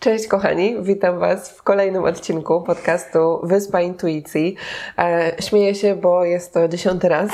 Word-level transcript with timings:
Cześć 0.00 0.28
kochani, 0.28 0.76
witam 0.80 1.18
Was 1.18 1.50
w 1.50 1.62
kolejnym 1.62 2.04
odcinku 2.04 2.62
podcastu 2.62 3.40
Wyspa 3.42 3.80
Intuicji. 3.80 4.56
E, 4.98 5.32
śmieję 5.42 5.74
się, 5.74 5.94
bo 5.94 6.24
jest 6.24 6.54
to 6.54 6.68
dziesiąty 6.68 7.08
raz, 7.08 7.30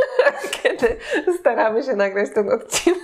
kiedy 0.62 0.96
staramy 1.38 1.82
się 1.82 1.96
nagrać 1.96 2.28
ten 2.34 2.52
odcinek. 2.52 2.98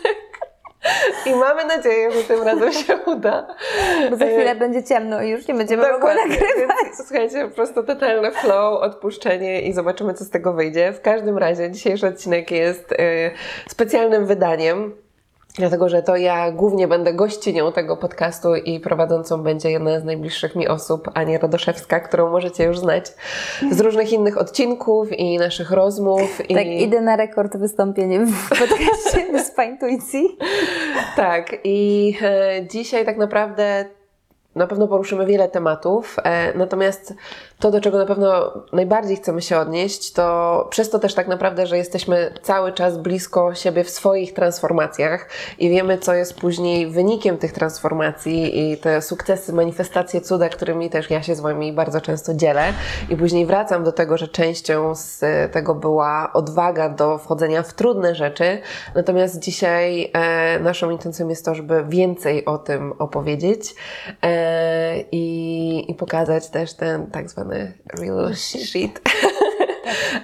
I 1.27 1.35
mamy 1.35 1.65
nadzieję, 1.65 2.11
że 2.11 2.25
tym 2.25 2.43
razem 2.43 2.73
się 2.73 2.97
uda. 3.07 3.47
Bo 4.11 4.17
za 4.17 4.27
chwilę 4.27 4.55
będzie 4.55 4.85
ciemno 4.85 5.23
i 5.23 5.29
już 5.29 5.49
nie 5.49 5.55
będziemy 5.55 5.93
mogły 5.93 6.15
nagrywać. 6.15 6.77
Więc, 6.85 6.97
słuchajcie, 6.97 7.49
po 7.49 7.55
prostu 7.55 7.83
totalne 7.83 8.31
flow, 8.31 8.83
odpuszczenie 8.83 9.63
i 9.63 9.73
zobaczymy, 9.73 10.15
co 10.15 10.25
z 10.25 10.31
tego 10.31 10.53
wyjdzie. 10.53 10.93
W 10.93 11.01
każdym 11.01 11.39
razie 11.39 11.71
dzisiejszy 11.71 12.07
odcinek 12.07 12.51
jest 12.51 12.93
e, 12.93 13.31
specjalnym 13.69 14.27
wydaniem 14.27 15.08
Dlatego, 15.59 15.89
że 15.89 16.03
to 16.03 16.17
ja 16.17 16.53
głównie 16.53 16.89
będę 16.89 17.15
gościnią 17.15 17.73
tego 17.73 17.97
podcastu 17.97 18.55
i 18.55 18.81
prowadzącą 18.81 19.43
będzie 19.43 19.71
jedna 19.71 20.01
z 20.01 20.05
najbliższych 20.05 20.57
mi 20.57 20.69
osób, 20.69 21.11
Ania 21.15 21.39
Radoszewska, 21.39 22.01
którą 22.01 22.31
możecie 22.31 22.65
już 22.65 22.79
znać 22.79 23.07
z 23.71 23.81
różnych 23.81 24.13
innych 24.13 24.39
odcinków 24.39 25.13
i 25.13 25.39
naszych 25.39 25.71
rozmów. 25.71 26.39
Tak, 26.39 26.67
i... 26.67 26.83
idę 26.83 27.01
na 27.01 27.17
rekord 27.17 27.57
wystąpienie 27.57 28.21
w 28.27 28.49
podcaście 28.61 29.45
z 29.45 29.59
Intuicji. 29.69 30.39
Tak, 31.17 31.57
i 31.65 32.15
e, 32.23 32.67
dzisiaj 32.67 33.05
tak 33.05 33.17
naprawdę 33.17 33.85
na 34.55 34.67
pewno 34.67 34.89
poruszymy 34.89 35.27
wiele 35.27 35.49
tematów, 35.49 36.17
e, 36.25 36.59
natomiast 36.59 37.15
to, 37.59 37.71
do 37.71 37.81
czego 37.81 37.99
na 37.99 38.07
pewno 38.07 38.53
najbardziej 38.73 39.17
chcemy 39.17 39.43
się 39.43 39.59
odnieść, 39.59 40.13
to 40.13 40.67
przez 40.71 40.91
to 40.91 40.99
też 40.99 41.15
tak 41.15 41.29
naprawdę, 41.29 41.67
że 41.67 41.77
jesteśmy 41.77 42.35
cały 42.43 42.73
czas 42.73 42.99
blisko 42.99 43.55
siebie 43.55 43.85
w 43.85 43.91
swoich 43.91 44.35
transformacjach 44.35 45.29
i 45.59 45.71
wiemy, 45.71 45.99
co 45.99 46.15
jest 46.15 46.35
później 46.41 46.91
wynikiem 46.91 47.39
tych 47.39 47.53
transformacji 47.53 48.71
i 48.73 48.77
te 48.77 49.03
sukcesy, 49.03 49.53
manifestacje, 49.53 50.21
cuda, 50.21 50.49
którymi 50.49 50.91
też 50.91 51.11
ja 51.11 51.23
się 51.23 51.35
z 51.35 51.41
Wami 51.41 51.73
bardzo 51.73 52.01
często 52.01 52.35
dzielę. 52.35 52.73
I 53.11 53.17
później 53.17 53.47
wracam 53.47 53.85
do 53.85 53.93
tego, 53.93 54.19
że 54.19 54.29
częścią 54.29 54.95
z 54.95 55.21
tego 55.53 55.75
była 55.75 56.33
odwaga 56.33 56.89
do 56.89 57.19
wchodzenia 57.19 57.63
w 57.63 57.75
trudne 57.75 58.15
rzeczy. 58.15 58.61
Natomiast 58.95 59.39
dzisiaj 59.39 60.11
e, 60.13 60.61
naszą 60.61 60.91
intencją 60.91 61.29
jest 61.29 61.45
to, 61.45 61.55
żeby 61.55 61.85
więcej 61.89 62.45
o 62.45 62.59
tym 62.59 62.93
opowiedzieć 62.99 63.75
e, 64.23 65.01
i, 65.13 65.85
i 65.91 65.95
pokazać 65.95 66.49
też 66.49 66.75
ten 66.75 67.07
tak 67.07 67.31
zwany 67.31 67.48
zwany 67.49 67.75
real 67.99 68.35
shit. 68.35 69.01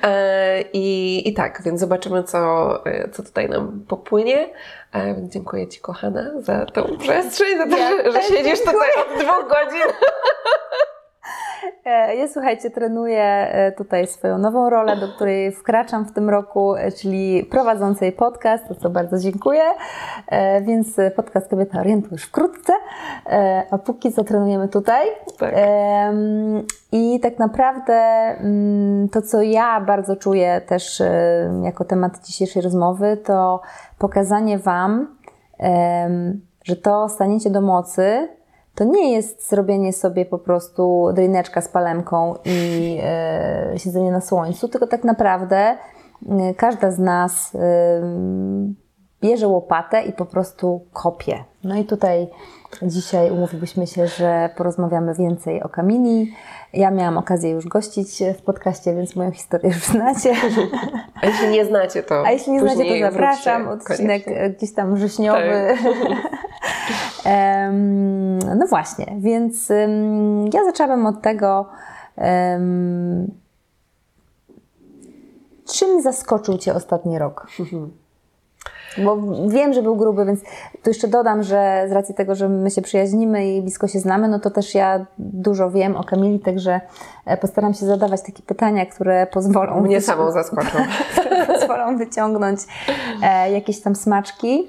E, 0.03 0.65
I, 0.73 1.29
I 1.29 1.35
tak, 1.35 1.63
więc 1.63 1.81
zobaczymy, 1.81 2.25
co, 2.25 2.87
e, 2.87 3.09
co 3.09 3.23
tutaj 3.23 3.49
nam 3.49 3.85
popłynie. 3.89 4.49
E, 4.95 5.17
dziękuję 5.29 5.69
Ci, 5.69 5.81
kochana, 5.81 6.31
za 6.39 6.67
tą 6.67 6.99
przestrzeń, 6.99 7.59
za 7.59 7.67
to, 7.67 7.77
ja 7.77 7.91
że, 7.91 8.13
że 8.13 8.23
siedzisz 8.23 8.61
tutaj 8.61 8.89
od 8.97 9.25
dwóch 9.25 9.49
godzin. 9.49 9.93
E, 11.85 12.17
ja 12.17 12.29
słuchajcie, 12.29 12.71
trenuję 12.71 13.23
e, 13.23 13.73
tutaj 13.73 14.07
swoją 14.07 14.39
nową 14.39 14.71
rolę, 14.71 14.97
do 14.97 15.09
której 15.09 15.53
wkraczam 15.53 16.05
w 16.05 16.13
tym 16.13 16.31
roku, 16.31 16.75
e, 16.77 16.93
czyli 16.93 17.45
prowadzącej 17.51 18.13
podcast, 18.13 18.69
za 18.69 18.75
co 18.75 18.91
bardzo 18.91 19.19
dziękuję. 19.19 19.63
Więc 20.63 20.97
podcast 21.17 21.51
Kobieta 21.51 21.81
Orientu 21.81 22.09
już 22.13 22.25
wkrótce, 22.25 22.73
a 23.71 23.79
póki 23.79 24.13
co 24.13 24.25
trenujemy 24.25 24.69
tutaj. 24.69 25.07
Tak. 25.39 25.55
I 26.93 27.21
tak 27.21 27.39
naprawdę 27.39 27.95
mm, 27.95 29.09
to, 29.09 29.23
co 29.23 29.43
ja 29.43 29.81
bardzo 29.81 30.17
czuję 30.17 30.61
też 30.67 31.03
jako 31.63 31.85
temat 31.85 32.27
dzisiejszej 32.27 32.63
rozmowy, 32.63 33.17
to 33.17 33.61
pokazanie 33.99 34.59
Wam, 34.59 35.17
że 36.65 36.77
to 36.77 37.09
staniecie 37.09 37.51
do 37.51 37.61
mocy 37.61 38.29
to 38.75 38.85
nie 38.85 39.13
jest 39.13 39.49
zrobienie 39.49 39.93
sobie 39.93 40.27
po 40.27 40.39
prostu 40.39 41.09
drineczka 41.15 41.61
z 41.61 41.69
palemką 41.69 42.35
i 42.45 42.99
e, 43.03 43.73
siedzenie 43.77 44.11
na 44.11 44.21
słońcu, 44.21 44.69
tylko 44.69 44.87
tak 44.87 45.05
naprawdę 45.05 45.57
e, 45.57 46.55
każda 46.57 46.91
z 46.91 46.99
nas 46.99 47.57
bierze 49.25 49.49
łopatę 49.49 50.03
i 50.03 50.13
po 50.13 50.25
prostu 50.25 50.81
kopie. 50.93 51.45
No 51.65 51.77
i 51.77 51.85
tutaj 51.85 52.29
dzisiaj 52.83 53.31
umówilibyśmy 53.31 53.87
się, 53.87 54.07
że 54.07 54.51
porozmawiamy 54.57 55.15
więcej 55.15 55.63
o 55.63 55.69
Kamini. 55.69 56.33
Ja 56.73 56.91
miałam 56.91 57.19
okazję 57.19 57.51
już 57.51 57.67
gościć 57.67 58.23
w 58.39 58.43
podcaście, 58.43 58.95
więc 58.95 59.17
moją 59.17 59.31
historię 59.31 59.69
już 59.69 59.85
znacie. 59.85 60.35
A 61.23 61.27
jeśli 61.27 61.49
nie 61.49 61.65
znacie, 61.65 62.03
to 62.03 62.23
A 62.27 62.31
jeśli 62.31 62.53
nie 62.53 62.61
znacie, 62.61 62.85
to 62.85 63.11
zapraszam. 63.11 63.69
Odcinek 63.69 64.25
koniecznie. 64.25 64.51
gdzieś 64.51 64.75
tam 64.75 64.95
wrześniowy. 64.95 65.75
Tak. 67.23 67.33
no 68.59 68.67
właśnie, 68.69 69.07
więc 69.19 69.69
ja 70.55 70.65
zaczęłam 70.65 71.07
od 71.07 71.23
tego, 71.23 71.69
czym 75.67 76.03
zaskoczył 76.03 76.59
Cię 76.59 76.75
ostatni 76.75 77.19
rok? 77.19 77.47
Bo 78.99 79.17
wiem, 79.49 79.73
że 79.73 79.83
był 79.83 79.97
gruby, 79.97 80.25
więc 80.25 80.41
tu 80.83 80.91
jeszcze 80.91 81.09
dodam, 81.09 81.43
że 81.43 81.87
z 81.89 81.93
racji 81.93 82.15
tego, 82.15 82.35
że 82.35 82.49
my 82.49 82.71
się 82.71 82.83
przyjaźnimy 82.83 83.55
i 83.55 83.63
blisko 83.63 83.89
się 83.89 83.99
znamy, 83.99 84.29
no 84.29 84.39
to 84.39 84.51
też 84.51 84.75
ja 84.75 85.07
dużo 85.19 85.71
wiem 85.71 85.97
o 85.97 86.05
Kamili, 86.05 86.41
także 86.41 86.81
e, 87.27 87.37
postaram 87.37 87.75
się 87.75 87.87
zadawać 87.87 88.23
takie 88.23 88.43
pytania, 88.43 88.87
które 88.87 89.27
pozwolą... 89.27 89.81
Mnie 89.81 90.01
samą 90.01 90.31
zaskoczą. 90.31 90.79
pozwolą 91.47 91.99
wyciągnąć 91.99 92.61
e, 93.23 93.51
jakieś 93.51 93.81
tam 93.81 93.97
smaczki. 93.97 94.69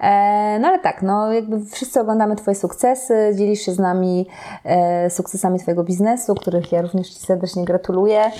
E, 0.00 0.58
no 0.58 0.68
ale 0.68 0.78
tak, 0.78 1.02
no 1.02 1.32
jakby 1.32 1.64
wszyscy 1.64 2.00
oglądamy 2.00 2.36
Twoje 2.36 2.54
sukcesy, 2.54 3.32
dzielisz 3.34 3.60
się 3.60 3.72
z 3.72 3.78
nami 3.78 4.26
sukcesami 5.08 5.58
Twojego 5.58 5.84
biznesu, 5.84 6.34
których 6.34 6.72
ja 6.72 6.82
również 6.82 7.10
Ci 7.10 7.26
serdecznie 7.26 7.64
gratuluję. 7.64 8.30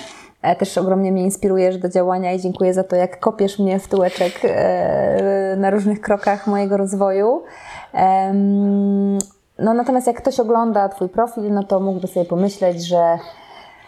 E, 0.45 0.55
też 0.55 0.77
ogromnie 0.77 1.11
mnie 1.11 1.23
inspirujesz 1.23 1.77
do 1.77 1.89
działania 1.89 2.33
i 2.33 2.39
dziękuję 2.39 2.73
za 2.73 2.83
to, 2.83 2.95
jak 2.95 3.19
kopiesz 3.19 3.59
mnie 3.59 3.79
w 3.79 3.87
tyłeczek 3.87 4.33
e, 4.43 5.55
na 5.57 5.69
różnych 5.69 6.01
krokach 6.01 6.47
mojego 6.47 6.77
rozwoju. 6.77 7.43
No 9.59 9.73
natomiast 9.73 10.07
jak 10.07 10.17
ktoś 10.17 10.39
ogląda 10.39 10.89
Twój 10.89 11.09
profil, 11.09 11.53
no 11.53 11.63
to 11.63 11.79
mógłby 11.79 12.07
sobie 12.07 12.25
pomyśleć, 12.25 12.87
że 12.87 13.17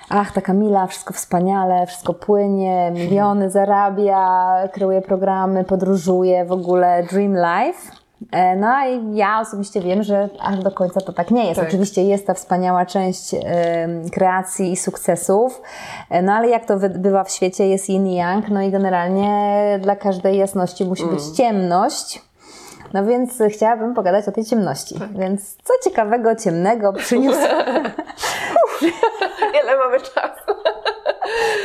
ach, 0.09 0.31
ta 0.31 0.41
Kamila, 0.41 0.88
wszystko 0.88 1.13
wspaniale, 1.13 1.88
wszystko 1.88 2.13
płynie, 2.13 2.91
miliony 2.91 3.50
zarabia, 3.50 4.53
kreuje 4.74 5.01
programy, 5.01 5.63
podróżuje, 5.63 6.45
w 6.45 6.51
ogóle 6.51 7.03
dream 7.03 7.34
life. 7.34 7.97
E, 8.32 8.56
no 8.56 8.88
i 8.88 9.16
ja 9.16 9.40
osobiście 9.40 9.82
wiem, 9.82 10.04
że 10.04 10.30
aż 10.40 10.60
do 10.60 10.72
końca 10.72 11.02
to 11.02 11.14
tak 11.14 11.32
nie 11.32 11.46
jest. 11.46 11.60
Tak. 11.60 11.68
Oczywiście 11.68 12.04
jest 12.04 12.28
ta 12.28 12.34
wspaniała 12.34 12.86
część 12.86 13.36
kreacji 14.14 14.72
i 14.72 14.78
sukcesów, 14.78 15.62
e, 16.10 16.22
no 16.22 16.34
ale 16.34 16.50
jak 16.50 16.66
to 16.66 16.78
bywa 16.90 17.24
w 17.24 17.32
świecie, 17.32 17.68
jest 17.68 17.90
yin 17.90 18.08
i 18.08 18.16
yang, 18.16 18.50
no 18.50 18.62
i 18.62 18.72
generalnie 18.72 19.80
dla 19.82 19.96
każdej 19.96 20.38
jasności 20.38 20.86
musi 20.86 21.04
mm. 21.04 21.16
być 21.16 21.24
ciemność. 21.38 22.22
No 22.94 23.06
więc 23.06 23.40
chciałabym 23.50 23.94
pogadać 23.94 24.28
o 24.28 24.32
tej 24.32 24.46
ciemności. 24.46 25.00
Tak. 25.00 25.18
Więc 25.18 25.56
co 25.56 25.74
ciekawego, 25.90 26.36
ciemnego 26.36 26.94
przyniósł... 26.94 27.40
Ile 29.64 29.78
mamy 29.78 30.00
czasu? 30.02 30.62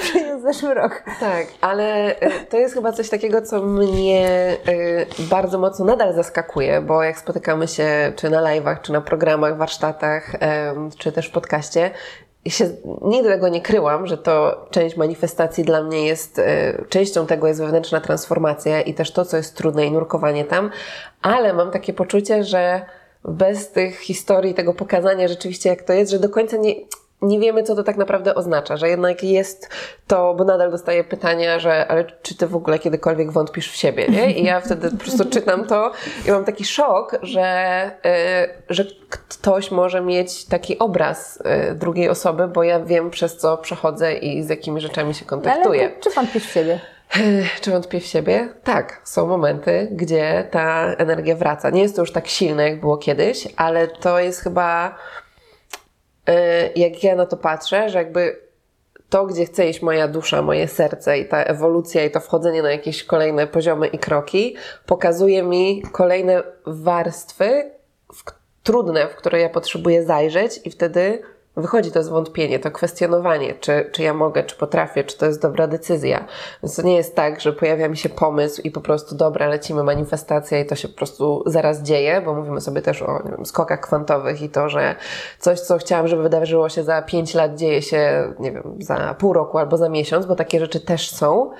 Przyniósł 0.02 0.31
zeszły 0.42 0.74
rok. 0.74 1.02
Tak, 1.20 1.46
ale 1.60 2.16
e, 2.20 2.30
to 2.30 2.56
jest 2.56 2.74
chyba 2.74 2.92
coś 2.92 3.08
takiego, 3.08 3.42
co 3.42 3.62
mnie 3.62 4.56
e, 4.66 5.24
bardzo 5.30 5.58
mocno 5.58 5.84
nadal 5.84 6.14
zaskakuje, 6.14 6.80
bo 6.80 7.02
jak 7.02 7.18
spotykamy 7.18 7.68
się 7.68 8.12
czy 8.16 8.30
na 8.30 8.42
live'ach, 8.42 8.80
czy 8.80 8.92
na 8.92 9.00
programach, 9.00 9.56
warsztatach, 9.56 10.32
czy 10.98 11.12
też 11.12 11.28
podcaście, 11.28 11.90
się 12.46 12.70
nigdy 13.02 13.28
tego 13.28 13.48
nie 13.48 13.60
kryłam, 13.60 14.06
że 14.06 14.18
to 14.18 14.66
część 14.70 14.96
manifestacji 14.96 15.64
dla 15.64 15.82
mnie 15.82 16.06
jest, 16.06 16.38
e, 16.38 16.84
częścią 16.88 17.26
tego 17.26 17.48
jest 17.48 17.60
wewnętrzna 17.60 18.00
transformacja 18.00 18.80
i 18.80 18.94
też 18.94 19.12
to, 19.12 19.24
co 19.24 19.36
jest 19.36 19.56
trudne 19.56 19.86
i 19.86 19.92
nurkowanie 19.92 20.44
tam, 20.44 20.70
ale 21.22 21.52
mam 21.52 21.70
takie 21.70 21.92
poczucie, 21.92 22.44
że 22.44 22.82
bez 23.24 23.70
tych 23.70 23.98
historii, 23.98 24.54
tego 24.54 24.74
pokazania 24.74 25.28
rzeczywiście 25.28 25.68
jak 25.68 25.82
to 25.82 25.92
jest, 25.92 26.10
że 26.10 26.18
do 26.18 26.28
końca 26.28 26.56
nie, 26.56 26.74
nie 27.22 27.40
wiemy, 27.40 27.62
co 27.62 27.74
to 27.74 27.82
tak 27.82 27.96
naprawdę 27.96 28.34
oznacza, 28.34 28.76
że 28.76 28.88
jednak 28.88 29.22
jest 29.22 29.68
to, 30.06 30.34
bo 30.34 30.44
nadal 30.44 30.70
dostaję 30.70 31.04
pytania, 31.04 31.58
że 31.58 31.88
ale 31.88 32.04
czy 32.22 32.36
ty 32.36 32.46
w 32.46 32.56
ogóle 32.56 32.78
kiedykolwiek 32.78 33.32
wątpisz 33.32 33.72
w 33.72 33.76
siebie, 33.76 34.08
nie? 34.08 34.32
I 34.32 34.44
ja 34.44 34.60
wtedy 34.60 34.90
po 34.90 34.96
prostu 34.96 35.24
czytam 35.30 35.64
to 35.66 35.92
i 36.28 36.30
mam 36.30 36.44
taki 36.44 36.64
szok, 36.64 37.18
że, 37.22 37.90
yy, 38.04 38.64
że 38.68 38.84
ktoś 39.08 39.70
może 39.70 40.00
mieć 40.00 40.44
taki 40.44 40.78
obraz 40.78 41.42
yy, 41.68 41.74
drugiej 41.74 42.08
osoby, 42.08 42.48
bo 42.48 42.62
ja 42.62 42.80
wiem, 42.80 43.10
przez 43.10 43.36
co 43.36 43.56
przechodzę 43.56 44.14
i 44.14 44.42
z 44.42 44.48
jakimi 44.48 44.80
rzeczami 44.80 45.14
się 45.14 45.24
kontaktuję. 45.24 45.80
Ale 45.80 46.00
czy 46.00 46.10
wątpisz 46.10 46.46
w 46.46 46.52
siebie? 46.52 46.80
Czy 47.60 47.70
wątpię 47.70 48.00
w 48.00 48.06
siebie? 48.06 48.48
Tak, 48.64 49.00
są 49.04 49.26
momenty, 49.26 49.88
gdzie 49.90 50.48
ta 50.50 50.94
energia 50.98 51.36
wraca. 51.36 51.70
Nie 51.70 51.82
jest 51.82 51.96
to 51.96 52.02
już 52.02 52.12
tak 52.12 52.26
silne, 52.26 52.68
jak 52.68 52.80
było 52.80 52.96
kiedyś, 52.96 53.48
ale 53.56 53.88
to 53.88 54.18
jest 54.18 54.40
chyba 54.40 54.94
jak 56.76 57.04
ja 57.04 57.16
na 57.16 57.26
to 57.26 57.36
patrzę, 57.36 57.88
że 57.88 57.98
jakby 57.98 58.40
to, 59.08 59.26
gdzie 59.26 59.44
chce 59.44 59.68
iść 59.68 59.82
moja 59.82 60.08
dusza, 60.08 60.42
moje 60.42 60.68
serce 60.68 61.18
i 61.18 61.28
ta 61.28 61.44
ewolucja 61.44 62.04
i 62.04 62.10
to 62.10 62.20
wchodzenie 62.20 62.62
na 62.62 62.70
jakieś 62.70 63.04
kolejne 63.04 63.46
poziomy 63.46 63.86
i 63.86 63.98
kroki, 63.98 64.56
pokazuje 64.86 65.42
mi 65.42 65.82
kolejne 65.92 66.42
warstwy, 66.66 67.70
trudne, 68.62 69.08
w 69.08 69.16
które 69.16 69.40
ja 69.40 69.48
potrzebuję 69.48 70.04
zajrzeć 70.04 70.60
i 70.64 70.70
wtedy 70.70 71.22
wychodzi 71.56 71.90
to 71.92 72.02
zwątpienie, 72.02 72.58
to 72.58 72.70
kwestionowanie, 72.70 73.54
czy, 73.54 73.90
czy 73.92 74.02
ja 74.02 74.14
mogę, 74.14 74.44
czy 74.44 74.56
potrafię, 74.56 75.04
czy 75.04 75.18
to 75.18 75.26
jest 75.26 75.42
dobra 75.42 75.66
decyzja. 75.66 76.24
Więc 76.62 76.76
to 76.76 76.82
nie 76.82 76.96
jest 76.96 77.16
tak, 77.16 77.40
że 77.40 77.52
pojawia 77.52 77.88
mi 77.88 77.96
się 77.96 78.08
pomysł 78.08 78.62
i 78.64 78.70
po 78.70 78.80
prostu 78.80 79.14
dobra, 79.14 79.48
lecimy 79.48 79.82
manifestacja 79.82 80.60
i 80.60 80.66
to 80.66 80.74
się 80.74 80.88
po 80.88 80.96
prostu 80.96 81.42
zaraz 81.46 81.82
dzieje, 81.82 82.22
bo 82.24 82.34
mówimy 82.34 82.60
sobie 82.60 82.82
też 82.82 83.02
o 83.02 83.22
nie 83.24 83.30
wiem, 83.30 83.46
skokach 83.46 83.80
kwantowych 83.80 84.42
i 84.42 84.48
to, 84.48 84.68
że 84.68 84.96
coś, 85.38 85.60
co 85.60 85.78
chciałam, 85.78 86.08
żeby 86.08 86.22
wydarzyło 86.22 86.68
się 86.68 86.82
za 86.82 87.02
pięć 87.02 87.34
lat, 87.34 87.54
dzieje 87.54 87.82
się, 87.82 88.32
nie 88.38 88.52
wiem, 88.52 88.76
za 88.78 89.14
pół 89.18 89.32
roku 89.32 89.58
albo 89.58 89.76
za 89.76 89.88
miesiąc, 89.88 90.26
bo 90.26 90.36
takie 90.36 90.60
rzeczy 90.60 90.80
też 90.80 91.10
są. 91.10 91.50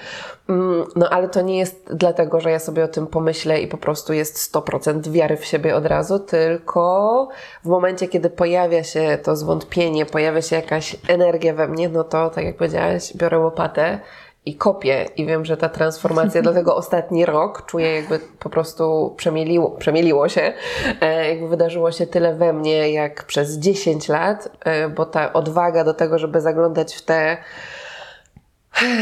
Mm, 0.49 0.85
no 0.97 1.09
ale 1.09 1.29
to 1.29 1.41
nie 1.41 1.59
jest 1.59 1.94
dlatego, 1.94 2.41
że 2.41 2.50
ja 2.50 2.59
sobie 2.59 2.85
o 2.85 2.89
tym 2.89 3.06
pomyślę 3.06 3.61
i 3.61 3.69
po 3.69 3.79
prostu 3.79 4.12
jest 4.12 4.55
100% 4.55 5.11
wiary 5.11 5.37
w 5.37 5.44
siebie 5.44 5.77
od 5.77 5.87
razu, 5.87 6.19
tylko 6.19 7.29
w 7.65 7.69
momencie, 7.69 8.09
kiedy 8.09 8.31
pojawia 8.31 8.85
się 8.85 9.19
to 9.23 9.37
zwątpienie, 9.37 10.06
pojawia 10.06 10.43
się 10.43 10.56
jakaś 10.56 10.97
energia 11.09 11.55
we 11.55 11.69
mnie, 11.69 11.89
no 11.89 12.05
to 12.05 12.31
tak 12.31 12.44
jak 12.44 12.56
powiedziałaś, 12.56 13.17
biorę 13.17 13.39
łopatę 13.39 14.00
i 14.47 14.56
kopię 14.56 15.09
i 15.17 15.27
wiem, 15.27 15.44
że 15.44 15.56
ta 15.56 15.69
transformacja, 15.69 16.43
dlatego 16.49 16.77
ostatni 16.77 17.27
rok 17.27 17.67
czuję 17.67 17.95
jakby 17.95 18.21
po 18.38 18.50
prostu 18.50 19.15
przemieliło, 19.17 19.71
przemieliło 19.71 20.29
się, 20.29 20.53
e, 21.00 21.29
jakby 21.29 21.49
wydarzyło 21.49 21.93
się 21.93 22.06
tyle 22.06 22.35
we 22.35 22.53
mnie 22.53 22.93
jak 22.93 23.25
przez 23.25 23.59
10 23.59 24.09
lat, 24.09 24.49
e, 24.65 24.88
bo 24.88 25.06
ta 25.06 25.33
odwaga 25.33 25.85
do 25.85 25.95
tego, 25.95 26.19
żeby 26.19 26.41
zaglądać 26.41 26.95
w 26.95 27.03
te 27.03 27.37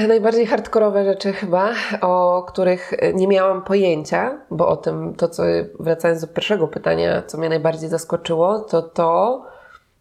Najbardziej 0.08 0.46
hardkorowe 0.46 1.04
rzeczy 1.04 1.32
chyba, 1.32 1.74
o 2.00 2.42
których 2.48 2.92
nie 3.14 3.28
miałam 3.28 3.62
pojęcia, 3.62 4.38
bo 4.50 4.68
o 4.68 4.76
tym, 4.76 5.14
to 5.14 5.28
co, 5.28 5.42
wracając 5.80 6.20
do 6.20 6.26
pierwszego 6.26 6.68
pytania, 6.68 7.22
co 7.22 7.38
mnie 7.38 7.48
najbardziej 7.48 7.88
zaskoczyło, 7.88 8.60
to 8.60 8.82
to, 8.82 9.44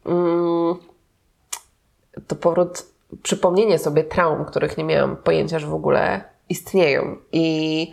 mm, 0.06 0.76
to 2.28 2.36
powrót, 2.36 2.86
przypomnienie 3.24 3.80
sobie 3.80 4.04
traum, 4.04 4.46
których 4.46 4.78
nie 4.78 4.84
miałam 4.84 5.18
pojęcia, 5.18 5.60
że 5.60 5.68
w 5.68 5.74
ogóle 5.74 6.22
istnieją. 6.50 7.18
I 7.32 7.92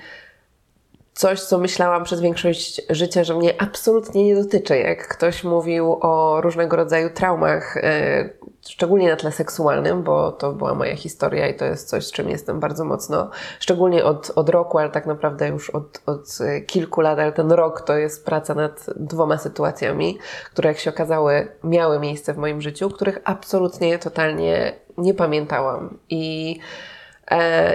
coś, 1.16 1.40
co 1.40 1.58
myślałam 1.58 2.04
przez 2.04 2.20
większość 2.20 2.82
życia, 2.90 3.24
że 3.24 3.34
mnie 3.34 3.62
absolutnie 3.62 4.24
nie 4.24 4.34
dotyczy. 4.34 4.78
Jak 4.78 5.08
ktoś 5.08 5.44
mówił 5.44 5.98
o 6.00 6.40
różnego 6.40 6.76
rodzaju 6.76 7.10
traumach, 7.10 7.76
e, 7.76 8.30
szczególnie 8.68 9.10
na 9.10 9.16
tle 9.16 9.32
seksualnym, 9.32 10.02
bo 10.02 10.32
to 10.32 10.52
była 10.52 10.74
moja 10.74 10.96
historia 10.96 11.48
i 11.48 11.54
to 11.54 11.64
jest 11.64 11.88
coś, 11.88 12.06
z 12.06 12.12
czym 12.12 12.30
jestem 12.30 12.60
bardzo 12.60 12.84
mocno, 12.84 13.30
szczególnie 13.60 14.04
od, 14.04 14.32
od 14.34 14.48
roku, 14.48 14.78
ale 14.78 14.90
tak 14.90 15.06
naprawdę 15.06 15.48
już 15.48 15.70
od, 15.70 16.02
od 16.06 16.38
kilku 16.66 17.00
lat, 17.00 17.18
ale 17.18 17.32
ten 17.32 17.52
rok 17.52 17.80
to 17.80 17.96
jest 17.96 18.24
praca 18.24 18.54
nad 18.54 18.86
dwoma 18.96 19.38
sytuacjami, 19.38 20.18
które 20.52 20.68
jak 20.68 20.78
się 20.78 20.90
okazały 20.90 21.48
miały 21.64 21.98
miejsce 21.98 22.34
w 22.34 22.38
moim 22.38 22.62
życiu, 22.62 22.90
których 22.90 23.18
absolutnie, 23.24 23.98
totalnie 23.98 24.74
nie 24.98 25.14
pamiętałam. 25.14 25.98
I 26.10 26.58
e, 26.60 26.95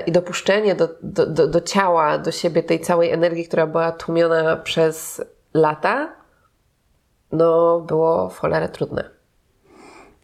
i 0.05 0.11
dopuszczenie 0.11 0.75
do, 0.75 0.89
do, 1.03 1.25
do, 1.25 1.47
do 1.47 1.61
ciała, 1.61 2.17
do 2.17 2.31
siebie 2.31 2.63
tej 2.63 2.79
całej 2.79 3.11
energii, 3.11 3.47
która 3.47 3.67
była 3.67 3.91
tłumiona 3.91 4.57
przez 4.57 5.21
lata, 5.53 6.09
no 7.31 7.79
było 7.79 8.29
w 8.29 8.37
cholerę 8.37 8.69
trudne. 8.69 9.03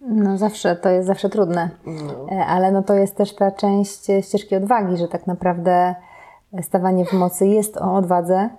No 0.02 0.38
zawsze, 0.38 0.76
to 0.76 0.90
jest 0.90 1.08
zawsze 1.08 1.30
trudne, 1.30 1.70
no. 1.86 2.28
E, 2.32 2.46
ale 2.46 2.72
no 2.72 2.84
to 2.84 2.94
jest 2.94 3.16
też 3.16 3.36
ta 3.36 3.52
część 3.52 4.04
ścieżki 4.22 4.56
odwagi, 4.56 4.98
że 4.98 5.08
tak 5.08 5.28
naprawdę 5.28 5.96
stawanie 6.62 7.06
w 7.06 7.14
mocy 7.14 7.48
jest 7.48 7.78
o 7.78 7.96
odwadze. 7.96 8.50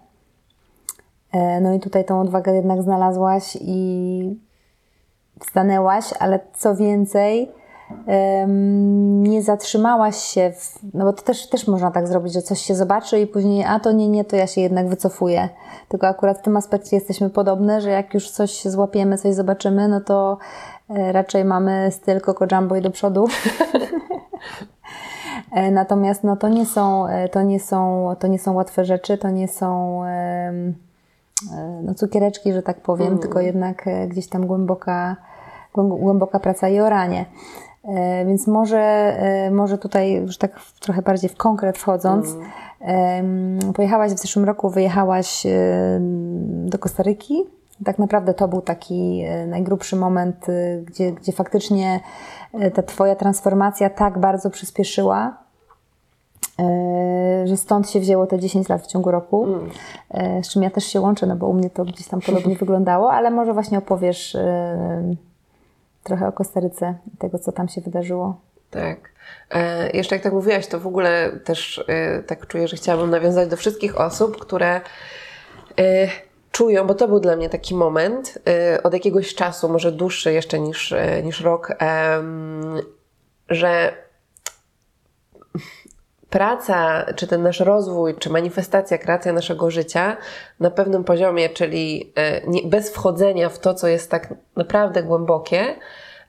E, 1.32 1.61
no 1.61 1.75
i 1.75 1.81
tutaj 1.81 2.05
tą 2.05 2.20
odwagę 2.20 2.53
jednak 2.53 2.82
znalazłaś 2.82 3.59
i 3.61 4.41
stanęłaś, 5.50 6.05
ale 6.19 6.41
co 6.55 6.76
więcej, 6.76 7.53
nie 9.19 9.43
zatrzymałaś 9.43 10.17
się, 10.17 10.52
w, 10.52 10.79
no 10.94 11.05
bo 11.05 11.12
to 11.12 11.23
też, 11.23 11.49
też 11.49 11.67
można 11.67 11.90
tak 11.90 12.08
zrobić, 12.08 12.32
że 12.32 12.43
coś 12.43 12.61
się 12.61 12.75
zobaczy 12.75 13.20
i 13.20 13.26
później, 13.26 13.64
a 13.64 13.81
to 13.81 13.93
nie, 13.93 14.08
nie, 14.08 14.25
to 14.25 14.37
ja 14.37 14.46
się 14.46 14.61
jednak 14.61 14.88
wycofuję. 14.88 15.49
Tylko 15.88 16.06
akurat 16.06 16.38
w 16.38 16.43
tym 16.43 16.56
aspekcie 16.56 16.96
jesteśmy 16.96 17.31
podobne, 17.31 17.81
że 17.81 17.90
jak 17.90 18.14
już 18.14 18.31
coś 18.31 18.64
złapiemy, 18.64 19.19
coś 19.19 19.35
zobaczymy, 19.35 19.88
no 19.88 20.00
to 20.00 20.38
e, 20.90 21.12
raczej 21.12 21.44
mamy 21.44 21.88
styl 21.90 22.20
Coco 22.20 22.46
Jumbo 22.52 22.76
i 22.76 22.82
do 22.82 22.90
przodu. 22.90 23.26
E, 25.52 25.70
natomiast 25.70 26.25
no, 26.25 26.37
to, 26.37 26.49
nie 26.49 26.67
są, 26.67 27.06
e, 27.06 27.29
to, 27.29 27.43
nie 27.43 27.61
są, 27.61 28.08
to 28.19 28.26
nie 28.26 28.38
są 28.38 28.52
łatwe 28.52 28.84
rzeczy, 28.84 29.19
to 29.19 29.31
nie 29.31 29.49
są 29.49 30.02
no, 31.82 31.94
cukiereczki, 31.94 32.52
że 32.52 32.62
tak 32.62 32.81
powiem, 32.81 33.06
mm. 33.06 33.19
tylko 33.19 33.41
jednak 33.41 33.84
gdzieś 34.08 34.29
tam 34.29 34.46
głęboka, 34.46 35.17
głęboka 35.75 36.41
praca 36.41 36.69
i 36.69 36.81
oranie. 36.81 37.26
E, 37.84 38.25
więc 38.25 38.46
może, 38.46 38.78
e, 38.78 39.50
może 39.50 39.78
tutaj 39.78 40.12
już 40.12 40.38
tak 40.38 40.60
trochę 40.80 41.02
bardziej 41.02 41.30
w 41.30 41.36
konkret 41.36 41.78
wchodząc, 41.78 42.36
mm. 42.80 43.72
pojechałaś 43.72 44.12
w 44.12 44.19
zeszłym 44.19 44.44
roku, 44.44 44.70
wyjechałaś 44.70 45.46
e, 45.46 45.50
do 46.64 46.78
Kostaryki. 46.78 47.44
Tak 47.84 47.98
naprawdę 47.98 48.34
to 48.34 48.48
był 48.48 48.60
taki 48.60 49.25
najgrubszy 49.46 49.96
moment, 49.96 50.46
gdzie, 50.84 51.12
gdzie 51.12 51.32
faktycznie 51.32 52.00
ta 52.75 52.82
Twoja 52.82 53.16
transformacja 53.16 53.90
tak 53.90 54.19
bardzo 54.19 54.50
przyspieszyła, 54.50 55.36
że 57.44 57.56
stąd 57.56 57.90
się 57.90 58.00
wzięło 58.00 58.26
te 58.26 58.38
10 58.38 58.69
lat 58.69 58.82
w 58.82 58.86
ciągu 58.86 59.10
roku, 59.10 59.46
mm. 59.46 60.44
z 60.44 60.48
czym 60.48 60.62
ja 60.62 60.70
też 60.70 60.84
się 60.84 61.00
łączę, 61.00 61.26
no 61.26 61.36
bo 61.36 61.48
u 61.48 61.54
mnie 61.54 61.70
to 61.70 61.84
gdzieś 61.84 62.08
tam 62.08 62.20
podobnie 62.20 62.56
wyglądało, 62.64 63.12
ale 63.12 63.31
może 63.31 63.52
właśnie 63.52 63.78
opowiesz 63.78 64.36
trochę 66.08 66.28
o 66.28 66.32
Kostaryce 66.32 66.94
i 67.14 67.16
tego, 67.16 67.38
co 67.38 67.52
tam 67.52 67.69
się 67.69 67.81
wydarzyło. 67.81 68.40
Tak. 68.70 68.99
E, 69.50 69.90
jeszcze 69.90 70.14
jak 70.14 70.22
tak 70.22 70.32
mówiłaś, 70.32 70.66
to 70.66 70.81
w 70.81 70.87
ogóle 70.87 71.31
też 71.44 71.84
e, 71.88 72.22
tak 72.22 72.46
czuję, 72.46 72.69
że 72.69 72.76
chciałabym 72.76 73.10
nawiązać 73.10 73.49
do 73.49 73.56
wszystkich 73.56 74.00
osób, 74.00 74.38
które 74.38 74.81
e, 75.78 76.08
czują, 76.52 76.87
bo 76.87 76.94
to 76.94 77.08
był 77.08 77.20
dla 77.20 77.37
mnie 77.37 77.49
taki 77.49 77.75
moment 77.75 78.38
e, 78.49 78.82
od 78.82 78.93
jakiegoś 78.93 79.34
czasu, 79.34 79.69
może 79.69 79.93
dłuższy 79.93 80.32
jeszcze 80.32 80.60
niż, 80.60 80.93
e, 80.93 81.22
niż 81.22 81.40
rok, 81.40 81.72
że 83.49 83.93
praca, 86.30 87.06
czy 87.16 87.26
ten 87.26 87.42
nasz 87.42 87.60
rozwój, 87.60 88.14
czy 88.14 88.30
manifestacja, 88.30 88.98
kreacja 88.98 89.32
naszego 89.32 89.70
życia 89.70 90.16
na 90.60 90.70
pewnym 90.70 91.04
poziomie, 91.04 91.48
czyli 91.48 92.12
e, 92.16 92.69
bez 92.69 92.90
wchodzenia 92.90 93.48
w 93.48 93.58
to, 93.58 93.75
co 93.75 93.88
jest 93.88 94.10
tak 94.10 94.34
naprawdę 94.56 95.02
głębokie, 95.02 95.64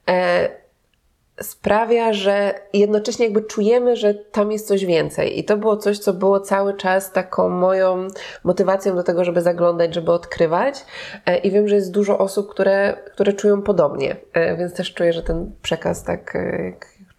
e, 0.09 0.49
sprawia, 1.41 2.13
że 2.13 2.53
jednocześnie 2.73 3.25
jakby 3.25 3.41
czujemy, 3.41 3.95
że 3.95 4.13
tam 4.13 4.51
jest 4.51 4.67
coś 4.67 4.85
więcej. 4.85 5.39
I 5.39 5.43
to 5.43 5.57
było 5.57 5.77
coś, 5.77 5.99
co 5.99 6.13
było 6.13 6.39
cały 6.39 6.73
czas 6.73 7.11
taką 7.11 7.49
moją 7.49 8.07
motywacją 8.43 8.95
do 8.95 9.03
tego, 9.03 9.23
żeby 9.23 9.41
zaglądać, 9.41 9.95
żeby 9.95 10.11
odkrywać. 10.11 10.85
E, 11.25 11.37
I 11.37 11.51
wiem, 11.51 11.67
że 11.67 11.75
jest 11.75 11.91
dużo 11.91 12.17
osób, 12.17 12.51
które, 12.51 12.97
które 13.13 13.33
czują 13.33 13.61
podobnie, 13.61 14.15
więc 14.57 14.73
też 14.73 14.93
czuję, 14.93 15.13
że 15.13 15.23
ten 15.23 15.51
przekaz 15.61 16.03
tak 16.03 16.37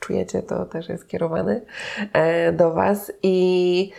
czujecie, 0.01 0.43
to 0.43 0.67
też 0.67 0.89
jest 0.89 1.09
kierowany 1.09 1.61
e, 2.13 2.53
do 2.53 2.71
Was. 2.71 3.13
I 3.23 3.93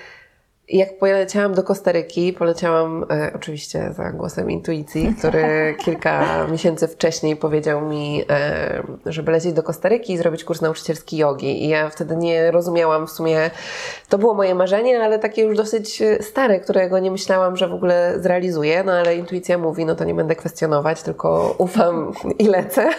jak 0.72 0.98
poleciałam 0.98 1.54
do 1.54 1.64
Kostaryki, 1.64 2.34
poleciałam 2.34 3.06
e, 3.12 3.32
oczywiście 3.36 3.94
za 3.94 4.12
głosem 4.12 4.52
intuicji, 4.52 5.16
który 5.20 5.46
kilka 5.86 6.48
miesięcy 6.48 6.88
wcześniej 6.88 7.36
powiedział 7.36 7.82
mi, 7.82 8.24
e, 8.30 8.84
żeby 9.06 9.32
lecieć 9.32 9.54
do 9.54 9.64
Kostaryki 9.64 10.14
i 10.14 10.18
zrobić 10.18 10.44
kurs 10.44 10.62
nauczycielski 10.62 11.18
jogi. 11.18 11.66
I 11.66 11.68
ja 11.68 11.90
wtedy 11.90 12.16
nie 12.16 12.52
rozumiałam 12.52 13.08
w 13.08 13.12
sumie, 13.12 13.52
to 14.10 14.18
było 14.18 14.34
moje 14.34 14.56
marzenie, 14.56 15.04
ale 15.04 15.20
takie 15.20 15.42
już 15.42 15.58
dosyć 15.58 16.04
stare, 16.22 16.60
którego 16.60 17.00
nie 17.00 17.12
myślałam, 17.12 17.58
że 17.58 17.68
w 17.68 17.74
ogóle 17.74 18.14
zrealizuję. 18.20 18.84
No 18.84 18.92
ale 18.92 19.16
intuicja 19.16 19.58
mówi, 19.58 19.86
no 19.86 19.96
to 19.96 20.04
nie 20.04 20.14
będę 20.14 20.36
kwestionować, 20.36 21.02
tylko 21.02 21.56
ufam 21.58 22.14
i 22.40 22.48
lecę. 22.48 22.90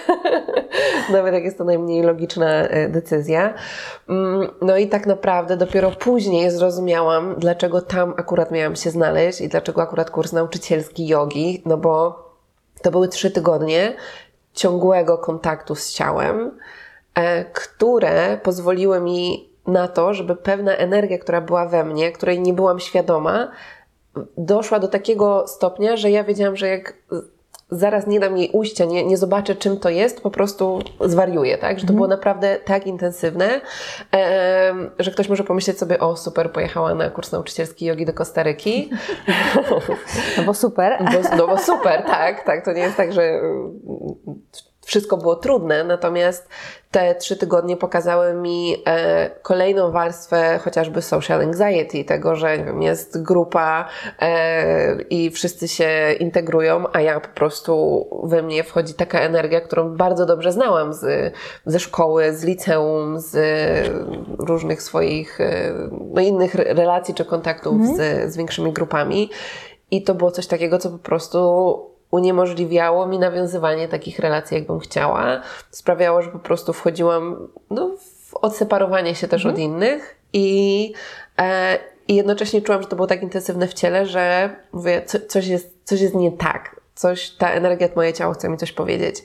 Nawet 1.12 1.34
jak 1.34 1.44
jest 1.44 1.58
to 1.58 1.64
najmniej 1.64 2.02
logiczna 2.02 2.50
e, 2.50 2.88
decyzja. 2.88 3.54
Mm, 4.08 4.48
no 4.62 4.76
i 4.76 4.88
tak 4.88 5.06
naprawdę 5.06 5.56
dopiero 5.56 5.90
później 5.90 6.50
zrozumiałam, 6.50 7.34
dlaczego 7.38 7.61
tam 7.80 8.14
akurat 8.16 8.50
miałam 8.50 8.76
się 8.76 8.90
znaleźć 8.90 9.40
i 9.40 9.48
dlaczego 9.48 9.82
akurat 9.82 10.10
kurs 10.10 10.32
nauczycielski 10.32 11.06
jogi, 11.06 11.62
no 11.66 11.76
bo 11.76 12.24
to 12.82 12.90
były 12.90 13.08
trzy 13.08 13.30
tygodnie 13.30 13.96
ciągłego 14.54 15.18
kontaktu 15.18 15.74
z 15.74 15.92
ciałem, 15.92 16.58
e, 17.14 17.44
które 17.44 18.38
pozwoliły 18.42 19.00
mi 19.00 19.48
na 19.66 19.88
to, 19.88 20.14
żeby 20.14 20.36
pewna 20.36 20.76
energia, 20.76 21.18
która 21.18 21.40
była 21.40 21.66
we 21.66 21.84
mnie, 21.84 22.12
której 22.12 22.40
nie 22.40 22.52
byłam 22.52 22.80
świadoma, 22.80 23.50
doszła 24.38 24.78
do 24.78 24.88
takiego 24.88 25.48
stopnia, 25.48 25.96
że 25.96 26.10
ja 26.10 26.24
wiedziałam, 26.24 26.56
że 26.56 26.68
jak 26.68 26.94
zaraz 27.72 28.06
nie 28.06 28.20
dam 28.20 28.38
jej 28.38 28.50
ujścia, 28.52 28.84
nie, 28.84 29.04
nie 29.04 29.16
zobaczę 29.16 29.54
czym 29.54 29.76
to 29.76 29.88
jest, 29.88 30.20
po 30.20 30.30
prostu 30.30 30.78
zwariuję, 31.00 31.58
tak? 31.58 31.78
Że 31.78 31.86
to 31.86 31.92
było 31.92 32.08
naprawdę 32.08 32.58
tak 32.64 32.86
intensywne, 32.86 33.60
em, 34.10 34.90
że 34.98 35.10
ktoś 35.10 35.28
może 35.28 35.44
pomyśleć 35.44 35.78
sobie, 35.78 35.98
o 35.98 36.16
super, 36.16 36.52
pojechała 36.52 36.94
na 36.94 37.10
kurs 37.10 37.32
nauczycielski 37.32 37.84
jogi 37.84 38.06
do 38.06 38.12
Kostaryki. 38.12 38.90
No 40.36 40.42
bo 40.44 40.54
super. 40.54 41.04
Bo, 41.04 41.36
no 41.36 41.46
bo 41.46 41.58
super, 41.58 42.02
tak, 42.02 42.44
tak. 42.44 42.64
To 42.64 42.72
nie 42.72 42.80
jest 42.80 42.96
tak, 42.96 43.12
że 43.12 43.40
wszystko 44.92 45.16
było 45.16 45.36
trudne, 45.36 45.84
natomiast 45.84 46.48
te 46.90 47.14
trzy 47.14 47.36
tygodnie 47.36 47.76
pokazały 47.76 48.34
mi 48.34 48.76
e, 48.86 49.30
kolejną 49.42 49.90
warstwę 49.90 50.58
chociażby 50.64 51.02
social 51.02 51.40
anxiety, 51.40 52.04
tego, 52.04 52.36
że 52.36 52.58
wiem, 52.58 52.82
jest 52.82 53.22
grupa 53.22 53.88
e, 54.20 55.02
i 55.02 55.30
wszyscy 55.30 55.68
się 55.68 56.12
integrują, 56.20 56.84
a 56.92 57.00
ja 57.00 57.20
po 57.20 57.28
prostu 57.28 58.06
we 58.24 58.42
mnie 58.42 58.64
wchodzi 58.64 58.94
taka 58.94 59.20
energia, 59.20 59.60
którą 59.60 59.96
bardzo 59.96 60.26
dobrze 60.26 60.52
znałam 60.52 60.94
z, 60.94 61.34
ze 61.66 61.80
szkoły, 61.80 62.36
z 62.36 62.44
liceum, 62.44 63.20
z 63.20 63.36
różnych 64.38 64.82
swoich 64.82 65.40
e, 65.40 65.72
no, 66.14 66.20
innych 66.20 66.54
re- 66.54 66.74
relacji 66.74 67.14
czy 67.14 67.24
kontaktów 67.24 67.86
z, 67.86 68.32
z 68.32 68.36
większymi 68.36 68.72
grupami. 68.72 69.30
I 69.90 70.02
to 70.02 70.14
było 70.14 70.30
coś 70.30 70.46
takiego, 70.46 70.78
co 70.78 70.90
po 70.90 70.98
prostu 70.98 71.91
uniemożliwiało 72.12 73.06
mi 73.06 73.18
nawiązywanie 73.18 73.88
takich 73.88 74.18
relacji, 74.18 74.54
jakbym 74.54 74.78
chciała. 74.78 75.40
Sprawiało, 75.70 76.22
że 76.22 76.30
po 76.30 76.38
prostu 76.38 76.72
wchodziłam 76.72 77.48
no, 77.70 77.90
w 77.98 78.34
odseparowanie 78.34 79.14
się 79.14 79.28
też 79.28 79.46
od 79.46 79.58
innych 79.58 80.16
i, 80.32 80.92
e, 81.38 81.78
i 82.08 82.16
jednocześnie 82.16 82.62
czułam, 82.62 82.82
że 82.82 82.88
to 82.88 82.96
było 82.96 83.08
tak 83.08 83.22
intensywne 83.22 83.68
w 83.68 83.74
ciele, 83.74 84.06
że 84.06 84.56
mówię, 84.72 85.02
co, 85.06 85.18
coś, 85.28 85.46
jest, 85.46 85.76
coś 85.84 86.00
jest 86.00 86.14
nie 86.14 86.32
tak. 86.32 86.81
Coś, 86.94 87.30
ta 87.30 87.50
energia, 87.50 87.88
moje 87.96 88.12
ciało 88.12 88.34
chce 88.34 88.48
mi 88.48 88.56
coś 88.56 88.72
powiedzieć. 88.72 89.16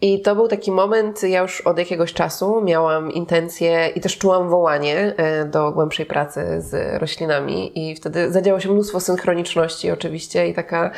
I 0.00 0.22
to 0.22 0.34
był 0.34 0.48
taki 0.48 0.72
moment, 0.72 1.22
ja 1.22 1.40
już 1.40 1.60
od 1.60 1.78
jakiegoś 1.78 2.12
czasu 2.12 2.62
miałam 2.64 3.12
intencję 3.12 3.88
i 3.94 4.00
też 4.00 4.18
czułam 4.18 4.48
wołanie 4.48 5.14
e, 5.16 5.44
do 5.44 5.72
głębszej 5.72 6.06
pracy 6.06 6.44
z 6.58 7.00
roślinami 7.00 7.90
i 7.90 7.96
wtedy 7.96 8.32
zadziało 8.32 8.60
się 8.60 8.68
mnóstwo 8.72 9.00
synchroniczności 9.00 9.90
oczywiście 9.90 10.48
i 10.48 10.54
taka 10.54 10.90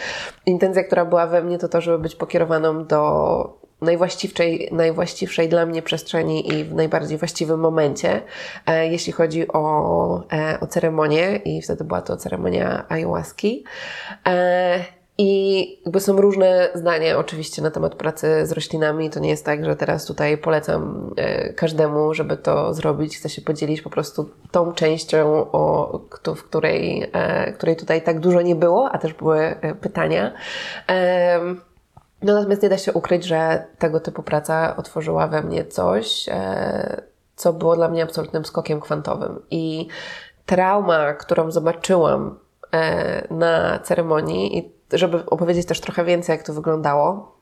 intencja, 0.47 0.85
która 0.85 1.05
była 1.05 1.27
we 1.27 1.43
mnie, 1.43 1.59
to 1.59 1.69
to, 1.69 1.81
żeby 1.81 1.99
być 1.99 2.17
pokierowaną 2.17 2.87
do 2.87 3.65
najwłaściwszej, 3.81 4.69
najwłaściwszej 4.73 5.49
dla 5.49 5.67
mnie 5.67 5.83
przestrzeni 5.83 6.55
i 6.55 6.65
w 6.65 6.75
najbardziej 6.75 7.19
właściwym 7.19 7.61
momencie, 7.61 8.23
e, 8.67 8.87
jeśli 8.87 9.13
chodzi 9.13 9.49
o, 9.53 10.23
e, 10.33 10.59
o 10.61 10.67
ceremonię 10.67 11.37
i 11.37 11.63
wtedy 11.63 11.85
była 11.85 12.03
to 12.03 12.17
ceremonia 12.17 12.85
ayahuaski. 12.89 13.65
I 15.19 15.81
jakby 15.85 16.01
są 16.01 16.21
różne 16.21 16.69
zdania 16.75 17.19
oczywiście 17.19 17.63
na 17.63 17.71
temat 17.71 17.95
pracy 17.95 18.47
z 18.47 18.53
roślinami. 18.53 19.11
To 19.11 19.21
nie 19.21 19.29
jest 19.29 19.45
tak, 19.45 19.65
że 19.65 19.77
teraz 19.77 20.07
tutaj 20.07 20.39
polecam 20.39 21.11
e, 21.17 21.53
każdemu, 21.53 22.15
żeby 22.15 22.37
to 22.37 22.75
zrobić. 22.75 23.17
Chcę 23.17 23.29
się 23.29 23.43
podzielić 23.43 23.83
po 23.83 23.91
prostu 23.91 24.31
tą 24.51 24.73
częścią, 24.73 25.51
o, 25.53 26.01
w 26.37 26.43
której, 26.43 27.11
e, 27.13 27.53
której 27.53 27.77
tutaj 27.77 28.03
tak 28.03 28.21
dużo 28.21 28.43
nie 28.43 28.57
było, 28.57 28.91
a 28.93 28.99
też 28.99 29.13
były 29.13 29.41
e, 29.41 29.75
pytania. 29.75 30.33
No 32.23 32.35
natomiast 32.35 32.63
nie 32.63 32.69
da 32.69 32.79
się 32.79 32.93
ukryć, 32.93 33.25
że 33.25 33.65
tego 33.79 34.01
typu 34.01 34.23
praca 34.23 34.77
otworzyła 34.77 35.27
we 35.27 35.43
mnie 35.43 35.65
coś, 35.65 36.27
co 37.37 37.53
było 37.53 37.77
dla 37.77 37.89
mnie 37.89 38.03
absolutnym 38.03 38.45
skokiem 38.45 38.81
kwantowym. 38.81 39.43
I 39.51 39.89
trauma, 40.47 41.15
którą 41.15 41.51
zobaczyłam 41.51 42.39
na 43.31 43.79
ceremonii, 43.79 44.59
i 44.59 44.74
żeby 44.95 45.27
opowiedzieć 45.27 45.67
też 45.67 45.81
trochę 45.81 46.05
więcej, 46.05 46.33
jak 46.33 46.47
to 46.47 46.53
wyglądało, 46.53 47.35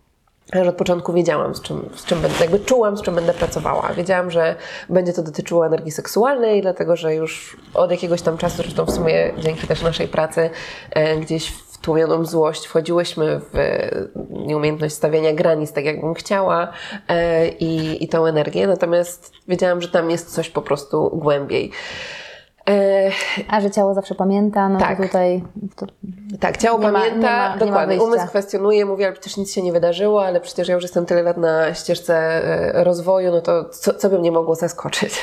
że 0.52 0.68
od 0.68 0.76
początku 0.76 1.12
wiedziałam, 1.12 1.54
z 1.54 1.62
czym, 1.62 1.88
z 1.94 2.04
czym 2.04 2.20
będę, 2.20 2.36
jakby 2.40 2.60
czułam, 2.60 2.96
z 2.96 3.02
czym 3.02 3.14
będę 3.14 3.34
pracowała. 3.34 3.92
Wiedziałam, 3.92 4.30
że 4.30 4.56
będzie 4.88 5.12
to 5.12 5.22
dotyczyło 5.22 5.66
energii 5.66 5.90
seksualnej, 5.90 6.62
dlatego 6.62 6.96
że 6.96 7.14
już 7.14 7.56
od 7.74 7.90
jakiegoś 7.90 8.22
tam 8.22 8.38
czasu, 8.38 8.56
zresztą 8.56 8.84
w 8.84 8.90
sumie 8.90 9.32
dzięki 9.38 9.66
też 9.66 9.82
naszej 9.82 10.08
pracy, 10.08 10.50
e, 10.90 11.16
gdzieś 11.16 11.52
tłumioną 11.82 12.24
złość 12.24 12.66
wchodziłyśmy 12.66 13.40
w 13.40 13.56
e, 13.56 13.90
nieumiejętność 14.30 14.94
stawiania 14.94 15.32
granic, 15.32 15.72
tak 15.72 15.84
jakbym 15.84 16.14
chciała 16.14 16.72
e, 17.08 17.48
i, 17.48 18.04
i 18.04 18.08
tą 18.08 18.26
energię, 18.26 18.66
natomiast 18.66 19.32
wiedziałam, 19.48 19.82
że 19.82 19.88
tam 19.88 20.10
jest 20.10 20.34
coś 20.34 20.50
po 20.50 20.62
prostu 20.62 21.10
głębiej. 21.14 21.70
E, 22.70 23.10
A 23.48 23.60
że 23.60 23.70
ciało 23.70 23.94
zawsze 23.94 24.14
pamięta, 24.14 24.68
no 24.68 24.78
Tak. 24.78 24.96
to 24.96 25.02
tutaj 25.02 25.44
to 25.76 25.86
Tak, 26.40 26.56
ciało 26.56 26.78
Nie 26.78 26.84
pamięta, 26.92 27.20
ma- 27.20 27.48
nie 27.48 27.54
ma 27.54 27.56
dokładnie. 27.56 28.02
Umysł 28.02 28.26
kwestionuje, 28.26 28.84
mówi, 28.84 29.04
ale 29.04 29.12
przecież 29.12 29.36
nic 29.36 29.52
się 29.52 29.62
nie 29.62 29.72
wydarzyło, 29.72 30.24
ale 30.24 30.40
przecież 30.40 30.68
ja 30.68 30.74
już 30.74 30.82
jestem 30.82 31.06
tyle 31.06 31.22
lat 31.22 31.36
na 31.36 31.74
ścieżce 31.74 32.16
e, 32.74 32.84
rozwoju, 32.84 33.30
no 33.30 33.40
to 33.40 33.64
co, 33.64 33.94
co 33.94 34.08
by 34.10 34.18
mnie 34.18 34.32
mogło 34.32 34.54
zaskoczyć? 34.54 35.22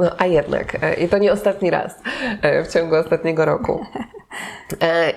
No, 0.00 0.10
a 0.18 0.26
jednak. 0.26 0.74
E, 0.84 0.94
I 0.94 1.08
to 1.08 1.18
nie 1.18 1.32
ostatni 1.32 1.70
raz 1.70 1.94
w 2.64 2.72
ciągu 2.72 2.96
ostatniego 2.96 3.44
roku. 3.44 3.80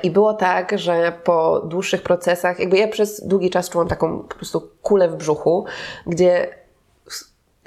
I 0.04 0.12
było 0.12 0.34
tak, 0.34 0.80
że 0.80 1.14
po 1.24 1.60
dłuższych 1.60 2.02
procesach, 2.04 2.60
jakby 2.60 2.78
ja 2.78 2.88
przez 2.88 3.28
długi 3.28 3.50
czas 3.50 3.70
czułam 3.70 3.88
taką 3.88 4.20
po 4.20 4.36
prostu 4.36 4.62
kulę 4.82 5.10
w 5.10 5.16
brzuchu, 5.16 5.66
gdzie 6.08 6.48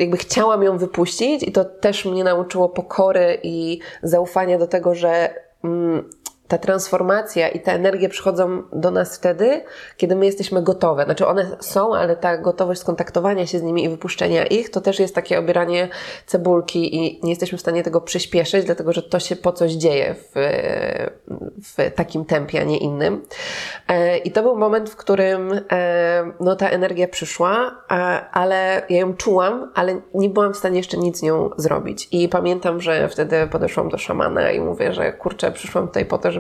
jakby 0.01 0.17
chciałam 0.17 0.63
ją 0.63 0.79
wypuścić 0.79 1.43
i 1.43 1.53
to 1.53 1.65
też 1.65 2.05
mnie 2.05 2.25
nauczyło 2.25 2.69
pokory 2.69 3.39
i 3.43 3.81
zaufania 4.03 4.59
do 4.59 4.67
tego, 4.67 4.95
że 4.95 5.35
mm, 5.65 6.11
ta 6.51 6.59
transformacja 6.59 7.49
i 7.49 7.61
te 7.61 7.73
energie 7.73 8.09
przychodzą 8.09 8.63
do 8.73 8.91
nas 8.91 9.17
wtedy, 9.17 9.65
kiedy 9.97 10.17
my 10.17 10.27
jesteśmy 10.27 10.63
gotowe. 10.63 11.05
Znaczy 11.05 11.27
one 11.27 11.57
są, 11.61 11.95
ale 11.95 12.17
ta 12.17 12.39
gotowość 12.39 12.81
skontaktowania 12.81 13.47
się 13.47 13.59
z 13.59 13.63
nimi 13.63 13.85
i 13.85 13.89
wypuszczenia 13.89 14.47
ich, 14.47 14.71
to 14.71 14.81
też 14.81 14.99
jest 14.99 15.15
takie 15.15 15.39
obieranie 15.39 15.89
cebulki 16.27 16.97
i 16.97 17.21
nie 17.23 17.31
jesteśmy 17.31 17.59
w 17.59 17.61
stanie 17.61 17.83
tego 17.83 18.01
przyspieszyć, 18.01 18.65
dlatego 18.65 18.93
że 18.93 19.03
to 19.03 19.21
się 19.21 19.37
po 19.37 19.53
coś 19.53 19.73
dzieje 19.73 20.15
w, 20.15 20.33
w 21.63 21.95
takim 21.95 22.25
tempie, 22.25 22.61
a 22.61 22.65
nie 22.65 22.79
innym. 22.79 23.23
E, 23.89 24.19
I 24.19 24.31
to 24.31 24.43
był 24.43 24.57
moment, 24.57 24.91
w 24.91 24.97
którym 24.97 25.61
e, 25.73 26.33
no, 26.41 26.57
ta 26.57 26.69
energia 26.69 27.09
przyszła, 27.09 27.85
ale 28.33 28.83
ja 28.89 28.99
ją 28.99 29.15
czułam, 29.15 29.71
ale 29.75 30.01
nie 30.15 30.29
byłam 30.29 30.55
w 30.55 30.57
stanie 30.57 30.77
jeszcze 30.77 30.97
nic 30.97 31.19
z 31.19 31.23
nią 31.23 31.51
zrobić. 31.57 32.09
I 32.13 32.29
pamiętam, 32.29 32.81
że 32.81 33.09
wtedy 33.09 33.47
podeszłam 33.47 33.89
do 33.89 33.99
szamana 33.99 34.51
i 34.51 34.61
mówię, 34.61 34.93
że 34.93 35.13
kurczę, 35.13 35.53
przyszłam 35.53 35.87
tutaj 35.87 36.07
po 36.07 36.19
to, 36.19 36.33
żeby 36.33 36.40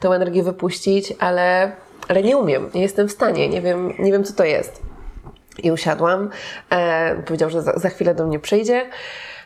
tę 0.00 0.08
energię 0.08 0.42
wypuścić, 0.42 1.14
ale, 1.18 1.72
ale 2.08 2.22
nie 2.22 2.36
umiem, 2.36 2.70
nie 2.74 2.82
jestem 2.82 3.08
w 3.08 3.12
stanie, 3.12 3.48
nie 3.48 3.62
wiem, 3.62 3.94
nie 3.98 4.12
wiem 4.12 4.24
co 4.24 4.32
to 4.34 4.44
jest. 4.44 4.82
I 5.62 5.72
usiadłam. 5.72 6.30
E, 6.70 7.22
powiedział, 7.26 7.50
że 7.50 7.62
za, 7.62 7.72
za 7.72 7.88
chwilę 7.88 8.14
do 8.14 8.26
mnie 8.26 8.38
przyjdzie. 8.38 8.86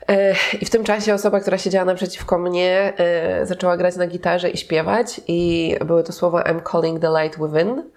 E, 0.09 0.35
I 0.61 0.65
w 0.65 0.71
tym 0.71 0.85
czasie 0.85 1.15
osoba, 1.15 1.41
która 1.41 1.59
siedziała 1.59 1.85
naprzeciwko 1.85 2.39
mnie, 2.39 2.93
e, 2.97 3.47
zaczęła 3.47 3.77
grać 3.77 3.97
na 3.97 4.07
gitarze 4.07 4.51
i 4.51 4.57
śpiewać. 4.57 5.21
I 5.29 5.75
były 5.85 6.03
to 6.03 6.13
słowa 6.13 6.43
I'm 6.43 6.73
calling 6.73 7.01
the 7.01 7.11
light 7.23 7.39
within. 7.39 7.91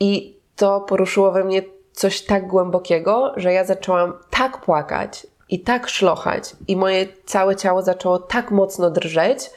I 0.00 0.36
to 0.56 0.80
poruszyło 0.80 1.32
we 1.32 1.44
mnie 1.44 1.62
coś 1.92 2.22
tak 2.22 2.46
głębokiego, 2.46 3.32
że 3.36 3.52
ja 3.52 3.64
zaczęłam 3.64 4.12
tak 4.30 4.60
płakać 4.60 5.26
i 5.48 5.60
tak 5.60 5.88
szlochać, 5.88 6.56
i 6.68 6.76
moje 6.76 7.06
całe 7.24 7.56
ciało 7.56 7.82
zaczęło 7.82 8.18
tak 8.18 8.50
mocno 8.50 8.90
drżeć, 8.90 9.50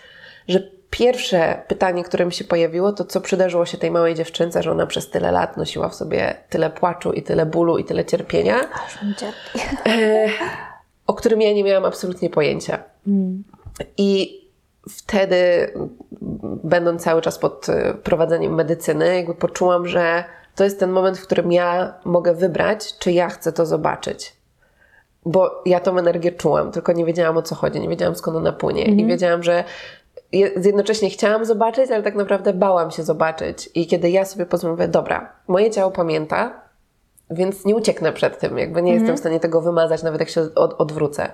że 0.47 0.71
pierwsze 0.97 1.61
pytanie, 1.67 2.03
które 2.03 2.25
mi 2.25 2.33
się 2.33 2.43
pojawiło, 2.43 2.93
to 2.93 3.05
co 3.05 3.21
przydarzyło 3.21 3.65
się 3.65 3.77
tej 3.77 3.91
małej 3.91 4.15
dziewczynce, 4.15 4.63
że 4.63 4.71
ona 4.71 4.87
przez 4.87 5.09
tyle 5.09 5.31
lat 5.31 5.57
nosiła 5.57 5.89
w 5.89 5.95
sobie 5.95 6.35
tyle 6.49 6.69
płaczu 6.69 7.13
i 7.13 7.23
tyle 7.23 7.45
bólu 7.45 7.77
i 7.77 7.83
tyle 7.83 8.05
cierpienia, 8.05 8.55
e, 9.85 10.29
o 11.07 11.13
którym 11.13 11.41
ja 11.41 11.53
nie 11.53 11.63
miałam 11.63 11.85
absolutnie 11.85 12.29
pojęcia. 12.29 12.83
I 13.97 14.41
wtedy, 14.89 15.37
będąc 16.63 17.03
cały 17.03 17.21
czas 17.21 17.39
pod 17.39 17.69
e, 17.69 17.93
prowadzeniem 17.93 18.55
medycyny, 18.55 19.15
jakby 19.15 19.35
poczułam, 19.35 19.87
że 19.87 20.23
to 20.55 20.63
jest 20.63 20.79
ten 20.79 20.91
moment, 20.91 21.17
w 21.17 21.25
którym 21.25 21.51
ja 21.51 21.93
mogę 22.05 22.33
wybrać, 22.33 22.97
czy 22.99 23.11
ja 23.11 23.29
chcę 23.29 23.51
to 23.51 23.65
zobaczyć. 23.65 24.35
Bo 25.25 25.61
ja 25.65 25.79
tą 25.79 25.97
energię 25.97 26.31
czułam, 26.31 26.71
tylko 26.71 26.91
nie 26.91 27.05
wiedziałam 27.05 27.37
o 27.37 27.41
co 27.41 27.55
chodzi, 27.55 27.79
nie 27.79 27.89
wiedziałam 27.89 28.15
skąd 28.15 28.37
ona 28.37 28.51
płynie. 28.51 28.83
I 28.83 29.05
wiedziałam, 29.05 29.43
że 29.43 29.63
jednocześnie 30.39 31.09
chciałam 31.09 31.45
zobaczyć, 31.45 31.91
ale 31.91 32.03
tak 32.03 32.15
naprawdę 32.15 32.53
bałam 32.53 32.91
się 32.91 33.03
zobaczyć. 33.03 33.69
I 33.75 33.87
kiedy 33.87 34.09
ja 34.09 34.25
sobie 34.25 34.45
pozwolę, 34.45 34.71
mówię, 34.71 34.87
dobra, 34.87 35.33
moje 35.47 35.71
ciało 35.71 35.91
pamięta, 35.91 36.65
więc 37.29 37.65
nie 37.65 37.75
ucieknę 37.75 38.13
przed 38.13 38.39
tym, 38.39 38.57
jakby 38.57 38.81
nie 38.81 38.93
jestem 38.93 39.15
w 39.15 39.19
stanie 39.19 39.39
tego 39.39 39.61
wymazać, 39.61 40.03
nawet 40.03 40.19
jak 40.19 40.29
się 40.29 40.41
od, 40.55 40.73
odwrócę. 40.73 41.31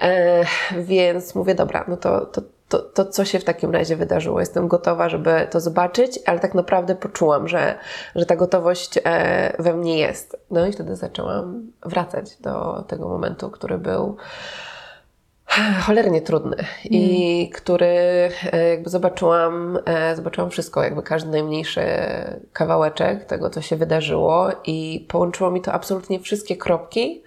E, 0.00 0.44
więc 0.78 1.34
mówię, 1.34 1.54
dobra, 1.54 1.84
no 1.88 1.96
to, 1.96 2.26
to, 2.26 2.42
to, 2.68 2.78
to 2.78 3.04
co 3.04 3.24
się 3.24 3.38
w 3.38 3.44
takim 3.44 3.70
razie 3.70 3.96
wydarzyło? 3.96 4.40
Jestem 4.40 4.68
gotowa, 4.68 5.08
żeby 5.08 5.48
to 5.50 5.60
zobaczyć, 5.60 6.20
ale 6.26 6.40
tak 6.40 6.54
naprawdę 6.54 6.94
poczułam, 6.94 7.48
że, 7.48 7.74
że 8.16 8.26
ta 8.26 8.36
gotowość 8.36 8.98
e, 9.04 9.62
we 9.62 9.74
mnie 9.74 9.98
jest. 9.98 10.36
No 10.50 10.66
i 10.66 10.72
wtedy 10.72 10.96
zaczęłam 10.96 11.72
wracać 11.82 12.36
do 12.36 12.84
tego 12.88 13.08
momentu, 13.08 13.50
który 13.50 13.78
był 13.78 14.16
cholernie 15.86 16.20
trudny 16.20 16.56
i 16.84 17.50
który 17.54 17.86
e, 18.52 18.68
jakby 18.68 18.90
zobaczyłam, 18.90 19.78
e, 19.84 20.16
zobaczyłam 20.16 20.50
wszystko, 20.50 20.82
jakby 20.82 21.02
każdy 21.02 21.30
najmniejszy 21.30 21.82
kawałeczek 22.52 23.24
tego, 23.24 23.50
co 23.50 23.62
się 23.62 23.76
wydarzyło 23.76 24.48
i 24.66 25.06
połączyło 25.08 25.50
mi 25.50 25.60
to 25.60 25.72
absolutnie 25.72 26.20
wszystkie 26.20 26.56
kropki 26.56 27.22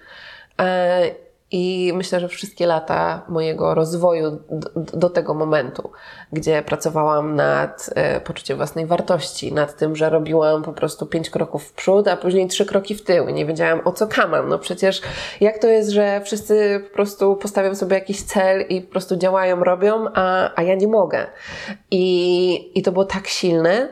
e, 0.60 1.23
i 1.50 1.92
myślę, 1.94 2.20
że 2.20 2.28
wszystkie 2.28 2.66
lata 2.66 3.22
mojego 3.28 3.74
rozwoju 3.74 4.30
do, 4.50 4.70
do 4.76 5.10
tego 5.10 5.34
momentu, 5.34 5.90
gdzie 6.32 6.62
pracowałam 6.62 7.36
nad 7.36 7.90
e, 7.94 8.20
poczuciem 8.20 8.56
własnej 8.56 8.86
wartości, 8.86 9.52
nad 9.52 9.76
tym, 9.76 9.96
że 9.96 10.10
robiłam 10.10 10.62
po 10.62 10.72
prostu 10.72 11.06
pięć 11.06 11.30
kroków 11.30 11.64
w 11.64 11.72
przód, 11.72 12.08
a 12.08 12.16
później 12.16 12.48
trzy 12.48 12.66
kroki 12.66 12.94
w 12.94 13.04
tył 13.04 13.28
nie 13.28 13.46
wiedziałam 13.46 13.80
o 13.84 13.92
co 13.92 14.06
kamam. 14.06 14.48
No 14.48 14.58
przecież 14.58 15.02
jak 15.40 15.58
to 15.58 15.68
jest, 15.68 15.90
że 15.90 16.20
wszyscy 16.24 16.84
po 16.88 16.94
prostu 16.94 17.36
postawią 17.36 17.74
sobie 17.74 17.94
jakiś 17.94 18.22
cel 18.22 18.64
i 18.68 18.80
po 18.80 18.90
prostu 18.90 19.16
działają, 19.16 19.64
robią, 19.64 20.06
a, 20.14 20.50
a 20.56 20.62
ja 20.62 20.74
nie 20.74 20.88
mogę. 20.88 21.26
I, 21.90 22.78
I 22.78 22.82
to 22.82 22.92
było 22.92 23.04
tak 23.04 23.26
silne, 23.26 23.88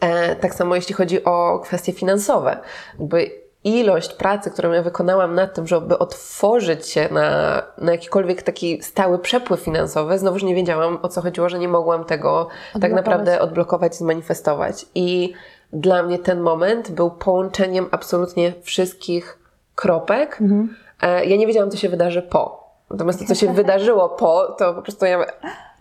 E, 0.00 0.36
tak 0.36 0.54
samo 0.54 0.74
jeśli 0.74 0.94
chodzi 0.94 1.24
o 1.24 1.58
kwestie 1.64 1.92
finansowe. 1.92 2.56
Jakby 2.98 3.41
ilość 3.64 4.12
pracy, 4.14 4.50
którą 4.50 4.72
ja 4.72 4.82
wykonałam 4.82 5.34
nad 5.34 5.54
tym, 5.54 5.66
żeby 5.66 5.98
otworzyć 5.98 6.88
się 6.88 7.08
na, 7.10 7.62
na 7.78 7.92
jakikolwiek 7.92 8.42
taki 8.42 8.82
stały 8.82 9.18
przepływ 9.18 9.60
finansowy, 9.60 10.18
znowuż 10.18 10.42
nie 10.42 10.54
wiedziałam 10.54 10.98
o 11.02 11.08
co 11.08 11.22
chodziło, 11.22 11.48
że 11.48 11.58
nie 11.58 11.68
mogłam 11.68 12.04
tego 12.04 12.48
tak 12.80 12.92
naprawdę 12.92 13.40
odblokować, 13.40 13.96
zmanifestować. 13.96 14.86
I 14.94 15.32
dla 15.72 16.02
mnie 16.02 16.18
ten 16.18 16.40
moment 16.40 16.90
był 16.90 17.10
połączeniem 17.10 17.88
absolutnie 17.90 18.52
wszystkich 18.62 19.38
kropek. 19.74 20.38
Mhm. 20.40 20.76
E, 21.02 21.24
ja 21.24 21.36
nie 21.36 21.46
wiedziałam, 21.46 21.70
co 21.70 21.76
się 21.76 21.88
wydarzy 21.88 22.22
po. 22.22 22.62
Natomiast 22.90 23.18
to, 23.18 23.24
co 23.24 23.34
się 23.34 23.52
wydarzyło 23.62 24.08
po, 24.08 24.54
to 24.58 24.74
po 24.74 24.82
prostu 24.82 25.06
ja 25.06 25.26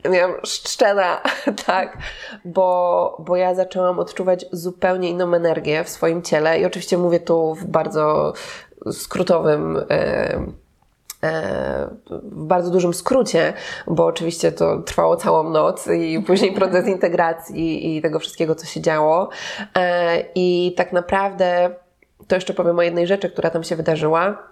miałam 0.10 0.36
szczena, 0.43 1.22
tak, 1.65 1.98
bo, 2.46 3.17
bo 3.20 3.36
ja 3.36 3.55
zaczęłam 3.55 4.00
odczuwać 4.00 4.46
zupełnie 4.51 5.10
inną 5.10 5.34
energię 5.34 5.84
w 5.84 5.89
swoim 5.89 6.22
ciele 6.22 6.60
i 6.60 6.65
oczywiście 6.65 6.98
mówię 6.98 7.20
tu 7.20 7.55
w 7.55 7.65
bardzo 7.65 8.34
skrótowym 8.91 9.77
e, 9.77 9.84
e, 11.24 11.88
w 12.10 12.46
bardzo 12.46 12.72
dużym 12.72 12.93
skrócie, 12.93 13.53
bo 13.88 14.05
oczywiście 14.05 14.51
to 14.51 14.77
trwało 14.77 15.15
całą 15.17 15.50
noc 15.50 15.88
i 15.88 16.20
później 16.27 16.53
proces 16.53 16.88
integracji 16.88 17.98
i 17.98 18.01
tego 18.01 18.20
wszystkiego, 18.20 18.55
co 18.55 18.65
się 18.65 18.81
działo. 18.81 19.29
E, 19.75 20.24
I 20.36 20.74
tak 20.77 20.93
naprawdę 20.93 21.75
to 22.27 22.36
jeszcze 22.36 22.53
powiem 22.53 22.79
o 22.79 22.81
jednej 22.81 23.08
rzeczy, 23.08 23.29
która 23.29 23.50
tam 23.50 23.63
się 23.63 23.75
wydarzyła, 23.75 24.48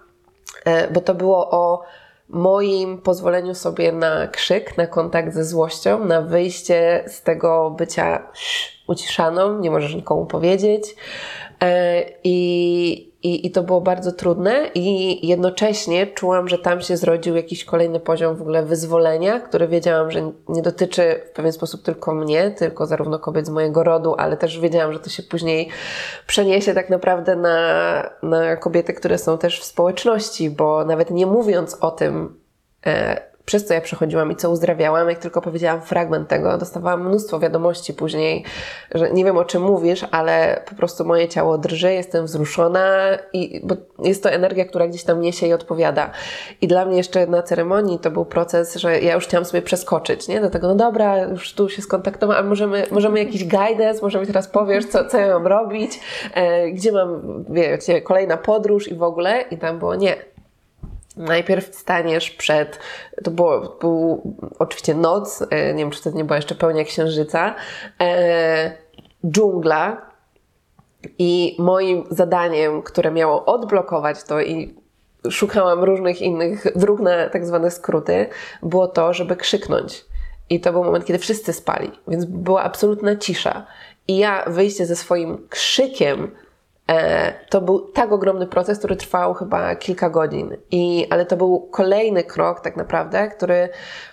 bo 0.90 1.00
to 1.00 1.14
było 1.14 1.50
o 1.50 1.82
moim 2.32 2.98
pozwoleniu 2.98 3.54
sobie 3.54 3.92
na 3.92 4.28
krzyk, 4.28 4.76
na 4.76 4.86
kontakt 4.86 5.34
ze 5.34 5.44
złością, 5.44 6.04
na 6.04 6.22
wyjście 6.22 7.04
z 7.06 7.22
tego 7.22 7.70
bycia 7.70 8.22
uciszaną, 8.86 9.58
nie 9.58 9.70
możesz 9.70 9.94
nikomu 9.94 10.26
powiedzieć. 10.26 10.96
E, 11.62 12.04
I, 12.24 13.10
i, 13.22 13.46
I 13.46 13.50
to 13.50 13.62
było 13.62 13.80
bardzo 13.80 14.12
trudne, 14.12 14.70
i 14.74 15.26
jednocześnie 15.28 16.06
czułam, 16.06 16.48
że 16.48 16.58
tam 16.58 16.80
się 16.80 16.96
zrodził 16.96 17.36
jakiś 17.36 17.64
kolejny 17.64 18.00
poziom 18.00 18.36
w 18.36 18.42
ogóle 18.42 18.62
wyzwolenia, 18.62 19.40
który 19.40 19.68
wiedziałam, 19.68 20.10
że 20.10 20.32
nie 20.48 20.62
dotyczy 20.62 21.20
w 21.26 21.30
pewien 21.30 21.52
sposób 21.52 21.82
tylko 21.82 22.14
mnie, 22.14 22.50
tylko 22.50 22.86
zarówno 22.86 23.18
kobiet 23.18 23.46
z 23.46 23.50
mojego 23.50 23.84
rodu, 23.84 24.14
ale 24.18 24.36
też 24.36 24.60
wiedziałam, 24.60 24.92
że 24.92 24.98
to 24.98 25.10
się 25.10 25.22
później 25.22 25.68
przeniesie 26.26 26.74
tak 26.74 26.90
naprawdę 26.90 27.36
na, 27.36 28.10
na 28.22 28.56
kobiety, 28.56 28.92
które 28.92 29.18
są 29.18 29.38
też 29.38 29.60
w 29.60 29.64
społeczności, 29.64 30.50
bo 30.50 30.84
nawet 30.84 31.10
nie 31.10 31.26
mówiąc 31.26 31.76
o 31.80 31.90
tym, 31.90 32.40
e, 32.86 33.29
przez 33.50 33.66
co 33.66 33.74
ja 33.74 33.80
przechodziłam 33.80 34.32
i 34.32 34.36
co 34.36 34.50
uzdrawiałam, 34.50 35.08
jak 35.08 35.18
tylko 35.18 35.42
powiedziałam 35.42 35.82
fragment 35.82 36.28
tego, 36.28 36.58
dostawałam 36.58 37.08
mnóstwo 37.08 37.40
wiadomości 37.40 37.94
później, 37.94 38.44
że 38.94 39.10
nie 39.10 39.24
wiem 39.24 39.36
o 39.36 39.44
czym 39.44 39.62
mówisz, 39.62 40.06
ale 40.10 40.62
po 40.68 40.74
prostu 40.74 41.04
moje 41.04 41.28
ciało 41.28 41.58
drży, 41.58 41.92
jestem 41.92 42.24
wzruszona 42.24 43.18
i 43.32 43.60
bo 43.64 43.76
jest 43.98 44.22
to 44.22 44.30
energia, 44.30 44.64
która 44.64 44.88
gdzieś 44.88 45.04
tam 45.04 45.20
niesie 45.20 45.46
i 45.46 45.52
odpowiada. 45.52 46.10
I 46.60 46.68
dla 46.68 46.84
mnie 46.84 46.96
jeszcze 46.96 47.26
na 47.26 47.42
ceremonii 47.42 47.98
to 47.98 48.10
był 48.10 48.24
proces, 48.24 48.76
że 48.76 49.00
ja 49.00 49.14
już 49.14 49.24
chciałam 49.24 49.44
sobie 49.44 49.62
przeskoczyć, 49.62 50.28
nie? 50.28 50.40
Do 50.40 50.50
tego, 50.50 50.68
no 50.68 50.74
dobra, 50.74 51.18
już 51.18 51.54
tu 51.54 51.68
się 51.68 51.82
skontaktowałam, 51.82 52.48
możemy, 52.48 52.86
możemy 52.90 53.18
jakiś 53.18 53.44
guidance, 53.44 54.02
może 54.02 54.20
mi 54.20 54.26
teraz 54.26 54.48
powiesz, 54.48 54.86
co, 54.86 55.04
co 55.04 55.18
ja 55.18 55.28
mam 55.28 55.46
robić, 55.46 56.00
e, 56.34 56.70
gdzie 56.70 56.92
mam, 56.92 57.44
wiecie, 57.48 58.02
kolejna 58.02 58.36
podróż 58.36 58.88
i 58.88 58.94
w 58.94 59.02
ogóle. 59.02 59.44
I 59.50 59.58
tam 59.58 59.78
było, 59.78 59.94
nie, 59.94 60.16
Najpierw 61.20 61.74
staniesz 61.74 62.30
przed, 62.30 62.78
to 63.24 63.30
było, 63.30 63.76
był 63.80 64.22
oczywiście 64.58 64.94
noc, 64.94 65.44
e, 65.50 65.74
nie 65.74 65.84
wiem 65.84 65.90
czy 65.90 66.02
to 66.02 66.10
nie 66.10 66.24
była 66.24 66.36
jeszcze 66.36 66.54
pełnia 66.54 66.84
księżyca, 66.84 67.54
e, 68.00 68.72
dżungla 69.26 70.10
i 71.18 71.56
moim 71.58 72.04
zadaniem, 72.10 72.82
które 72.82 73.10
miało 73.10 73.44
odblokować 73.44 74.22
to 74.22 74.40
i 74.40 74.74
szukałam 75.30 75.84
różnych 75.84 76.22
innych 76.22 76.78
dróg 76.78 77.00
na 77.00 77.28
tak 77.28 77.46
zwane 77.46 77.70
skróty, 77.70 78.26
było 78.62 78.88
to, 78.88 79.12
żeby 79.12 79.36
krzyknąć. 79.36 80.04
I 80.50 80.60
to 80.60 80.72
był 80.72 80.84
moment, 80.84 81.04
kiedy 81.04 81.18
wszyscy 81.18 81.52
spali, 81.52 81.90
więc 82.08 82.24
była 82.24 82.62
absolutna 82.62 83.16
cisza. 83.16 83.66
I 84.08 84.18
ja 84.18 84.44
wyjście 84.46 84.86
ze 84.86 84.96
swoim 84.96 85.48
krzykiem 85.48 86.30
to 87.48 87.60
był 87.60 87.80
tak 87.80 88.12
ogromny 88.12 88.46
proces, 88.46 88.78
który 88.78 88.96
trwał 88.96 89.34
chyba 89.34 89.76
kilka 89.76 90.10
godzin. 90.10 90.56
I, 90.70 91.06
ale 91.10 91.26
to 91.26 91.36
był 91.36 91.60
kolejny 91.60 92.24
krok, 92.24 92.60
tak 92.60 92.76
naprawdę, 92.76 93.28
który 93.28 93.68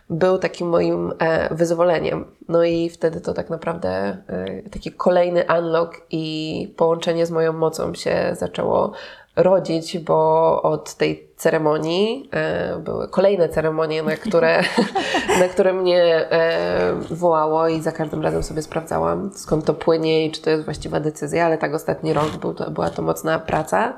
był 0.09 0.37
takim 0.37 0.69
moim 0.69 1.13
e, 1.19 1.55
wyzwoleniem. 1.55 2.25
No 2.47 2.63
i 2.63 2.89
wtedy 2.89 3.21
to 3.21 3.33
tak 3.33 3.49
naprawdę 3.49 3.89
e, 3.89 4.69
taki 4.69 4.91
kolejny 4.91 5.43
unlock 5.59 6.01
i 6.11 6.73
połączenie 6.77 7.25
z 7.25 7.31
moją 7.31 7.53
mocą 7.53 7.93
się 7.93 8.29
zaczęło 8.33 8.91
rodzić, 9.35 9.99
bo 9.99 10.61
od 10.61 10.93
tej 10.93 11.29
ceremonii, 11.37 12.29
e, 12.33 12.77
były 12.79 13.07
kolejne 13.07 13.49
ceremonie, 13.49 14.03
na 14.03 14.15
które, 14.15 14.61
na 15.41 15.47
które 15.47 15.73
mnie 15.73 16.03
e, 16.03 16.93
wołało 17.09 17.67
i 17.67 17.81
za 17.81 17.91
każdym 17.91 18.21
razem 18.21 18.43
sobie 18.43 18.61
sprawdzałam, 18.61 19.31
skąd 19.33 19.65
to 19.65 19.73
płynie 19.73 20.25
i 20.25 20.31
czy 20.31 20.41
to 20.41 20.49
jest 20.49 20.65
właściwa 20.65 20.99
decyzja, 20.99 21.45
ale 21.45 21.57
tak 21.57 21.73
ostatni 21.73 22.13
rok 22.13 22.37
był 22.37 22.53
to, 22.53 22.71
była 22.71 22.89
to 22.89 23.01
mocna 23.01 23.39
praca 23.39 23.93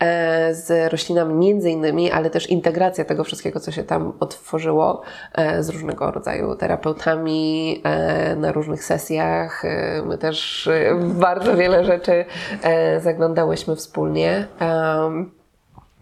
e, 0.00 0.54
z 0.54 0.92
roślinami 0.92 1.34
między 1.34 1.70
innymi, 1.70 2.10
ale 2.10 2.30
też 2.30 2.50
integracja 2.50 3.04
tego 3.04 3.24
wszystkiego, 3.24 3.60
co 3.60 3.72
się 3.72 3.84
tam 3.84 4.12
otworzyło 4.20 5.02
z 5.60 5.68
różnego 5.68 6.10
rodzaju 6.10 6.56
terapeutami 6.56 7.82
na 8.36 8.52
różnych 8.52 8.84
sesjach. 8.84 9.62
My 10.04 10.18
też 10.18 10.68
bardzo 10.98 11.56
wiele 11.56 11.84
rzeczy 11.84 12.24
zaglądałyśmy 13.00 13.76
wspólnie. 13.76 14.46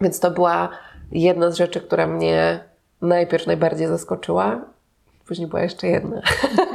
Więc 0.01 0.19
to 0.19 0.31
była 0.31 0.69
jedna 1.11 1.51
z 1.51 1.55
rzeczy, 1.55 1.81
która 1.81 2.07
mnie 2.07 2.59
najpierw 3.01 3.47
najbardziej 3.47 3.87
zaskoczyła. 3.87 4.61
Później 5.27 5.47
była 5.47 5.61
jeszcze 5.61 5.87
jedna, 5.87 6.21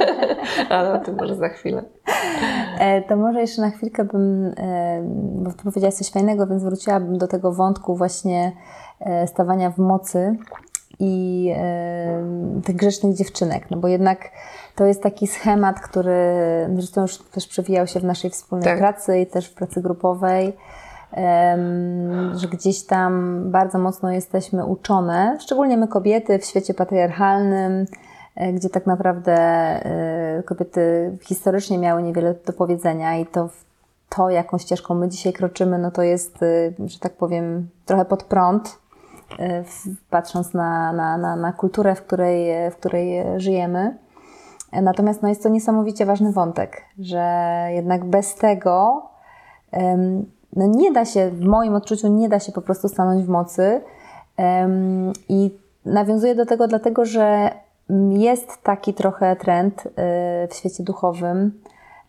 ale 0.69 0.93
o 0.93 0.99
tym 0.99 1.15
może 1.15 1.35
za 1.35 1.49
chwilę. 1.49 1.83
E, 2.79 3.01
to 3.01 3.15
może 3.15 3.41
jeszcze 3.41 3.61
na 3.61 3.69
chwilkę 3.69 4.05
bym, 4.05 4.53
e, 4.57 5.01
bo 5.43 5.51
Ty 5.51 5.63
powiedziałaś 5.63 5.95
coś 5.95 6.11
fajnego, 6.11 6.47
więc 6.47 6.63
wróciłabym 6.63 7.17
do 7.17 7.27
tego 7.27 7.51
wątku 7.51 7.95
właśnie 7.95 8.51
e, 8.99 9.27
stawania 9.27 9.69
w 9.69 9.77
mocy 9.77 10.35
i 10.99 11.53
tych 12.65 12.75
grzecznych 12.75 13.15
dziewczynek, 13.15 13.71
no 13.71 13.77
bo 13.77 13.87
jednak 13.87 14.29
to 14.75 14.85
jest 14.85 15.03
taki 15.03 15.27
schemat, 15.27 15.79
który 15.79 16.15
zresztą 16.75 17.01
już 17.01 17.17
też 17.17 17.47
przewijał 17.47 17.87
się 17.87 17.99
w 17.99 18.03
naszej 18.03 18.29
wspólnej 18.29 18.65
tak. 18.65 18.77
pracy 18.79 19.19
i 19.19 19.25
też 19.25 19.49
w 19.49 19.53
pracy 19.53 19.81
grupowej, 19.81 20.53
że 22.33 22.47
gdzieś 22.51 22.85
tam 22.85 23.41
bardzo 23.51 23.79
mocno 23.79 24.11
jesteśmy 24.11 24.65
uczone, 24.65 25.37
szczególnie 25.41 25.77
my 25.77 25.87
kobiety 25.87 26.39
w 26.39 26.45
świecie 26.45 26.73
patriarchalnym, 26.73 27.85
e, 28.35 28.53
gdzie 28.53 28.69
tak 28.69 28.85
naprawdę 28.85 29.33
e, 29.35 30.43
kobiety 30.43 31.17
historycznie 31.21 31.77
miały 31.77 32.03
niewiele 32.03 32.35
do 32.45 32.53
powiedzenia 32.53 33.17
i 33.17 33.25
to 33.25 33.49
to, 34.09 34.29
jaką 34.29 34.57
ścieżką 34.57 34.95
my 34.95 35.09
dzisiaj 35.09 35.33
kroczymy, 35.33 35.77
no 35.77 35.91
to 35.91 36.01
jest, 36.01 36.43
e, 36.43 36.71
że 36.85 36.99
tak 36.99 37.13
powiem, 37.13 37.69
trochę 37.85 38.05
pod 38.05 38.23
prąd, 38.23 38.79
patrząc 40.09 40.53
na, 40.53 40.93
na, 40.93 41.17
na, 41.17 41.35
na 41.35 41.53
kulturę, 41.53 41.95
w 41.95 42.01
której, 42.01 42.71
w 42.71 42.75
której 42.75 43.23
żyjemy. 43.37 43.97
Natomiast 44.71 45.21
no 45.21 45.29
jest 45.29 45.43
to 45.43 45.49
niesamowicie 45.49 46.05
ważny 46.05 46.31
wątek, 46.31 46.81
że 46.99 47.23
jednak 47.69 48.05
bez 48.05 48.35
tego 48.35 49.03
nie 50.65 50.91
da 50.91 51.05
się, 51.05 51.29
w 51.29 51.45
moim 51.45 51.75
odczuciu, 51.75 52.07
nie 52.07 52.29
da 52.29 52.39
się 52.39 52.51
po 52.51 52.61
prostu 52.61 52.89
stanąć 52.89 53.25
w 53.25 53.29
mocy. 53.29 53.81
I 55.29 55.57
nawiązuję 55.85 56.35
do 56.35 56.45
tego 56.45 56.67
dlatego, 56.67 57.05
że 57.05 57.51
jest 58.09 58.63
taki 58.63 58.93
trochę 58.93 59.35
trend 59.35 59.85
y, 59.85 59.91
w 60.47 60.53
świecie 60.53 60.83
duchowym, 60.83 61.61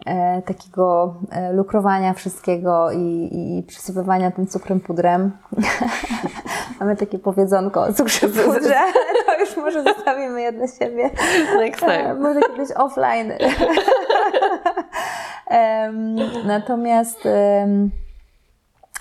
e, 0.06 0.42
takiego 0.42 1.14
e, 1.30 1.52
lukrowania 1.52 2.14
wszystkiego 2.14 2.92
i, 2.92 3.28
i 3.32 3.62
przysypywania 3.62 4.30
tym 4.30 4.46
cukrem 4.46 4.80
pudrem. 4.80 5.32
Mamy 6.80 6.96
takie 6.96 7.18
powiedzonko 7.18 7.82
o 7.82 7.92
cukrze 7.92 8.28
pudrze. 8.44 8.76
To 9.26 9.32
to 9.32 9.40
już 9.40 9.56
może 9.56 9.82
zostawimy 9.82 10.42
je 10.42 10.52
dla 10.52 10.68
siebie. 10.68 11.10
Next 11.56 11.80
time. 11.80 12.14
Może 12.14 12.40
kiedyś 12.40 12.70
offline. 12.76 13.32
Natomiast 16.46 17.28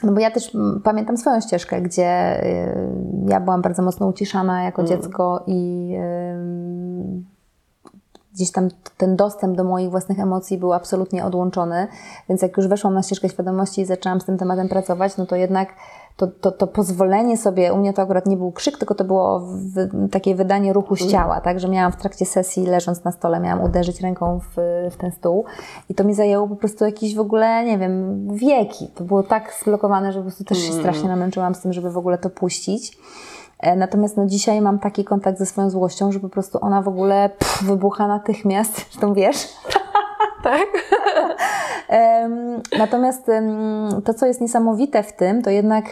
no 0.04 0.12
bo 0.12 0.20
ja 0.20 0.32
też 0.32 0.58
pamiętam 0.84 1.18
swoją 1.18 1.42
ścieżkę, 1.42 1.82
gdzie 1.82 2.44
y, 2.44 2.78
ja 3.28 3.40
byłam 3.40 3.62
bardzo 3.62 3.82
mocno 3.82 4.08
uciszana 4.08 4.64
jako 4.64 4.82
mm. 4.82 4.90
dziecko 4.90 5.44
i 5.48 5.94
gdzieś 8.38 8.52
tam 8.52 8.70
ten 8.98 9.16
dostęp 9.16 9.58
do 9.58 9.64
moich 9.64 9.90
własnych 9.90 10.20
emocji 10.20 10.58
był 10.58 10.74
absolutnie 10.74 11.26
odłączony. 11.26 11.88
Więc 12.30 12.42
jak 12.42 12.58
już 12.58 12.68
weszłam 12.68 12.94
na 12.94 13.04
ścieżkę 13.04 13.30
świadomości 13.30 13.82
i 13.82 13.86
zaczęłam 13.86 14.22
z 14.22 14.26
tym 14.26 14.38
tematem 14.38 14.70
pracować, 14.70 15.18
no 15.18 15.26
to 15.26 15.36
jednak 15.36 15.70
to, 16.18 16.28
to, 16.28 16.52
to 16.52 16.68
pozwolenie 16.68 17.38
sobie, 17.38 17.74
u 17.74 17.78
mnie 17.78 17.94
to 17.94 18.02
akurat 18.02 18.26
nie 18.26 18.38
był 18.38 18.52
krzyk, 18.52 18.78
tylko 18.78 18.96
to 18.96 19.04
było 19.04 19.40
w, 19.40 20.10
takie 20.12 20.36
wydanie 20.36 20.74
ruchu 20.74 20.96
z 20.96 21.08
ciała, 21.08 21.42
tak, 21.42 21.60
że 21.60 21.70
miałam 21.70 21.92
w 21.92 21.96
trakcie 21.96 22.26
sesji, 22.26 22.66
leżąc 22.66 23.04
na 23.04 23.12
stole, 23.12 23.40
miałam 23.40 23.64
uderzyć 23.64 24.02
ręką 24.02 24.40
w, 24.40 24.56
w 24.92 24.98
ten 24.98 25.12
stół 25.12 25.46
i 25.90 25.96
to 25.96 26.04
mi 26.04 26.14
zajęło 26.14 26.48
po 26.48 26.56
prostu 26.56 26.86
jakieś 26.86 27.16
w 27.16 27.20
ogóle, 27.20 27.66
nie 27.66 27.78
wiem, 27.78 28.28
wieki. 28.36 28.88
To 28.96 29.04
było 29.04 29.24
tak 29.24 29.54
zblokowane, 29.62 30.12
że 30.14 30.20
po 30.20 30.24
prostu 30.24 30.44
też 30.44 30.58
się 30.58 30.70
mm. 30.72 30.80
strasznie 30.80 31.10
namęczyłam 31.10 31.56
z 31.56 31.62
tym, 31.62 31.74
żeby 31.74 31.92
w 31.92 31.98
ogóle 31.98 32.18
to 32.18 32.30
puścić. 32.30 32.98
E, 33.60 33.76
natomiast 33.76 34.18
no, 34.18 34.26
dzisiaj 34.26 34.62
mam 34.62 34.80
taki 34.80 35.04
kontakt 35.04 35.40
ze 35.40 35.46
swoją 35.46 35.70
złością, 35.70 36.12
że 36.12 36.20
po 36.20 36.30
prostu 36.30 36.58
ona 36.62 36.82
w 36.82 36.88
ogóle 36.88 37.30
pff, 37.30 37.64
wybucha 37.64 38.08
natychmiast, 38.08 38.76
zresztą 38.92 39.14
wiesz. 39.14 39.48
tak. 40.44 40.68
Natomiast 42.78 43.28
to, 44.06 44.14
co 44.14 44.26
jest 44.26 44.42
niesamowite 44.42 45.04
w 45.04 45.14
tym, 45.14 45.42
to 45.42 45.50
jednak 45.50 45.86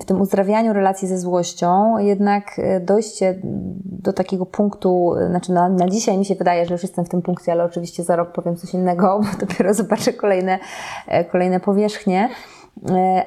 w 0.00 0.04
tym 0.04 0.20
uzdrawianiu 0.20 0.72
relacji 0.72 1.08
ze 1.08 1.18
złością, 1.18 1.98
jednak 1.98 2.58
e, 2.58 2.80
dojście 2.80 3.38
do 3.84 4.12
takiego 4.12 4.46
punktu, 4.46 5.14
znaczy 5.30 5.52
na, 5.52 5.68
na 5.68 5.88
dzisiaj 5.88 6.18
mi 6.18 6.24
się 6.24 6.34
wydaje, 6.34 6.66
że 6.66 6.74
już 6.74 6.82
jestem 6.82 7.04
w 7.04 7.08
tym 7.08 7.22
punkcie, 7.22 7.52
ale 7.52 7.64
oczywiście 7.64 8.02
za 8.02 8.16
rok 8.16 8.32
powiem 8.32 8.56
coś 8.56 8.74
innego, 8.74 9.20
bo 9.22 9.46
dopiero 9.46 9.74
zobaczę 9.74 10.12
kolejne, 10.12 10.58
e, 11.06 11.24
kolejne 11.24 11.60
powierzchnie, 11.60 12.28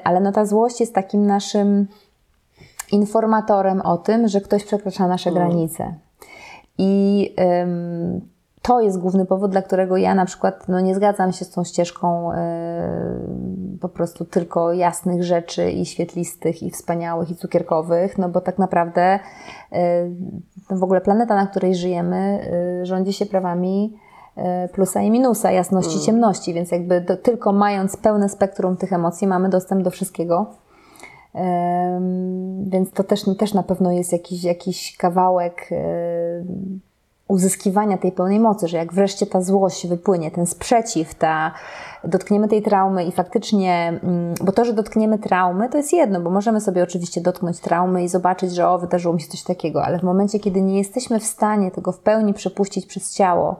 ale 0.04 0.20
no 0.20 0.32
ta 0.32 0.46
złość 0.46 0.80
jest 0.80 0.94
takim 0.94 1.26
naszym 1.26 1.86
informatorem 2.92 3.80
o 3.80 3.98
tym, 3.98 4.28
że 4.28 4.40
ktoś 4.40 4.64
przekracza 4.64 5.08
nasze 5.08 5.30
mm. 5.30 5.42
granice. 5.42 5.94
I 6.78 7.34
ym, 7.62 8.31
to 8.62 8.80
jest 8.80 8.98
główny 8.98 9.26
powód, 9.26 9.50
dla 9.50 9.62
którego 9.62 9.96
ja 9.96 10.14
na 10.14 10.24
przykład 10.24 10.68
no, 10.68 10.80
nie 10.80 10.94
zgadzam 10.94 11.32
się 11.32 11.44
z 11.44 11.50
tą 11.50 11.64
ścieżką 11.64 12.32
yy, 12.32 13.78
po 13.78 13.88
prostu 13.88 14.24
tylko 14.24 14.72
jasnych 14.72 15.22
rzeczy 15.22 15.70
i 15.70 15.86
świetlistych, 15.86 16.62
i 16.62 16.70
wspaniałych, 16.70 17.30
i 17.30 17.36
cukierkowych, 17.36 18.18
no 18.18 18.28
bo 18.28 18.40
tak 18.40 18.58
naprawdę 18.58 19.18
yy, 19.72 19.78
no 20.70 20.76
w 20.76 20.82
ogóle 20.82 21.00
planeta, 21.00 21.34
na 21.34 21.46
której 21.46 21.74
żyjemy, 21.74 22.50
yy, 22.78 22.86
rządzi 22.86 23.12
się 23.12 23.26
prawami 23.26 23.96
plusa 24.72 25.02
i 25.02 25.10
minusa, 25.10 25.50
jasności, 25.50 25.92
mm. 25.92 26.04
ciemności, 26.06 26.54
więc 26.54 26.70
jakby 26.70 27.00
do, 27.00 27.16
tylko 27.16 27.52
mając 27.52 27.96
pełne 27.96 28.28
spektrum 28.28 28.76
tych 28.76 28.92
emocji 28.92 29.26
mamy 29.26 29.48
dostęp 29.48 29.82
do 29.82 29.90
wszystkiego. 29.90 30.46
Więc 32.66 32.90
to 32.90 33.04
też, 33.04 33.24
też 33.38 33.54
na 33.54 33.62
pewno 33.62 33.92
jest 33.92 34.12
jakiś, 34.12 34.44
jakiś 34.44 34.96
kawałek 34.96 35.70
uzyskiwania 37.32 37.98
tej 37.98 38.12
pełnej 38.12 38.40
mocy, 38.40 38.68
że 38.68 38.76
jak 38.76 38.92
wreszcie 38.92 39.26
ta 39.26 39.42
złość 39.42 39.86
wypłynie, 39.86 40.30
ten 40.30 40.46
sprzeciw, 40.46 41.14
ta, 41.14 41.52
dotkniemy 42.04 42.48
tej 42.48 42.62
traumy 42.62 43.04
i 43.04 43.12
faktycznie, 43.12 44.00
mm, 44.02 44.34
bo 44.42 44.52
to, 44.52 44.64
że 44.64 44.72
dotkniemy 44.72 45.18
traumy, 45.18 45.68
to 45.68 45.76
jest 45.76 45.92
jedno, 45.92 46.20
bo 46.20 46.30
możemy 46.30 46.60
sobie 46.60 46.82
oczywiście 46.82 47.20
dotknąć 47.20 47.60
traumy 47.60 48.04
i 48.04 48.08
zobaczyć, 48.08 48.54
że 48.54 48.68
o, 48.68 48.78
wydarzyło 48.78 49.14
mi 49.14 49.20
się 49.20 49.28
coś 49.28 49.42
takiego, 49.42 49.84
ale 49.84 49.98
w 49.98 50.02
momencie, 50.02 50.38
kiedy 50.40 50.62
nie 50.62 50.78
jesteśmy 50.78 51.20
w 51.20 51.24
stanie 51.24 51.70
tego 51.70 51.92
w 51.92 51.98
pełni 51.98 52.34
przepuścić 52.34 52.86
przez 52.86 53.14
ciało 53.14 53.56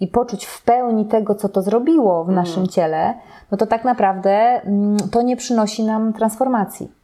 i 0.00 0.08
poczuć 0.08 0.44
w 0.44 0.62
pełni 0.62 1.06
tego, 1.06 1.34
co 1.34 1.48
to 1.48 1.62
zrobiło 1.62 2.24
w 2.24 2.28
naszym 2.28 2.62
mm. 2.62 2.68
ciele, 2.68 3.14
no 3.50 3.58
to 3.58 3.66
tak 3.66 3.84
naprawdę 3.84 4.30
mm, 4.30 4.96
to 5.10 5.22
nie 5.22 5.36
przynosi 5.36 5.84
nam 5.84 6.12
transformacji. 6.12 6.95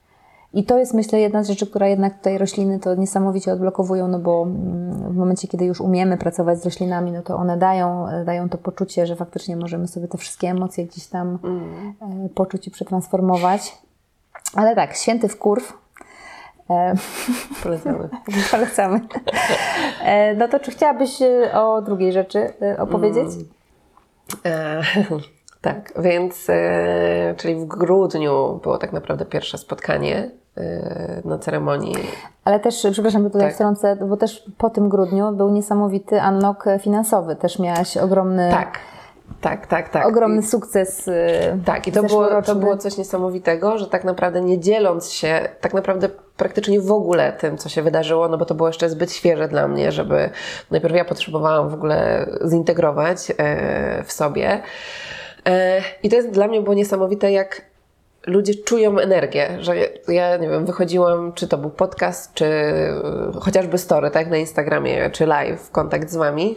I 0.55 0.65
to 0.65 0.79
jest, 0.79 0.95
myślę, 0.95 1.21
jedna 1.21 1.43
z 1.43 1.49
rzeczy, 1.49 1.67
która 1.67 1.89
jednak 1.89 2.19
tutaj 2.19 2.39
rośliny 2.39 2.79
to 2.79 2.95
niesamowicie 2.95 3.53
odblokowują, 3.53 4.09
no 4.09 4.19
bo 4.19 4.43
mm, 4.43 5.13
w 5.13 5.17
momencie, 5.17 5.49
kiedy 5.49 5.65
już 5.65 5.81
umiemy 5.81 6.17
pracować 6.17 6.61
z 6.61 6.65
roślinami, 6.65 7.13
no 7.13 7.23
to 7.23 7.37
one 7.37 7.57
dają, 7.57 8.07
dają 8.25 8.49
to 8.49 8.59
poczucie, 8.59 9.07
że 9.07 9.17
faktycznie 9.17 9.57
możemy 9.57 9.89
sobie 9.89 10.09
te 10.09 10.19
wszystkie 10.19 10.49
emocje 10.49 10.87
gdzieś 10.87 11.07
tam 11.07 11.39
mm. 11.45 11.95
E, 12.25 12.29
poczuć 12.29 12.67
i 12.67 12.71
przetransformować. 12.71 13.79
Ale 14.55 14.75
tak, 14.75 14.95
święty 14.97 15.29
wkurw. 15.29 15.79
E, 16.71 16.95
Polecamy. 17.63 18.09
Polecamy. 18.51 19.01
E, 20.05 20.35
no 20.35 20.49
to 20.49 20.61
czy 20.61 20.71
chciałabyś 20.71 21.19
o 21.55 21.83
drugiej 21.83 22.13
rzeczy 22.13 22.53
opowiedzieć? 22.79 23.29
Mm. 24.45 24.83
Tak, 25.63 25.93
więc 26.03 26.47
e, 26.49 27.35
czyli 27.37 27.55
w 27.55 27.65
grudniu 27.65 28.61
było 28.63 28.79
tak 28.79 28.93
naprawdę 28.93 29.25
pierwsze 29.25 29.59
spotkanie 29.59 30.31
na 31.25 31.39
ceremonii. 31.39 31.95
Ale 32.45 32.61
też, 32.61 32.87
przepraszam, 32.93 33.23
bo 33.23 33.31
tutaj 33.31 33.47
tak. 33.47 33.55
wtrącę, 33.55 33.97
bo 33.97 34.17
też 34.17 34.45
po 34.59 34.71
tym 34.71 34.89
grudniu 34.89 35.33
był 35.33 35.51
niesamowity 35.51 36.21
unlock 36.29 36.65
finansowy. 36.81 37.37
Też 37.37 37.59
miałaś 37.59 37.97
ogromny... 37.97 38.51
Tak. 38.51 38.79
Tak, 39.41 39.67
tak, 39.67 39.89
tak. 39.89 40.07
Ogromny 40.07 40.43
sukces. 40.43 41.09
E, 41.09 41.59
tak, 41.65 41.89
i 41.89 41.93
to 41.93 42.03
było, 42.03 42.43
to 42.43 42.55
było 42.55 42.77
coś 42.77 42.97
niesamowitego, 42.97 43.79
że 43.79 43.87
tak 43.87 44.05
naprawdę 44.05 44.41
nie 44.41 44.61
dzieląc 44.61 45.11
się, 45.11 45.49
tak 45.61 45.75
naprawdę 45.75 46.09
praktycznie 46.37 46.81
w 46.81 46.93
ogóle 46.93 47.33
tym, 47.33 47.59
co 47.59 47.69
się 47.69 47.83
wydarzyło, 47.83 48.29
no 48.29 48.39
bo 48.39 48.45
to 48.45 48.55
było 48.55 48.69
jeszcze 48.69 48.91
zbyt 48.91 49.13
świeże 49.13 49.49
dla 49.49 49.69
mnie, 49.69 49.93
żeby 49.93 50.31
najpierw 50.71 50.95
ja 50.95 51.05
potrzebowałam 51.05 51.69
w 51.69 51.75
ogóle 51.75 52.27
zintegrować 52.51 53.33
w 54.05 54.13
sobie. 54.13 54.63
I 56.03 56.09
to 56.09 56.17
jest 56.17 56.31
dla 56.31 56.49
mnie 56.49 56.61
było 56.61 56.75
niesamowite, 56.75 57.33
jak 57.33 57.72
ludzie 58.27 58.55
czują 58.55 58.99
energię, 58.99 59.57
że 59.61 59.77
ja, 60.09 60.37
nie 60.37 60.49
wiem, 60.49 60.67
wychodziłam, 60.67 61.33
czy 61.33 61.49
to 61.49 61.59
był 61.59 61.71
podcast, 61.71 62.35
czy 62.35 62.45
e, 62.45 63.41
chociażby 63.41 63.79
story, 63.79 64.11
tak, 64.11 64.31
na 64.31 64.37
Instagramie, 64.37 65.11
czy 65.11 65.27
live, 65.27 65.71
kontakt 65.71 66.11
z 66.11 66.17
Wami. 66.17 66.57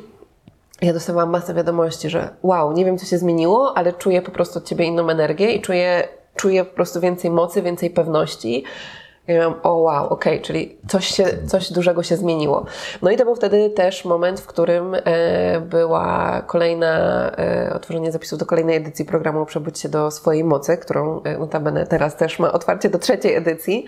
Ja 0.81 0.93
dostawałam 0.93 1.29
masę 1.29 1.53
wiadomości, 1.53 2.09
że 2.09 2.29
wow, 2.43 2.73
nie 2.73 2.85
wiem, 2.85 2.97
co 2.97 3.05
się 3.05 3.17
zmieniło, 3.17 3.77
ale 3.77 3.93
czuję 3.93 4.21
po 4.21 4.31
prostu 4.31 4.59
od 4.59 4.65
Ciebie 4.65 4.85
inną 4.85 5.09
energię 5.09 5.51
i 5.51 5.61
czuję, 5.61 6.07
czuję 6.35 6.65
po 6.65 6.75
prostu 6.75 7.01
więcej 7.01 7.31
mocy, 7.31 7.61
więcej 7.61 7.89
pewności. 7.89 8.63
Ja 9.27 9.39
miałam, 9.39 9.55
o 9.63 9.73
wow, 9.73 10.07
okej, 10.09 10.33
okay, 10.33 10.45
czyli 10.45 10.77
coś, 10.87 11.07
się, 11.07 11.25
coś 11.47 11.71
dużego 11.71 12.03
się 12.03 12.17
zmieniło. 12.17 12.65
No 13.01 13.11
i 13.11 13.17
to 13.17 13.25
był 13.25 13.35
wtedy 13.35 13.69
też 13.69 14.05
moment, 14.05 14.39
w 14.39 14.47
którym 14.47 14.95
e, 14.95 15.61
była 15.61 16.41
kolejna, 16.47 17.31
e, 17.37 17.73
otworzenie 17.73 18.11
zapisów 18.11 18.39
do 18.39 18.45
kolejnej 18.45 18.75
edycji 18.75 19.05
programu 19.05 19.45
Przebudź 19.45 19.79
się 19.79 19.89
do 19.89 20.11
swojej 20.11 20.43
mocy, 20.43 20.77
którą 20.77 21.23
e, 21.23 21.37
notabene 21.37 21.87
teraz 21.87 22.15
też 22.15 22.39
ma 22.39 22.51
otwarcie 22.51 22.89
do 22.89 22.99
trzeciej 22.99 23.35
edycji. 23.35 23.85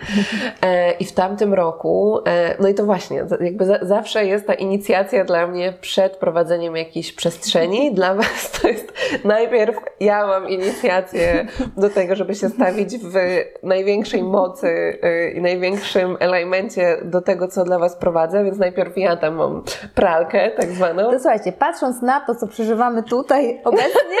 E, 0.62 0.92
I 0.92 1.04
w 1.04 1.12
tamtym 1.12 1.54
roku, 1.54 2.20
e, 2.26 2.62
no 2.62 2.68
i 2.68 2.74
to 2.74 2.84
właśnie, 2.84 3.24
jakby 3.40 3.64
za, 3.64 3.78
zawsze 3.82 4.26
jest 4.26 4.46
ta 4.46 4.54
inicjacja 4.54 5.24
dla 5.24 5.46
mnie 5.46 5.74
przed 5.80 6.16
prowadzeniem 6.16 6.76
jakiejś 6.76 7.12
przestrzeni. 7.12 7.92
Dla 7.98 8.14
Was 8.14 8.50
to 8.50 8.68
jest 8.68 8.92
najpierw 9.24 9.76
ja 10.00 10.26
mam 10.26 10.48
inicjację 10.48 11.46
do 11.76 11.90
tego, 11.90 12.16
żeby 12.16 12.34
się 12.34 12.48
stawić 12.48 12.98
w 12.98 13.14
największej 13.62 14.22
mocy 14.22 14.98
e, 15.02 15.27
i 15.30 15.40
największym 15.40 16.16
elemencie 16.20 16.98
do 17.04 17.20
tego, 17.20 17.48
co 17.48 17.64
dla 17.64 17.78
Was 17.78 17.96
prowadzę, 17.96 18.44
więc 18.44 18.58
najpierw 18.58 18.96
ja 18.96 19.16
tam 19.16 19.34
mam 19.34 19.62
pralkę 19.94 20.50
tak 20.50 20.70
zwaną. 20.70 21.10
To 21.10 21.18
słuchajcie, 21.18 21.52
patrząc 21.52 22.02
na 22.02 22.20
to, 22.20 22.34
co 22.34 22.46
przeżywamy 22.46 23.02
tutaj 23.02 23.60
obecnie, 23.64 24.18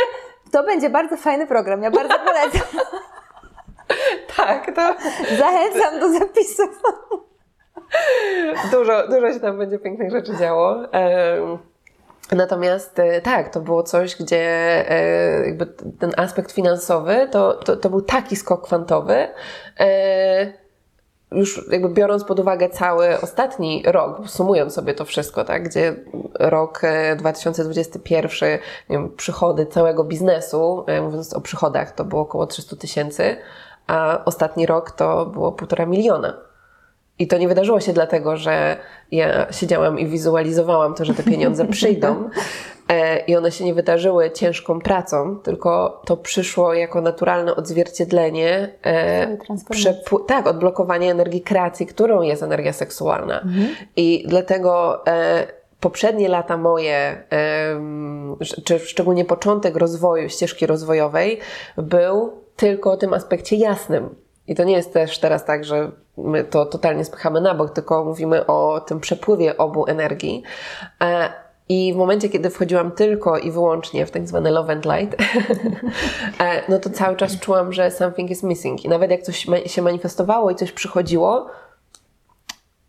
to 0.52 0.64
będzie 0.64 0.90
bardzo 0.90 1.16
fajny 1.16 1.46
program. 1.46 1.82
Ja 1.82 1.90
bardzo 1.90 2.14
polecam. 2.18 2.68
tak, 4.36 4.66
to... 4.66 4.94
Zachęcam 5.38 6.00
do 6.00 6.18
zapisów. 6.18 6.82
dużo, 8.72 9.08
dużo 9.08 9.32
się 9.32 9.40
tam 9.40 9.58
będzie 9.58 9.78
pięknych 9.78 10.10
rzeczy 10.10 10.36
działo. 10.36 10.76
Natomiast 12.32 12.98
e, 12.98 13.20
tak, 13.20 13.48
to 13.48 13.60
było 13.60 13.82
coś, 13.82 14.16
gdzie 14.16 14.40
e, 14.90 15.46
jakby 15.46 15.66
ten 15.98 16.12
aspekt 16.16 16.52
finansowy 16.52 17.28
to, 17.30 17.54
to, 17.54 17.76
to 17.76 17.90
był 17.90 18.02
taki 18.02 18.36
skok 18.36 18.64
kwantowy, 18.64 19.28
e, 19.80 20.52
już 21.32 21.68
jakby 21.70 21.88
biorąc 21.88 22.24
pod 22.24 22.40
uwagę 22.40 22.68
cały 22.68 23.20
ostatni 23.20 23.82
rok, 23.86 24.20
sumując 24.26 24.74
sobie 24.74 24.94
to 24.94 25.04
wszystko, 25.04 25.44
tak, 25.44 25.68
gdzie 25.68 25.96
rok 26.34 26.82
2021, 27.16 28.48
e, 28.48 28.58
wiem, 28.90 29.10
przychody 29.16 29.66
całego 29.66 30.04
biznesu, 30.04 30.84
e, 30.86 31.02
mówiąc 31.02 31.34
o 31.34 31.40
przychodach, 31.40 31.92
to 31.92 32.04
było 32.04 32.22
około 32.22 32.46
300 32.46 32.76
tysięcy, 32.76 33.36
a 33.86 34.24
ostatni 34.24 34.66
rok 34.66 34.90
to 34.90 35.26
było 35.26 35.52
półtora 35.52 35.86
miliona. 35.86 36.34
I 37.18 37.26
to 37.26 37.38
nie 37.38 37.48
wydarzyło 37.48 37.80
się 37.80 37.92
dlatego, 37.92 38.36
że 38.36 38.76
ja 39.12 39.52
siedziałam 39.52 39.98
i 39.98 40.06
wizualizowałam 40.06 40.94
to, 40.94 41.04
że 41.04 41.14
te 41.14 41.22
pieniądze 41.22 41.64
przyjdą, 41.78 42.30
i 43.26 43.36
one 43.36 43.52
się 43.52 43.64
nie 43.64 43.74
wydarzyły 43.74 44.30
ciężką 44.30 44.80
pracą, 44.80 45.36
tylko 45.38 46.02
to 46.06 46.16
przyszło 46.16 46.74
jako 46.74 47.00
naturalne 47.00 47.56
odzwierciedlenie 47.56 48.68
e, 48.82 49.36
przepł- 49.70 50.24
tak, 50.26 50.46
odblokowanie 50.46 51.10
energii 51.10 51.40
kreacji, 51.42 51.86
którą 51.86 52.22
jest 52.22 52.42
energia 52.42 52.72
seksualna. 52.72 53.44
I 53.96 54.24
dlatego 54.28 55.02
e, 55.06 55.46
poprzednie 55.80 56.28
lata 56.28 56.56
moje, 56.56 57.22
czy 58.64 58.78
szczególnie 58.78 59.24
początek 59.24 59.76
rozwoju, 59.76 60.28
ścieżki 60.28 60.66
rozwojowej, 60.66 61.38
był 61.76 62.32
tylko 62.56 62.92
o 62.92 62.96
tym 62.96 63.14
aspekcie 63.14 63.56
jasnym. 63.56 64.14
I 64.46 64.54
to 64.54 64.64
nie 64.64 64.76
jest 64.76 64.92
też 64.92 65.18
teraz 65.18 65.44
tak, 65.44 65.64
że 65.64 65.90
my 66.16 66.44
to 66.44 66.66
totalnie 66.66 67.04
spychamy 67.04 67.40
na 67.40 67.54
bok, 67.54 67.70
tylko 67.70 68.04
mówimy 68.04 68.46
o 68.46 68.80
tym 68.80 69.00
przepływie 69.00 69.56
obu 69.56 69.86
energii. 69.86 70.42
I 71.68 71.92
w 71.92 71.96
momencie, 71.96 72.28
kiedy 72.28 72.50
wchodziłam 72.50 72.90
tylko 72.90 73.38
i 73.38 73.50
wyłącznie 73.50 74.06
w 74.06 74.10
tak 74.10 74.28
zwane 74.28 74.50
love 74.50 74.72
and 74.72 74.84
light, 74.84 75.16
e, 76.40 76.62
no 76.68 76.78
to 76.78 76.90
cały 76.90 77.16
czas 77.16 77.40
czułam, 77.40 77.72
że 77.72 77.90
something 77.90 78.30
is 78.30 78.42
missing. 78.42 78.84
I 78.84 78.88
nawet 78.88 79.10
jak 79.10 79.22
coś 79.22 79.46
się 79.66 79.82
manifestowało 79.82 80.50
i 80.50 80.54
coś 80.54 80.72
przychodziło, 80.72 81.46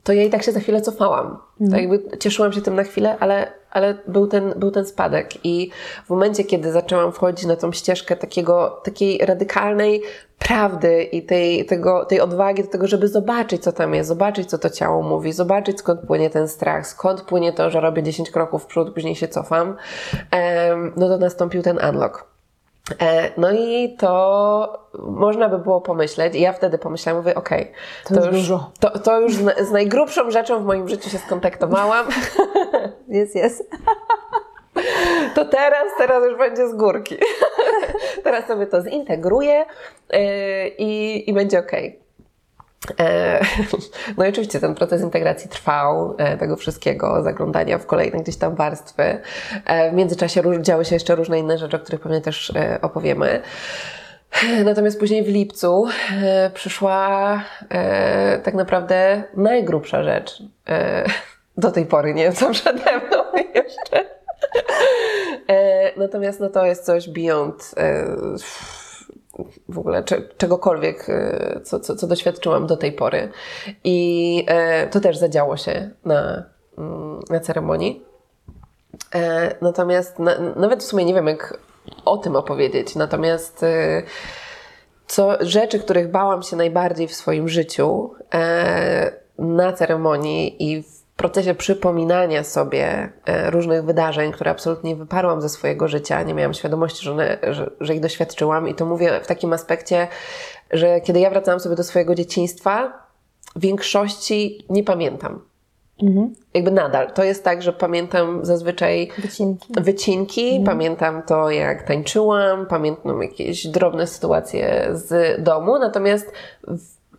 to 0.03 0.13
ja 0.13 0.23
i 0.23 0.29
tak 0.29 0.43
się 0.43 0.51
za 0.51 0.59
chwilę 0.59 0.81
cofałam. 0.81 1.37
Tak 1.71 1.81
jakby 1.81 2.17
cieszyłam 2.17 2.53
się 2.53 2.61
tym 2.61 2.75
na 2.75 2.83
chwilę, 2.83 3.17
ale, 3.19 3.53
ale 3.71 3.97
był, 4.07 4.27
ten, 4.27 4.53
był 4.55 4.71
ten 4.71 4.85
spadek. 4.85 5.45
I 5.45 5.71
w 6.05 6.09
momencie, 6.09 6.43
kiedy 6.43 6.71
zaczęłam 6.71 7.11
wchodzić 7.11 7.45
na 7.45 7.55
tą 7.55 7.71
ścieżkę 7.71 8.15
takiego, 8.15 8.81
takiej 8.83 9.17
radykalnej 9.25 10.01
prawdy 10.39 11.03
i 11.03 11.23
tej, 11.23 11.65
tego, 11.65 12.05
tej 12.05 12.21
odwagi 12.21 12.63
do 12.63 12.69
tego, 12.69 12.87
żeby 12.87 13.07
zobaczyć, 13.07 13.63
co 13.63 13.71
tam 13.71 13.93
jest, 13.93 14.07
zobaczyć, 14.07 14.49
co 14.49 14.57
to 14.57 14.69
ciało 14.69 15.01
mówi, 15.01 15.33
zobaczyć, 15.33 15.79
skąd 15.79 16.01
płynie 16.01 16.29
ten 16.29 16.47
strach, 16.47 16.87
skąd 16.87 17.21
płynie 17.21 17.53
to, 17.53 17.69
że 17.69 17.81
robię 17.81 18.03
10 18.03 18.31
kroków 18.31 18.63
w 18.63 18.65
przód, 18.65 18.93
później 18.93 19.15
się 19.15 19.27
cofam, 19.27 19.75
no 20.95 21.07
to 21.07 21.17
nastąpił 21.17 21.61
ten 21.61 21.79
unlock. 21.89 22.28
E, 22.99 23.31
No 23.37 23.51
i 23.51 23.95
to 23.99 24.89
można 24.99 25.49
by 25.49 25.57
było 25.57 25.81
pomyśleć, 25.81 26.35
i 26.35 26.41
ja 26.41 26.53
wtedy 26.53 26.77
pomyślałam, 26.77 27.23
mówię, 27.23 27.35
okej, 27.35 27.71
To 28.05 28.15
już 28.15 28.29
dużo. 28.29 28.71
To, 28.79 28.99
to 28.99 29.21
już 29.21 29.35
z, 29.35 29.71
najgrubszą 29.71 30.31
rzeczą 30.31 30.63
w 30.63 30.65
moim 30.65 30.89
życiu 30.89 31.09
się 31.09 31.17
skontaktowałam, 31.17 32.07
Jest, 33.07 33.35
jest. 33.35 33.69
to 35.35 35.45
teraz, 35.45 35.87
teraz 35.97 36.23
już 36.23 36.37
będzie 36.37 36.69
z 36.69 36.75
górki. 36.75 37.17
teraz 38.23 38.47
sobie 38.47 38.67
to 38.67 38.81
zintegruję 38.81 39.65
e, 40.09 40.67
i, 40.67 41.29
i 41.29 41.33
będzie 41.33 41.59
okej. 41.59 41.87
E, 41.87 42.08
No 44.17 44.25
i 44.25 44.29
oczywiście 44.29 44.59
ten 44.59 44.75
proces 44.75 45.01
integracji 45.01 45.49
trwał, 45.49 46.15
e, 46.17 46.37
tego 46.37 46.55
wszystkiego, 46.55 47.23
zaglądania 47.23 47.77
w 47.77 47.85
kolejne 47.85 48.19
gdzieś 48.19 48.37
tam 48.37 48.55
warstwy. 48.55 49.19
E, 49.65 49.91
W 49.91 49.93
międzyczasie 49.93 50.43
działy 50.61 50.85
się 50.85 50.95
jeszcze 50.95 51.15
różne 51.15 51.39
inne 51.39 51.57
rzeczy, 51.57 51.75
o 51.75 51.79
których 51.79 52.01
pewnie 52.01 52.21
też 52.21 52.53
e, 52.55 52.79
opowiemy. 52.81 53.41
Natomiast 54.65 54.99
później 54.99 55.23
w 55.23 55.27
lipcu 55.27 55.87
e, 56.23 56.49
przyszła 56.53 57.41
e, 57.69 58.39
tak 58.39 58.53
naprawdę 58.53 59.23
najgrubsza 59.35 60.03
rzecz. 60.03 60.43
E, 60.69 61.05
do 61.57 61.71
tej 61.71 61.85
pory 61.85 62.13
nie 62.13 62.23
wiem, 62.23 62.33
co 62.33 62.49
przede 62.51 62.97
mną 62.97 63.23
jeszcze. 63.55 64.05
E, 65.49 65.91
natomiast 65.99 66.39
no, 66.39 66.49
to 66.49 66.65
jest 66.65 66.85
coś 66.85 67.09
beyond 67.09 67.71
e, 67.77 68.05
w 69.69 69.79
ogóle 69.79 70.03
cze, 70.03 70.21
czegokolwiek, 70.37 71.09
e, 71.09 71.61
co, 71.63 71.79
co, 71.79 71.95
co 71.95 72.07
doświadczyłam 72.07 72.67
do 72.67 72.77
tej 72.77 72.91
pory. 72.91 73.31
I 73.83 74.45
e, 74.47 74.87
to 74.87 74.99
też 74.99 75.17
zadziało 75.17 75.57
się 75.57 75.89
na, 76.05 76.43
mm, 76.77 77.19
na 77.29 77.39
ceremonii. 77.39 78.03
E, 79.15 79.55
natomiast 79.61 80.19
na, 80.19 80.39
nawet 80.55 80.83
w 80.83 80.85
sumie 80.85 81.05
nie 81.05 81.13
wiem, 81.13 81.27
jak 81.27 81.59
o 82.05 82.17
tym 82.17 82.35
opowiedzieć. 82.35 82.95
Natomiast 82.95 83.65
co, 85.07 85.37
rzeczy, 85.39 85.79
których 85.79 86.11
bałam 86.11 86.43
się 86.43 86.55
najbardziej 86.55 87.07
w 87.07 87.15
swoim 87.15 87.49
życiu 87.49 88.13
na 89.37 89.73
ceremonii 89.73 90.71
i 90.71 90.83
w 90.83 90.98
procesie 91.19 91.55
przypominania 91.55 92.43
sobie 92.43 93.09
e, 93.25 93.51
różnych 93.51 93.83
wydarzeń, 93.83 94.31
które 94.31 94.51
absolutnie 94.51 94.95
wyparłam 94.95 95.41
ze 95.41 95.49
swojego 95.49 95.87
życia, 95.87 96.23
nie 96.23 96.33
miałam 96.33 96.53
świadomości, 96.53 97.05
że, 97.05 97.11
one, 97.11 97.37
że, 97.49 97.71
że 97.79 97.95
ich 97.95 97.99
doświadczyłam 97.99 98.67
i 98.67 98.75
to 98.75 98.85
mówię 98.85 99.19
w 99.23 99.27
takim 99.27 99.53
aspekcie, 99.53 100.07
że 100.71 101.01
kiedy 101.01 101.19
ja 101.19 101.29
wracałam 101.29 101.59
sobie 101.59 101.75
do 101.75 101.83
swojego 101.83 102.15
dzieciństwa, 102.15 102.93
w 103.55 103.59
większości 103.59 104.65
nie 104.69 104.83
pamiętam. 104.83 105.41
Jakby 106.53 106.71
nadal. 106.71 107.11
To 107.11 107.23
jest 107.23 107.43
tak, 107.43 107.61
że 107.61 107.73
pamiętam 107.73 108.45
zazwyczaj 108.45 109.11
Wycinki. 109.17 109.73
wycinki, 109.81 110.63
pamiętam 110.65 111.23
to, 111.23 111.49
jak 111.49 111.83
tańczyłam, 111.83 112.65
pamiętam 112.65 113.21
jakieś 113.21 113.67
drobne 113.67 114.07
sytuacje 114.07 114.89
z 114.91 115.41
domu, 115.43 115.79
natomiast 115.79 116.31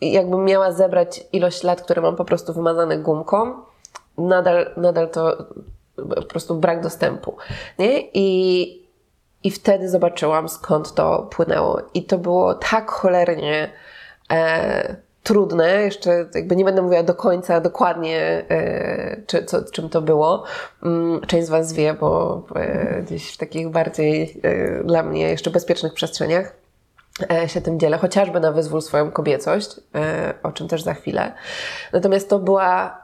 jakbym 0.01 0.45
miała 0.45 0.73
zebrać 0.73 1.27
ilość 1.33 1.63
lat, 1.63 1.83
które 1.83 2.03
mam 2.03 2.17
po 2.17 2.25
prostu 2.25 2.53
wymazane 2.53 2.99
gumką, 2.99 3.53
nadal, 4.29 4.71
nadal 4.77 5.09
to 5.11 5.47
po 5.97 6.23
prostu 6.23 6.55
brak 6.55 6.83
dostępu. 6.83 7.37
Nie? 7.79 8.01
I, 8.15 8.89
I 9.43 9.51
wtedy 9.51 9.89
zobaczyłam, 9.89 10.49
skąd 10.49 10.95
to 10.95 11.29
płynęło. 11.31 11.83
I 11.95 12.05
to 12.05 12.19
było 12.19 12.55
tak 12.55 12.91
cholernie 12.91 13.71
e, 14.33 14.97
trudne, 15.23 15.83
jeszcze 15.83 16.27
jakby 16.35 16.57
nie 16.57 16.65
będę 16.65 16.83
mówiła 16.83 17.03
do 17.03 17.15
końca 17.15 17.61
dokładnie, 17.61 18.45
e, 18.51 19.23
czy, 19.27 19.45
co, 19.45 19.65
czym 19.65 19.89
to 19.89 20.03
było. 20.03 20.45
Mm, 20.83 21.21
część 21.21 21.47
z 21.47 21.51
Was 21.51 21.73
wie, 21.73 21.95
bo 21.95 22.43
e, 22.55 23.03
gdzieś 23.03 23.35
w 23.35 23.37
takich 23.37 23.69
bardziej 23.69 24.41
e, 24.43 24.85
dla 24.85 25.03
mnie 25.03 25.29
jeszcze 25.29 25.51
bezpiecznych 25.51 25.95
przestrzeniach 25.95 26.57
e, 27.31 27.49
się 27.49 27.61
tym 27.61 27.81
dzielę, 27.81 27.99
chociażby 27.99 28.41
na 28.41 28.53
wyzwól 28.53 28.83
swoją 28.83 29.11
kobiecość, 29.11 29.81
e, 29.95 30.35
o 30.43 30.53
czym 30.53 30.69
też 30.69 30.83
za 30.83 30.95
chwilę. 30.95 31.33
Natomiast 31.93 32.31
to 32.31 32.39
była, 32.39 33.01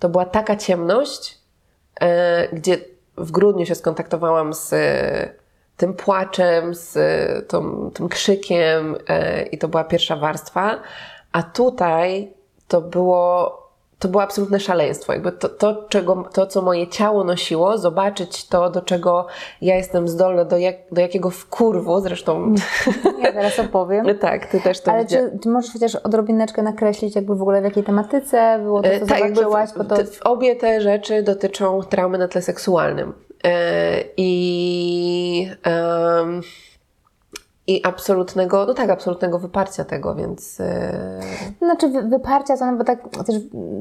to 0.00 0.08
była 0.08 0.24
taka 0.24 0.56
ciemność, 0.56 1.38
e, 2.00 2.48
gdzie 2.56 2.78
w 3.16 3.30
grudniu 3.30 3.66
się 3.66 3.74
skontaktowałam 3.74 4.54
z 4.54 4.72
e, 4.72 5.34
tym 5.76 5.94
płaczem, 5.94 6.74
z 6.74 6.96
e, 6.96 7.42
tą, 7.42 7.90
tym 7.90 8.08
krzykiem 8.08 8.96
i 9.52 9.58
to 9.58 9.68
była 9.68 9.84
pierwsza 9.84 10.16
warstwa, 10.16 10.80
a 11.32 11.42
tutaj 11.42 12.32
to 12.68 12.80
było 12.80 13.59
to 14.00 14.08
było 14.08 14.22
absolutne 14.22 14.60
szaleństwo. 14.60 15.12
Jakby 15.12 15.32
to, 15.32 15.48
to, 15.48 15.84
czego, 15.88 16.28
to, 16.32 16.46
co 16.46 16.62
moje 16.62 16.88
ciało 16.88 17.24
nosiło, 17.24 17.78
zobaczyć 17.78 18.48
to, 18.48 18.70
do 18.70 18.82
czego 18.82 19.26
ja 19.62 19.76
jestem 19.76 20.08
zdolna, 20.08 20.44
do, 20.44 20.58
jak, 20.58 20.76
do 20.92 21.00
jakiego 21.00 21.30
wkurwu, 21.30 22.00
zresztą 22.00 22.54
Ja 23.22 23.32
zaraz 23.32 23.58
opowiem. 23.58 24.06
tak, 24.20 24.46
ty 24.46 24.60
też 24.60 24.80
to 24.80 24.92
Ale 24.92 25.06
czy, 25.06 25.38
czy 25.42 25.48
możesz 25.48 25.72
chociaż 25.72 25.94
odrobineczkę 25.94 26.62
nakreślić 26.62 27.16
jakby 27.16 27.34
w 27.34 27.42
ogóle 27.42 27.60
w 27.60 27.64
jakiej 27.64 27.84
tematyce 27.84 28.58
było 28.62 28.82
to, 28.82 28.88
E, 28.88 29.00
co 29.00 29.06
tak, 29.06 29.28
zobaczyłaś? 29.28 29.70
Bo 29.76 29.84
to... 29.84 29.96
obie 30.24 30.56
te 30.56 30.80
rzeczy 30.80 31.22
dotyczą 31.22 31.82
traumy 31.82 32.18
na 32.18 32.28
tle 32.28 32.42
seksualnym. 32.42 33.12
E, 33.44 34.04
I, 34.16 35.50
em, 35.62 36.40
I 37.70 37.86
absolutnego, 37.86 38.66
no 38.66 38.74
tak, 38.74 38.90
absolutnego 38.90 39.38
wyparcia 39.38 39.84
tego, 39.84 40.14
więc 40.14 40.60
e, 40.60 40.92
Znaczy 41.58 41.88
wy- 41.88 42.02
wyparcia 42.02 42.56
to, 42.56 42.66
no 42.66 42.76
bo 42.76 42.84
tak 42.84 42.98
też 43.26 43.36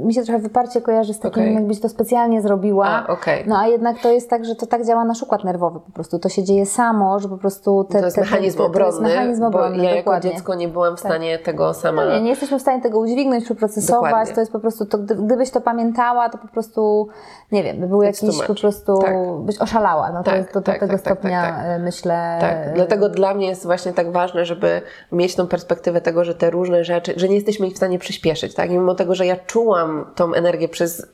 mi 0.05 0.13
się 0.13 0.23
trochę 0.23 0.39
wyparcie 0.39 0.81
kojarzy 0.81 1.13
z 1.13 1.19
takim, 1.19 1.43
Okej. 1.43 1.53
jakbyś 1.55 1.79
to 1.79 1.89
specjalnie 1.89 2.41
zrobiła. 2.41 2.87
A, 2.87 3.07
okej. 3.07 3.43
No 3.47 3.57
a 3.59 3.67
jednak 3.67 3.99
to 4.01 4.11
jest 4.11 4.29
tak, 4.29 4.45
że 4.45 4.55
to 4.55 4.65
tak 4.65 4.85
działa 4.85 5.05
nasz 5.05 5.23
układ 5.23 5.43
nerwowy 5.43 5.79
po 5.79 5.91
prostu. 5.91 6.19
To 6.19 6.29
się 6.29 6.43
dzieje 6.43 6.65
samo, 6.65 7.19
że 7.19 7.29
po 7.29 7.37
prostu 7.37 7.83
te, 7.83 7.99
to 7.99 8.05
jest 8.05 8.15
te, 8.15 8.21
mechanizm 8.21 8.57
te, 8.57 8.63
to 8.63 8.69
obronny, 8.69 9.07
jest 9.09 9.15
mechanizm 9.15 9.43
obronny, 9.43 9.77
bo 9.77 9.83
ja 9.83 9.89
jako 9.89 9.99
dokładnie. 9.99 10.31
dziecko 10.31 10.55
nie 10.55 10.67
byłam 10.67 10.97
w 10.97 10.99
stanie 10.99 11.39
tego 11.39 11.73
sama... 11.73 12.05
No 12.05 12.11
nie, 12.11 12.21
nie 12.21 12.29
jesteśmy 12.29 12.59
w 12.59 12.61
stanie 12.61 12.81
tego 12.81 12.99
udźwignąć, 12.99 13.43
przeprocesować. 13.45 14.11
Dokładnie. 14.11 14.33
To 14.33 14.39
jest 14.39 14.51
po 14.51 14.59
prostu, 14.59 14.85
to, 14.85 14.97
gdy, 14.97 15.15
gdybyś 15.15 15.51
to 15.51 15.61
pamiętała, 15.61 16.29
to 16.29 16.37
po 16.37 16.47
prostu, 16.47 17.07
nie 17.51 17.63
wiem, 17.63 17.79
by 17.79 17.87
był 17.87 17.99
It's 17.99 18.05
jakiś 18.25 18.43
po 18.47 18.55
prostu, 18.55 18.97
Tak. 18.97 19.15
byś 19.45 19.59
oszalała. 19.61 20.11
No 20.11 20.17
to 20.17 20.23
Tak, 20.23 20.35
jest 20.35 20.53
do, 20.53 20.59
do 20.59 20.65
tak, 20.65 20.79
tego 20.79 20.93
tak, 20.93 21.01
tak, 21.01 21.13
stopnia, 21.17 21.41
tak, 21.41 21.55
tak. 21.55 21.65
e, 21.65 21.79
myślę. 21.79 22.37
Tak, 22.41 22.73
dlatego 22.75 23.09
dla 23.09 23.33
mnie 23.33 23.47
jest 23.47 23.65
właśnie 23.65 23.78
tak 23.93 24.11
ważne, 24.11 24.45
żeby 24.45 24.81
mieć 25.11 25.35
tą 25.35 25.47
perspektywę 25.47 26.01
tego, 26.01 26.25
że 26.25 26.35
te 26.35 26.49
różne 26.49 26.83
rzeczy, 26.83 27.13
że 27.17 27.29
nie 27.29 27.35
jesteśmy 27.35 27.67
ich 27.67 27.73
w 27.73 27.77
stanie 27.77 27.99
przyspieszyć, 27.99 28.53
tak? 28.53 28.69
I 28.69 28.73
mimo 28.73 28.95
tego, 28.95 29.15
że 29.15 29.25
ja 29.25 29.35
czułam 29.35 30.05
tą 30.15 30.33
energię 30.33 30.69
przez 30.69 31.07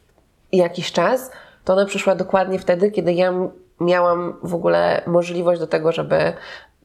jakiś 0.52 0.92
czas, 0.92 1.32
to 1.64 1.74
ona 1.74 1.86
przyszła 1.86 2.16
dokładnie 2.16 2.60
wtedy, 2.60 2.92
kiedy 2.92 3.14
ja 3.14 3.34
miałam 3.80 4.34
w 4.44 4.56
ogóle 4.56 5.02
możliwość 5.08 5.60
do 5.60 5.68
tego, 5.68 5.92
żeby 5.92 6.34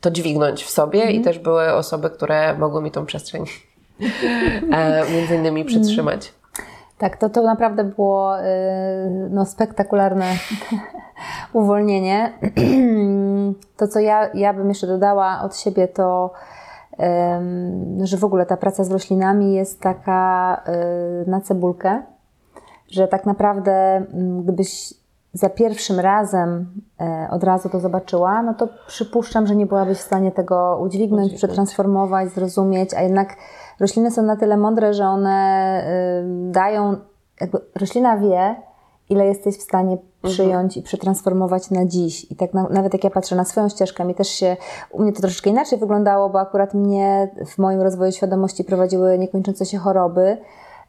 to 0.01 0.11
dźwignąć 0.11 0.65
w 0.65 0.71
sobie 0.71 1.11
i 1.11 1.21
też 1.21 1.39
były 1.39 1.73
osoby, 1.73 2.11
które 2.11 2.59
mogły 2.59 2.83
mi 2.83 2.91
tą 2.91 3.07
przestrzeń 3.07 3.45
e, 4.73 5.11
między 5.11 5.35
innymi 5.35 5.65
przytrzymać. 5.65 6.33
Tak, 7.01 7.17
to, 7.17 7.31
to 7.31 7.43
naprawdę 7.43 7.85
było 7.85 8.41
y, 8.41 8.45
no, 9.31 9.47
spektakularne 9.47 10.27
uwolnienie. 11.53 12.33
To, 13.77 13.89
co 13.89 14.01
ja, 14.01 14.31
ja 14.35 14.53
bym 14.55 14.69
jeszcze 14.69 14.87
dodała 14.87 15.41
od 15.43 15.57
siebie, 15.57 15.89
to 15.89 16.31
że 18.03 18.17
w 18.17 18.25
ogóle 18.25 18.47
ta 18.47 18.57
praca 18.57 18.85
z 18.85 18.91
roślinami 18.91 19.55
jest 19.55 19.81
taka 19.81 20.63
y, 21.27 21.31
na 21.31 21.41
cebulkę, 21.41 22.03
że 22.91 23.09
tak 23.09 23.27
naprawdę 23.27 23.73
mm, 23.73 24.43
gdybyś 24.43 24.95
za 25.33 25.49
pierwszym 25.49 26.01
razem 26.01 26.67
e, 27.01 27.29
od 27.31 27.45
razu 27.45 27.69
to 27.69 27.81
zobaczyła, 27.81 28.43
no 28.43 28.55
to 28.55 28.69
przypuszczam, 28.87 29.47
że 29.47 29.57
nie 29.57 29.67
byłabyś 29.67 29.99
w 29.99 30.03
stanie 30.03 30.33
tego 30.33 30.79
Udźwignąć. 30.83 31.35
przetransformować, 31.35 32.29
zrozumieć, 32.29 32.95
a 32.95 33.03
jednak 33.03 33.37
rośliny 33.81 34.11
są 34.11 34.23
na 34.23 34.37
tyle 34.37 34.57
mądre, 34.57 34.95
że 34.95 35.07
one 35.07 35.83
y, 36.49 36.53
dają, 36.53 36.97
jakby 37.41 37.59
roślina 37.75 38.19
wie, 38.19 38.57
ile 39.11 39.27
jesteś 39.27 39.57
w 39.57 39.63
stanie 39.63 39.99
przyjąć 40.23 40.77
i 40.77 40.83
przetransformować 40.83 41.71
na 41.71 41.85
dziś. 41.87 42.33
I 42.33 42.37
tak 42.37 42.55
na, 42.55 42.69
nawet 42.71 42.93
jak 42.93 43.05
ja 43.05 43.11
patrzę 43.11 43.37
na 43.37 43.45
swoją 43.45 43.69
ścieżkę, 43.69 44.05
mi 44.05 44.15
też 44.15 44.29
się, 44.29 44.57
u 44.91 45.03
mnie 45.03 45.13
to 45.13 45.21
troszeczkę 45.21 45.51
inaczej 45.51 45.79
wyglądało, 45.79 46.29
bo 46.29 46.41
akurat 46.41 46.75
mnie 46.75 47.31
w 47.47 47.59
moim 47.59 47.81
rozwoju 47.81 48.13
świadomości 48.13 48.65
prowadziły 48.65 49.19
niekończące 49.19 49.67
się 49.67 49.79
choroby. 49.79 50.37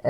yy, 0.04 0.10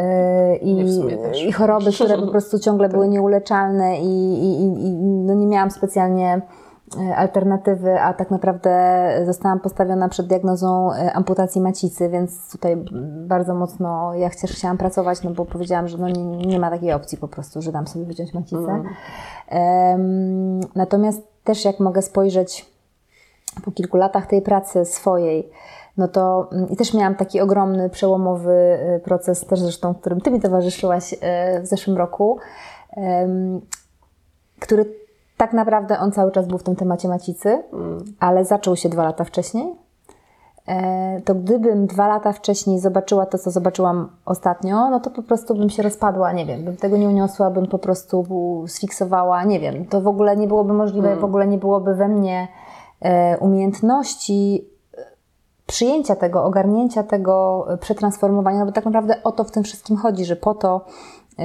w 0.60 1.36
I. 1.36 1.48
I 1.48 1.52
choroby, 1.52 1.92
które 1.92 2.18
po 2.18 2.28
prostu 2.36 2.60
ciągle 2.60 2.90
były 2.90 3.08
nieuleczalne 3.08 4.00
i, 4.00 4.34
i, 4.34 4.64
i 4.64 4.92
no 5.02 5.34
nie 5.34 5.48
miałam 5.48 5.72
specjalnie 5.72 6.42
alternatywy, 7.16 8.02
a 8.02 8.14
tak 8.14 8.32
naprawdę 8.32 8.72
zostałam 9.26 9.60
postawiona 9.60 10.10
przed 10.10 10.28
diagnozą 10.28 10.94
e, 10.94 11.14
amputacji 11.14 11.62
macicy, 11.62 12.10
więc 12.10 12.52
tutaj 12.52 12.78
bardzo 13.28 13.56
mocno 13.56 14.14
ja 14.14 14.30
też 14.30 14.52
chciałam 14.52 14.78
pracować, 14.78 15.24
no 15.24 15.32
bo 15.32 15.46
powiedziałam, 15.46 15.88
że 15.88 15.98
no 15.98 16.10
nie, 16.10 16.24
nie 16.24 16.60
ma 16.60 16.70
takiej 16.70 16.94
opcji 16.94 17.18
po 17.18 17.28
prostu, 17.28 17.62
że 17.62 17.72
dam 17.72 17.88
sobie 17.88 18.06
wyciąć 18.06 18.34
macicę. 18.34 18.84
Em, 19.48 20.60
natomiast 20.76 21.22
też 21.44 21.66
jak 21.66 21.80
mogę 21.80 22.02
spojrzeć 22.02 22.72
po 23.66 23.72
kilku 23.72 23.98
latach 23.98 24.26
tej 24.26 24.42
pracy 24.42 24.86
swojej, 24.86 25.50
no 25.98 26.08
to 26.08 26.50
mm, 26.52 26.70
i 26.70 26.76
też 26.76 26.94
miałam 26.94 27.16
taki 27.16 27.42
ogromny, 27.42 27.90
przełomowy 27.90 28.80
y, 28.98 29.00
proces, 29.00 29.46
też 29.46 29.60
zresztą, 29.60 29.94
którym 29.94 30.22
Ty 30.22 30.32
mi 30.32 30.40
towarzyszyłaś 30.40 31.16
w 31.62 31.68
zeszłym 31.68 31.98
roku, 31.98 32.40
który 34.60 35.01
tak 35.42 35.54
naprawdę 35.54 36.00
on 36.00 36.12
cały 36.12 36.32
czas 36.32 36.48
był 36.48 36.58
w 36.58 36.64
tym 36.64 36.76
temacie 36.76 37.08
macicy, 37.08 37.64
ale 38.20 38.46
zaczął 38.46 38.76
się 38.76 38.90
dwa 38.90 39.04
lata 39.04 39.24
wcześniej. 39.24 39.76
E, 40.68 41.22
To 41.22 41.36
gdybym 41.36 41.88
dwa 41.88 42.08
lata 42.08 42.32
wcześniej 42.34 42.80
zobaczyła 42.80 43.26
to, 43.26 43.38
co 43.38 43.52
zobaczyłam 43.52 44.10
ostatnio, 44.26 44.90
no 44.90 45.00
to 45.00 45.10
po 45.10 45.24
prostu 45.24 45.56
bym 45.56 45.70
się 45.70 45.84
rozpadła, 45.84 46.34
nie 46.34 46.46
wiem, 46.46 46.66
bym 46.66 46.78
tego 46.78 46.98
nie 46.98 47.08
uniosła, 47.08 47.50
bym 47.52 47.68
po 47.68 47.80
prostu 47.80 48.26
sfiksowała, 48.68 49.44
nie 49.44 49.60
wiem, 49.60 49.86
to 49.86 50.02
w 50.02 50.08
ogóle 50.08 50.38
nie 50.38 50.48
byłoby 50.48 50.74
możliwe, 50.74 51.16
w 51.16 51.24
ogóle 51.24 51.48
nie 51.48 51.58
byłoby 51.58 51.96
we 51.96 52.08
mnie 52.08 52.48
e, 53.02 53.38
umiejętności 53.38 54.70
e, 54.98 55.06
przyjęcia 55.68 56.16
tego, 56.16 56.44
ogarnięcia 56.44 57.04
tego, 57.04 57.68
przetransformowania, 57.80 58.60
no 58.60 58.66
bo 58.66 58.72
tak 58.72 58.86
naprawdę 58.86 59.24
o 59.24 59.32
to 59.32 59.44
w 59.44 59.52
tym 59.52 59.64
wszystkim 59.64 59.98
chodzi, 59.98 60.26
że 60.26 60.36
po 60.36 60.54
to, 60.54 60.86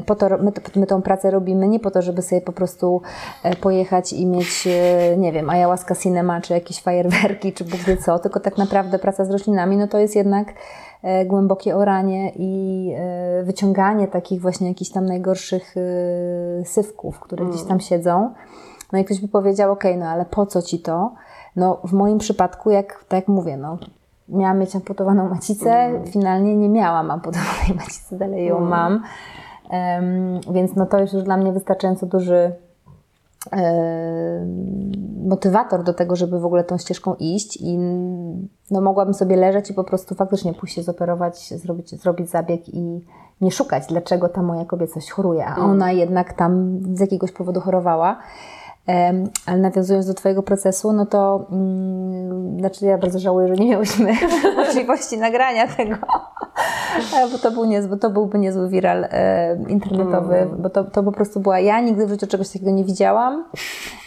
po 0.07 0.15
to 0.15 0.29
my, 0.29 0.53
my 0.77 0.87
tą 0.87 1.03
pracę 1.03 1.31
robimy, 1.31 1.69
nie 1.69 1.81
po 1.81 1.91
to, 1.91 2.03
żeby 2.03 2.23
sobie 2.23 2.41
po 2.41 2.53
prostu 2.53 3.03
e, 3.43 3.57
pojechać 3.57 4.13
i 4.13 4.27
mieć, 4.27 4.67
e, 4.67 5.17
nie 5.17 5.33
wiem, 5.33 5.51
ayahuasca 5.51 5.95
cinema, 5.95 6.41
czy 6.41 6.53
jakieś 6.53 6.83
fajerwerki, 6.83 7.53
czy 7.53 7.65
Bóg 7.65 7.81
wie 7.81 7.97
co, 7.97 8.19
tylko 8.19 8.41
tak 8.41 8.59
naprawdę 8.59 8.99
praca 8.99 9.25
z 9.25 9.31
roślinami, 9.31 9.77
no 9.77 9.89
to 9.89 9.99
jest 9.99 10.17
jednak 10.17 10.49
e, 11.03 11.25
głębokie 11.25 11.77
oranie 11.77 12.33
i 12.37 12.93
e, 12.97 13.43
wyciąganie 13.43 14.09
takich 14.09 14.41
właśnie 14.41 14.69
jakichś 14.69 14.91
tam 14.91 15.07
najgorszych 15.07 15.75
e, 15.77 16.65
sywków, 16.65 17.21
które 17.21 17.47
gdzieś 17.47 17.63
tam 17.63 17.81
siedzą. 17.81 18.35
No 18.93 18.99
i 18.99 19.05
ktoś 19.05 19.21
by 19.21 19.29
powiedział, 19.29 19.73
ok, 19.73 19.85
no 19.99 20.07
ale 20.07 20.25
po 20.25 20.47
co 20.47 20.63
ci 20.63 20.79
to? 20.79 21.15
No 21.57 21.81
w 21.85 21.93
moim 21.93 22.19
przypadku, 22.19 22.71
jak, 22.71 23.05
tak 23.09 23.21
jak 23.21 23.29
mówię, 23.29 23.57
no 23.57 23.79
miałam 24.29 24.59
mieć 24.59 24.77
amputowaną 24.77 25.29
macicę, 25.29 26.01
finalnie 26.07 26.57
nie 26.57 26.69
miałam 26.69 27.11
amputowanej 27.11 27.75
macicy, 27.81 28.19
dalej 28.19 28.47
ją 28.47 28.61
mam. 28.61 29.03
Więc 30.53 30.77
no 30.77 30.87
to 30.87 30.99
jest 30.99 31.13
już 31.13 31.23
dla 31.23 31.37
mnie 31.37 31.53
wystarczająco 31.53 32.07
duży 32.07 32.53
em, 33.51 34.93
motywator 35.29 35.85
do 35.85 35.95
tego, 35.95 36.17
żeby 36.17 36.41
w 36.41 36.47
ogóle 36.47 36.65
tą 36.65 36.79
ścieżką 36.79 37.15
iść 37.15 37.59
i 37.61 37.79
no, 38.71 38.81
mogłabym 38.81 39.15
sobie 39.15 39.37
leżeć 39.37 39.71
i 39.71 39.75
po 39.75 39.85
prostu 39.85 40.15
faktycznie 40.15 40.55
pójść 40.55 40.75
się 40.75 40.83
zoperować, 40.83 41.49
zrobić, 41.49 41.91
zrobić 41.91 42.31
zabieg 42.31 42.69
i 42.69 43.05
nie 43.41 43.51
szukać, 43.51 43.87
dlaczego 43.89 44.29
ta 44.29 44.43
moja 44.43 44.65
kobiecość 44.65 45.11
choruje, 45.11 45.47
a 45.47 45.57
ona 45.57 45.93
jednak 45.93 46.33
tam 46.33 46.81
z 46.95 47.01
jakiegoś 47.01 47.33
powodu 47.33 47.61
chorowała. 47.61 48.19
Ale 49.47 49.59
nawiązując 49.59 50.07
do 50.07 50.15
Twojego 50.15 50.43
procesu, 50.43 50.93
no 50.93 51.07
to 51.07 51.47
mm, 51.51 52.59
znaczy 52.61 52.87
ja 52.87 52.99
bardzo 52.99 53.19
żałuję, 53.19 53.49
że 53.49 53.55
nie 53.55 53.71
miałyśmy 53.71 54.13
możliwości 54.57 55.19
nagrania 55.19 55.69
tego, 55.77 55.97
E, 55.97 56.46
bo 57.33 57.39
to, 57.39 57.51
był 57.51 57.65
niezły, 57.65 57.99
to 57.99 58.11
byłby 58.11 58.39
niezły 58.39 58.69
viral 58.69 59.05
e, 59.05 59.57
internetowy, 59.69 60.49
bo 60.59 60.71
to, 60.71 60.85
to 60.85 61.03
po 61.03 61.13
prostu 61.13 61.41
była 61.41 61.61
ja, 61.61 61.81
nigdy 61.81 62.07
w 62.07 62.11
życiu 62.11 62.27
czegoś 62.27 62.49
takiego 62.49 62.71
nie 62.71 62.85
widziałam, 62.85 63.45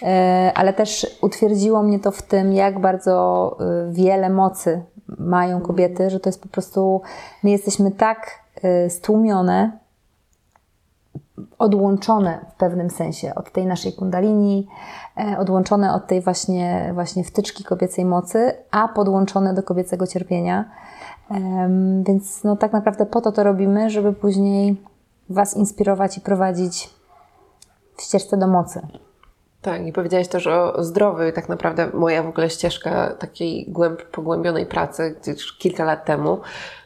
e, 0.03 0.51
ale 0.55 0.73
też 0.73 1.17
utwierdziło 1.21 1.83
mnie 1.83 1.99
to 1.99 2.11
w 2.11 2.21
tym, 2.21 2.53
jak 2.53 2.79
bardzo 2.79 3.57
e, 3.59 3.91
wiele 3.91 4.29
mocy 4.29 4.81
mają 5.17 5.61
kobiety, 5.61 6.09
że 6.09 6.19
to 6.19 6.29
jest 6.29 6.41
po 6.41 6.49
prostu, 6.49 7.01
my 7.43 7.49
jesteśmy 7.49 7.91
tak 7.91 8.39
e, 8.63 8.89
stłumione, 8.89 9.71
odłączone 11.59 12.45
w 12.53 12.57
pewnym 12.57 12.89
sensie 12.89 13.35
od 13.35 13.51
tej 13.51 13.65
naszej 13.65 13.93
kundalini, 13.93 14.67
e, 15.17 15.37
odłączone 15.39 15.93
od 15.93 16.07
tej 16.07 16.21
właśnie, 16.21 16.91
właśnie 16.93 17.23
wtyczki 17.23 17.63
kobiecej 17.63 18.05
mocy, 18.05 18.53
a 18.71 18.87
podłączone 18.87 19.53
do 19.53 19.63
kobiecego 19.63 20.07
cierpienia. 20.07 20.65
Więc 22.07 22.43
no, 22.43 22.55
tak 22.55 22.73
naprawdę 22.73 23.05
po 23.05 23.21
to 23.21 23.31
to 23.31 23.43
robimy, 23.43 23.89
żeby 23.89 24.13
później 24.13 24.75
Was 25.29 25.57
inspirować 25.57 26.17
i 26.17 26.21
prowadzić 26.21 26.89
w 27.95 28.01
ścieżce 28.01 28.37
do 28.37 28.47
mocy. 28.47 28.81
Tak, 29.61 29.87
i 29.87 29.93
powiedziałaś 29.93 30.27
też 30.27 30.47
o 30.47 30.83
zdrowiu 30.83 31.27
i 31.27 31.33
tak 31.33 31.49
naprawdę 31.49 31.89
moja 31.93 32.23
w 32.23 32.27
ogóle 32.27 32.49
ścieżka 32.49 33.13
takiej 33.13 33.65
głęb, 33.67 34.03
pogłębionej 34.03 34.65
pracy, 34.65 35.15
gdzieś 35.21 35.57
kilka 35.57 35.85
lat 35.85 36.05
temu, 36.05 36.39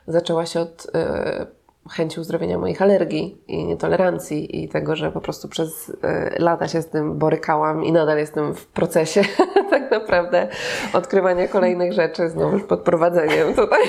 zaczęła 0.08 0.46
się 0.46 0.60
od 0.60 0.88
e, 0.96 1.46
chęci 1.90 2.20
uzdrowienia 2.20 2.58
moich 2.58 2.82
alergii 2.82 3.42
i 3.48 3.66
nietolerancji 3.66 4.64
i 4.64 4.70
tego, 4.70 4.96
że 4.96 5.12
po 5.12 5.22
prostu 5.22 5.48
przez 5.48 5.92
e, 6.04 6.36
lata 6.40 6.68
się 6.68 6.82
z 6.82 6.90
tym 6.90 7.18
borykałam 7.18 7.84
i 7.84 7.92
nadal 7.92 8.18
jestem 8.18 8.56
w 8.56 8.68
procesie 8.68 9.22
tak 9.70 9.92
naprawdę 9.92 10.48
odkrywania 10.94 11.48
kolejnych 11.48 11.94
rzeczy, 11.94 12.30
znowu 12.30 12.60
pod 12.60 12.80
prowadzeniem 12.80 13.54
tutaj. 13.54 13.82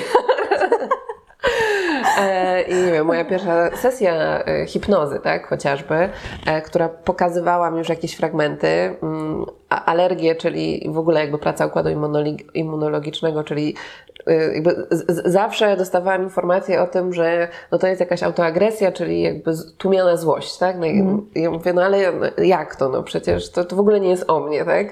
E, 2.17 2.61
I 2.61 2.75
nie 2.75 2.91
wiem, 2.91 3.05
moja 3.05 3.25
pierwsza 3.25 3.77
sesja 3.77 4.43
e, 4.43 4.65
hipnozy, 4.65 5.19
tak, 5.19 5.47
chociażby, 5.47 6.09
e, 6.45 6.61
która 6.61 6.89
pokazywała 6.89 7.71
mi 7.71 7.77
już 7.77 7.89
jakieś 7.89 8.15
fragmenty, 8.15 8.95
mm, 9.03 9.45
alergie, 9.85 10.35
czyli 10.35 10.87
w 10.91 10.97
ogóle 10.97 11.19
jakby 11.19 11.37
praca 11.37 11.65
układu 11.65 11.89
immunologicznego, 12.53 13.43
czyli 13.43 13.75
e, 14.27 14.33
jakby 14.53 14.87
zawsze 15.25 15.77
dostawałam 15.77 16.23
informację 16.23 16.81
o 16.81 16.87
tym, 16.87 17.13
że 17.13 17.47
no 17.71 17.77
to 17.77 17.87
jest 17.87 17.99
jakaś 17.99 18.23
autoagresja, 18.23 18.91
czyli 18.91 19.21
jakby 19.21 19.51
tłumiona 19.77 20.17
złość, 20.17 20.57
tak? 20.57 20.77
No 20.79 20.85
i 20.85 21.03
ja 21.35 21.51
mówię, 21.51 21.73
no 21.73 21.83
ale 21.83 21.99
jak 22.37 22.75
to? 22.75 22.89
No 22.89 23.03
przecież 23.03 23.51
to, 23.51 23.65
to 23.65 23.75
w 23.75 23.79
ogóle 23.79 23.99
nie 23.99 24.09
jest 24.09 24.29
o 24.29 24.39
mnie, 24.39 24.65
tak? 24.65 24.87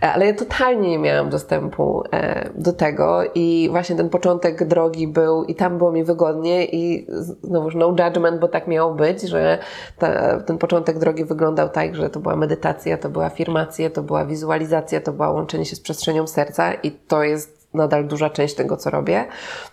Ale 0.00 0.26
ja 0.26 0.34
totalnie 0.34 0.90
nie 0.90 0.98
miałam 0.98 1.30
dostępu 1.30 2.02
e, 2.12 2.50
do 2.54 2.72
tego 2.72 3.22
i 3.34 3.68
właśnie 3.70 3.96
ten 3.96 4.08
początek 4.08 4.64
drogi 4.64 5.08
był 5.08 5.44
i 5.44 5.54
tam 5.54 5.78
było 5.78 5.92
mi 5.92 6.04
wygodnie 6.04 6.64
i 6.64 7.06
znowuż 7.42 7.74
no 7.74 7.86
judgment, 7.86 8.40
bo 8.40 8.48
tak 8.48 8.66
miało 8.66 8.94
być, 8.94 9.22
że 9.22 9.58
ta, 9.98 10.40
ten 10.40 10.58
początek 10.58 10.98
drogi 10.98 11.24
wyglądał 11.24 11.68
tak, 11.68 11.94
że 11.94 12.10
to 12.10 12.20
była 12.20 12.36
medytacja, 12.36 12.98
to 12.98 13.08
była 13.08 13.24
afirmacja, 13.24 13.90
to 13.90 14.02
była 14.02 14.24
wizualizacja, 14.26 15.00
to 15.00 15.12
było 15.12 15.32
łączenie 15.32 15.64
się 15.64 15.76
z 15.76 15.80
przestrzenią 15.80 16.26
serca 16.26 16.74
i 16.74 16.90
to 16.90 17.22
jest 17.22 17.68
nadal 17.74 18.06
duża 18.06 18.30
część 18.30 18.54
tego, 18.54 18.76
co 18.76 18.90
robię. 18.90 19.24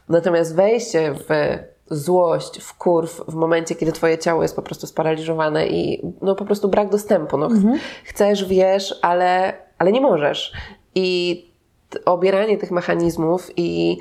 Natomiast 0.09 0.55
wejście 0.55 1.13
w 1.13 1.29
złość, 1.95 2.61
w 2.61 2.73
kurw 2.77 3.21
w 3.27 3.33
momencie, 3.33 3.75
kiedy 3.75 3.91
twoje 3.91 4.17
ciało 4.17 4.41
jest 4.41 4.55
po 4.55 4.61
prostu 4.61 4.87
sparaliżowane 4.87 5.67
i 5.67 6.01
no 6.21 6.35
po 6.35 6.45
prostu 6.45 6.69
brak 6.69 6.89
dostępu. 6.89 7.37
No, 7.37 7.49
ch- 7.49 7.53
Chcesz, 8.05 8.45
wiesz, 8.45 8.99
ale, 9.01 9.53
ale 9.77 9.91
nie 9.91 10.01
możesz. 10.01 10.53
I 10.95 11.45
obieranie 12.05 12.57
tych 12.57 12.71
mechanizmów 12.71 13.51
i 13.57 13.97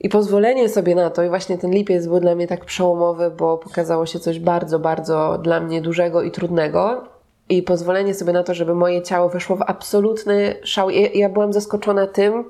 i 0.00 0.08
pozwolenie 0.08 0.68
sobie 0.68 0.94
na 0.94 1.10
to, 1.10 1.22
i 1.22 1.28
właśnie 1.28 1.58
ten 1.58 1.70
lipiec 1.70 2.06
był 2.06 2.20
dla 2.20 2.34
mnie 2.34 2.46
tak 2.46 2.64
przełomowy, 2.64 3.30
bo 3.30 3.58
pokazało 3.58 4.06
się 4.06 4.20
coś 4.20 4.38
bardzo, 4.38 4.78
bardzo 4.78 5.38
dla 5.42 5.60
mnie 5.60 5.80
dużego 5.80 6.22
i 6.22 6.30
trudnego. 6.30 7.04
I 7.48 7.62
pozwolenie 7.62 8.14
sobie 8.14 8.32
na 8.32 8.42
to, 8.42 8.54
żeby 8.54 8.74
moje 8.74 9.02
ciało 9.02 9.28
weszło 9.28 9.56
w 9.56 9.62
absolutny 9.62 10.54
szał. 10.62 10.90
Ja, 10.90 11.08
ja 11.14 11.28
byłam 11.28 11.52
zaskoczona 11.52 12.06
tym, 12.06 12.44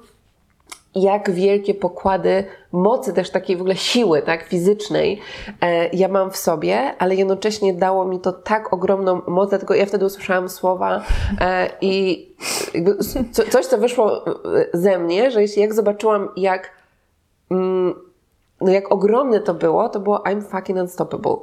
jak 0.97 1.31
wielkie 1.31 1.75
pokłady 1.75 2.45
mocy, 2.73 3.13
też 3.13 3.31
takiej 3.31 3.57
w 3.57 3.61
ogóle 3.61 3.77
siły, 3.77 4.23
tak, 4.23 4.43
fizycznej 4.43 5.21
e, 5.61 5.89
ja 5.89 6.09
mam 6.09 6.31
w 6.31 6.37
sobie, 6.37 6.95
ale 6.99 7.15
jednocześnie 7.15 7.75
dało 7.75 8.05
mi 8.05 8.21
to 8.21 8.33
tak 8.33 8.73
ogromną 8.73 9.21
moc, 9.27 9.51
dlatego 9.51 9.75
ja 9.75 9.87
wtedy 9.87 10.05
usłyszałam 10.05 10.49
słowa 10.49 11.03
e, 11.41 11.71
i 11.81 12.27
co, 13.33 13.43
coś, 13.43 13.67
co 13.67 13.79
wyszło 13.79 14.27
e, 14.27 14.33
ze 14.73 14.99
mnie, 14.99 15.31
że 15.31 15.43
jeśli 15.43 15.63
jak 15.63 15.75
zobaczyłam, 15.75 16.29
jak 16.37 16.71
mm, 17.51 17.95
no 18.61 18.71
jak 18.71 18.93
ogromne 18.93 19.41
to 19.41 19.55
było, 19.55 19.89
to 19.89 20.01
było 20.01 20.19
I'm 20.19 20.43
fucking 20.43 20.79
unstoppable. 20.79 21.37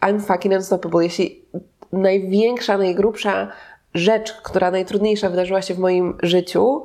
I'm 0.00 0.20
fucking 0.20 0.54
unstoppable. 0.54 1.04
Jeśli 1.04 1.44
największa, 1.92 2.78
najgrubsza 2.78 3.52
rzecz, 3.94 4.32
która 4.32 4.70
najtrudniejsza 4.70 5.30
wydarzyła 5.30 5.62
się 5.62 5.74
w 5.74 5.78
moim 5.78 6.18
życiu, 6.22 6.84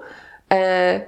e, 0.54 1.02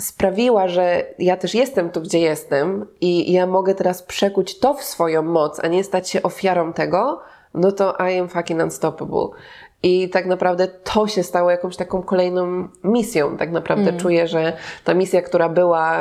sprawiła, 0.00 0.68
że 0.68 1.06
ja 1.18 1.36
też 1.36 1.54
jestem 1.54 1.90
tu, 1.90 2.00
gdzie 2.00 2.18
jestem 2.18 2.86
i 3.00 3.32
ja 3.32 3.46
mogę 3.46 3.74
teraz 3.74 4.02
przekuć 4.02 4.58
to 4.58 4.74
w 4.74 4.82
swoją 4.82 5.22
moc, 5.22 5.60
a 5.60 5.66
nie 5.66 5.84
stać 5.84 6.10
się 6.10 6.22
ofiarą 6.22 6.72
tego, 6.72 7.20
no 7.54 7.72
to 7.72 7.96
I 8.10 8.18
am 8.18 8.28
fucking 8.28 8.62
unstoppable. 8.62 9.28
I 9.84 10.08
tak 10.08 10.26
naprawdę 10.26 10.68
to 10.68 11.06
się 11.06 11.22
stało 11.22 11.50
jakąś 11.50 11.76
taką 11.76 12.02
kolejną 12.02 12.68
misją. 12.84 13.36
Tak 13.36 13.52
naprawdę 13.52 13.88
mm. 13.88 14.00
czuję, 14.00 14.28
że 14.28 14.52
ta 14.84 14.94
misja, 14.94 15.22
która 15.22 15.48
była, 15.48 15.98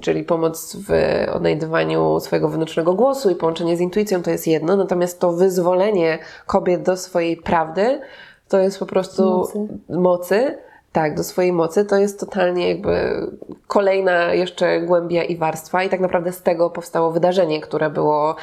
czyli 0.00 0.24
pomoc 0.24 0.76
w 0.88 0.90
odnajdywaniu 1.32 2.20
swojego 2.20 2.48
wewnętrznego 2.48 2.94
głosu 2.94 3.30
i 3.30 3.34
połączenie 3.34 3.76
z 3.76 3.80
intuicją, 3.80 4.22
to 4.22 4.30
jest 4.30 4.46
jedno, 4.46 4.76
natomiast 4.76 5.20
to 5.20 5.32
wyzwolenie 5.32 6.18
kobiet 6.46 6.82
do 6.82 6.96
swojej 6.96 7.36
prawdy, 7.36 8.00
to 8.48 8.58
jest 8.58 8.78
po 8.78 8.86
prostu 8.86 9.22
mocy, 9.22 9.68
mocy 9.88 10.58
tak, 10.96 11.14
do 11.14 11.24
swojej 11.24 11.52
mocy, 11.52 11.84
to 11.84 11.96
jest 11.96 12.20
totalnie 12.20 12.68
jakby 12.68 13.26
kolejna 13.66 14.34
jeszcze 14.34 14.80
głębia 14.80 15.24
i 15.24 15.36
warstwa. 15.36 15.82
I 15.82 15.88
tak 15.88 16.00
naprawdę 16.00 16.32
z 16.32 16.42
tego 16.42 16.70
powstało 16.70 17.10
wydarzenie, 17.10 17.60
które 17.60 17.90
było 17.90 18.36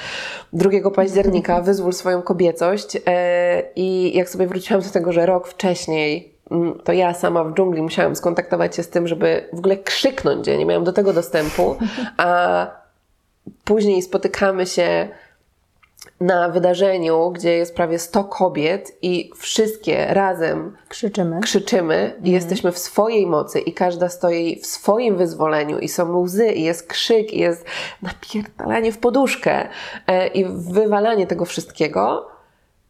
2 0.53 0.91
października, 0.91 1.61
wyzwól 1.67 1.93
swoją 1.93 2.21
kobiecość. 2.21 2.97
E, 3.07 3.63
i 3.75 4.17
jak 4.17 4.29
sobie 4.29 4.47
wróciłam 4.47 4.83
do 4.83 4.89
tego, 4.89 5.11
że 5.11 5.25
rok 5.25 5.47
wcześniej 5.47 6.33
mm, 6.51 6.79
to 6.83 6.93
ja 6.93 7.13
sama 7.13 7.43
w 7.43 7.53
dżungli 7.53 7.81
musiałam 7.81 8.15
skontaktować 8.15 8.75
się 8.75 8.83
z 8.83 8.89
tym, 8.89 9.07
żeby 9.07 9.49
w 9.53 9.59
ogóle 9.59 9.77
krzyknąć, 9.77 10.47
ja 10.47 10.57
nie 10.57 10.65
miałam 10.65 10.83
do 10.83 10.93
tego 10.93 11.13
dostępu, 11.13 11.75
a 12.17 12.67
później 13.63 14.01
spotykamy 14.01 14.65
się 14.65 15.07
na 16.21 16.49
wydarzeniu, 16.49 17.31
gdzie 17.31 17.57
jest 17.57 17.75
prawie 17.75 17.99
100 17.99 18.23
kobiet 18.23 18.97
i 19.01 19.31
wszystkie 19.35 20.05
razem 20.13 20.77
krzyczymy, 20.89 21.39
krzyczymy 21.41 21.95
i 21.95 22.17
mhm. 22.17 22.33
jesteśmy 22.33 22.71
w 22.71 22.77
swojej 22.77 23.27
mocy 23.27 23.59
i 23.59 23.73
każda 23.73 24.09
stoi 24.09 24.59
w 24.59 24.65
swoim 24.65 25.17
wyzwoleniu 25.17 25.79
i 25.79 25.87
są 25.87 26.17
łzy 26.17 26.51
i 26.51 26.63
jest 26.63 26.87
krzyk 26.87 27.33
i 27.33 27.39
jest 27.39 27.65
napierdalanie 28.01 28.91
w 28.91 28.97
poduszkę 28.97 29.67
e, 30.07 30.27
i 30.27 30.45
wywalanie 30.45 31.27
tego 31.27 31.45
wszystkiego, 31.45 32.27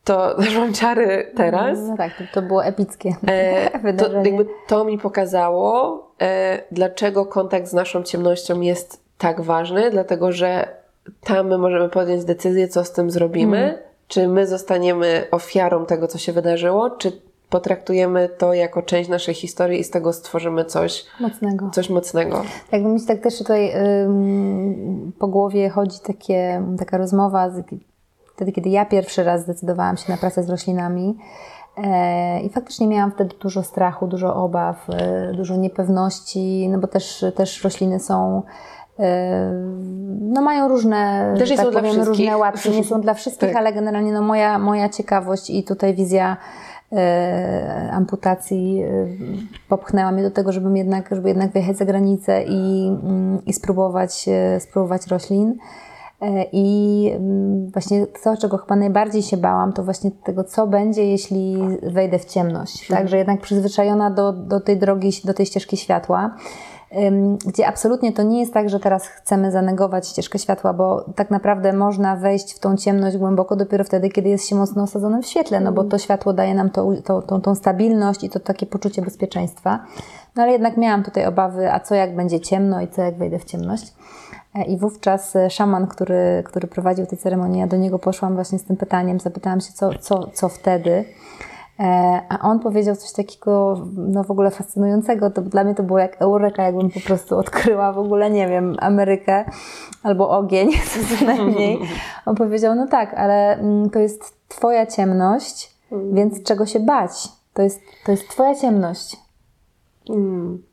to 0.04 0.36
mam 0.58 0.74
ciary 0.74 1.32
teraz. 1.36 1.80
No 1.82 1.98
tak, 1.98 2.18
to, 2.18 2.24
to 2.34 2.42
było 2.42 2.66
epickie 2.66 3.16
e, 3.28 3.80
wydarzenie. 3.84 4.24
To, 4.24 4.30
jakby 4.30 4.48
to 4.68 4.86
mi 4.86 4.98
pokazało, 4.98 6.02
e, 6.22 6.64
dlaczego 6.72 7.26
kontakt 7.26 7.68
z 7.68 7.74
naszą 7.74 8.04
ciemnością 8.04 8.62
jest 8.62 9.04
tak 9.18 9.42
ważny, 9.42 9.92
dlatego 9.92 10.32
że 10.32 10.83
tam 11.24 11.48
my 11.48 11.58
możemy 11.58 11.90
podjąć 11.90 12.26
decyzję, 12.26 12.68
co 12.68 12.84
z 12.84 12.92
tym 12.92 13.12
zrobimy. 13.12 13.58
Mm. 13.58 13.78
Czy 14.08 14.28
my 14.28 14.48
zostaniemy 14.48 15.28
ofiarą 15.32 15.86
tego, 15.86 16.08
co 16.08 16.18
się 16.18 16.34
wydarzyło, 16.34 16.90
czy 16.90 17.22
potraktujemy 17.50 18.30
to 18.38 18.54
jako 18.54 18.82
część 18.82 19.10
naszej 19.10 19.34
historii 19.34 19.80
i 19.80 19.84
z 19.84 19.90
tego 19.90 20.14
stworzymy 20.14 20.66
coś 20.66 21.06
mocnego. 21.20 21.70
Coś 21.74 21.90
mocnego. 21.90 22.42
Tak, 22.72 22.82
mi 22.82 23.00
się 23.00 23.06
tak 23.06 23.22
też 23.22 23.38
tutaj 23.38 23.74
ym, 24.04 25.12
po 25.20 25.28
głowie 25.28 25.70
chodzi 25.70 26.00
takie, 26.00 26.64
taka 26.80 26.98
rozmowa, 26.98 27.50
z, 27.50 27.64
wtedy 28.36 28.52
kiedy 28.52 28.70
ja 28.70 28.86
pierwszy 28.86 29.24
raz 29.24 29.42
zdecydowałam 29.42 29.98
się 29.98 30.12
na 30.12 30.18
pracę 30.18 30.44
z 30.44 30.50
roślinami. 30.50 31.18
E, 31.78 32.42
I 32.42 32.50
faktycznie 32.50 32.88
miałam 32.88 33.12
wtedy 33.12 33.36
dużo 33.42 33.64
strachu, 33.64 34.08
dużo 34.08 34.36
obaw, 34.36 34.90
e, 34.90 35.34
dużo 35.34 35.56
niepewności, 35.56 36.70
no 36.70 36.78
bo 36.80 36.88
też, 36.88 37.26
też 37.36 37.64
rośliny 37.64 38.00
są 38.00 38.44
no 40.22 40.42
mają 40.42 40.68
różne, 40.68 41.34
Też 41.38 41.56
tak 41.56 41.72
powiem, 41.72 42.02
różne 42.02 42.38
łatki, 42.38 42.70
nie 42.70 42.84
są 42.84 43.02
dla 43.02 43.14
wszystkich, 43.14 43.50
tak. 43.50 43.58
ale 43.58 43.74
generalnie 43.74 44.12
no 44.12 44.22
moja, 44.22 44.60
moja 44.60 44.90
ciekawość 44.90 45.50
i 45.50 45.64
tutaj 45.64 45.94
wizja 45.94 46.38
e, 46.92 47.90
amputacji 47.94 48.84
e, 48.84 49.08
popchnęła 49.70 50.12
mnie 50.12 50.24
do 50.24 50.32
tego, 50.32 50.52
żebym 50.52 50.78
jednak, 50.78 51.10
żeby 51.12 51.30
jednak 51.30 51.52
wyjechać 51.52 51.78
za 51.78 51.86
granicę 51.86 52.44
i, 52.44 52.88
mm, 53.04 53.46
i 53.46 53.54
spróbować, 53.54 54.26
e, 54.28 54.60
spróbować 54.60 55.08
roślin. 55.08 55.58
E, 56.22 56.46
I 56.52 57.10
mm, 57.16 57.68
właśnie 57.68 58.08
to, 58.24 58.38
czego 58.38 58.58
chyba 58.58 58.76
najbardziej 58.76 59.22
się 59.22 59.38
bałam, 59.38 59.74
to 59.74 59.84
właśnie 59.84 60.12
tego, 60.12 60.44
co 60.44 60.68
będzie, 60.68 61.06
jeśli 61.06 61.58
wejdę 61.84 62.20
w 62.20 62.26
ciemność. 62.26 62.88
Tak, 62.88 63.08
że 63.08 63.18
jednak 63.18 63.42
przyzwyczajona 63.42 64.12
do, 64.12 64.34
do 64.34 64.60
tej 64.60 64.78
drogi, 64.78 65.10
do 65.26 65.34
tej 65.34 65.46
ścieżki 65.46 65.78
światła 65.78 66.36
gdzie 67.46 67.68
absolutnie 67.68 68.14
to 68.14 68.24
nie 68.24 68.40
jest 68.40 68.54
tak, 68.54 68.70
że 68.70 68.80
teraz 68.80 69.08
chcemy 69.08 69.52
zanegować 69.52 70.08
ścieżkę 70.08 70.40
światła, 70.40 70.74
bo 70.74 71.06
tak 71.16 71.32
naprawdę 71.32 71.74
można 71.74 72.16
wejść 72.16 72.54
w 72.54 72.60
tą 72.60 72.78
ciemność 72.78 73.18
głęboko 73.18 73.56
dopiero 73.56 73.84
wtedy, 73.84 74.10
kiedy 74.10 74.30
jest 74.30 74.48
się 74.48 74.56
mocno 74.56 74.84
osadzonym 74.84 75.22
w 75.22 75.26
świetle, 75.26 75.60
no 75.60 75.72
bo 75.72 75.84
to 75.84 75.98
światło 75.98 76.34
daje 76.34 76.56
nam 76.56 76.70
to, 76.70 76.92
to, 77.06 77.22
tą, 77.22 77.42
tą 77.42 77.56
stabilność 77.56 78.24
i 78.24 78.30
to 78.30 78.40
takie 78.40 78.66
poczucie 78.66 79.02
bezpieczeństwa. 79.02 79.80
No 80.36 80.44
ale 80.44 80.52
jednak 80.52 80.78
miałam 80.78 81.04
tutaj 81.04 81.26
obawy, 81.26 81.72
a 81.72 81.80
co 81.80 81.96
jak 81.96 82.16
będzie 82.16 82.40
ciemno 82.40 82.82
i 82.82 82.88
co 82.88 83.02
jak 83.02 83.18
wejdę 83.18 83.40
w 83.40 83.46
ciemność. 83.46 83.94
E, 84.56 84.64
I 84.64 84.78
wówczas 84.78 85.36
e, 85.36 85.50
szaman, 85.50 85.88
który, 85.88 86.44
który 86.46 86.68
prowadził 86.68 87.06
tę 87.06 87.18
ceremonię, 87.18 87.60
ja 87.60 87.68
do 87.68 87.78
niego 87.78 88.00
poszłam 88.00 88.36
właśnie 88.36 88.60
z 88.60 88.64
tym 88.64 88.78
pytaniem, 88.78 89.20
zapytałam 89.20 89.62
się, 89.62 89.74
co, 89.74 89.90
co, 90.00 90.28
co 90.34 90.50
wtedy. 90.50 91.06
E, 91.80 92.22
a 92.30 92.40
on 92.40 92.60
powiedział 92.60 92.96
coś 92.96 93.12
takiego, 93.12 93.82
no 93.98 94.24
w 94.24 94.32
ogóle 94.32 94.52
fascynującego. 94.52 95.30
To 95.30 95.42
dla 95.42 95.64
mnie 95.64 95.76
to 95.76 95.84
było 95.84 96.00
jak 96.00 96.22
eureka, 96.22 96.64
jakbym 96.64 96.90
po 96.90 97.00
prostu 97.00 97.38
odkryła 97.38 97.94
w 97.94 98.00
ogóle, 98.00 98.30
nie 98.30 98.48
wiem, 98.48 98.76
Amerykę 98.80 99.46
albo 100.04 100.30
ogień, 100.30 100.70
co 101.20 101.26
najmniej. 101.26 101.80
On 102.26 102.36
powiedział, 102.36 102.76
no 102.76 102.88
tak, 102.88 103.14
ale 103.14 103.58
mm, 103.58 103.90
to 103.90 104.00
jest 104.00 104.38
Twoja 104.48 104.86
ciemność, 104.86 105.76
mm. 105.92 106.16
więc 106.16 106.44
czego 106.44 106.66
się 106.66 106.80
bać? 106.80 107.12
To 107.54 107.62
jest, 107.62 107.82
to 108.06 108.12
jest 108.12 108.30
Twoja 108.30 108.56
ciemność. 108.56 109.18
Mm. 110.10 110.64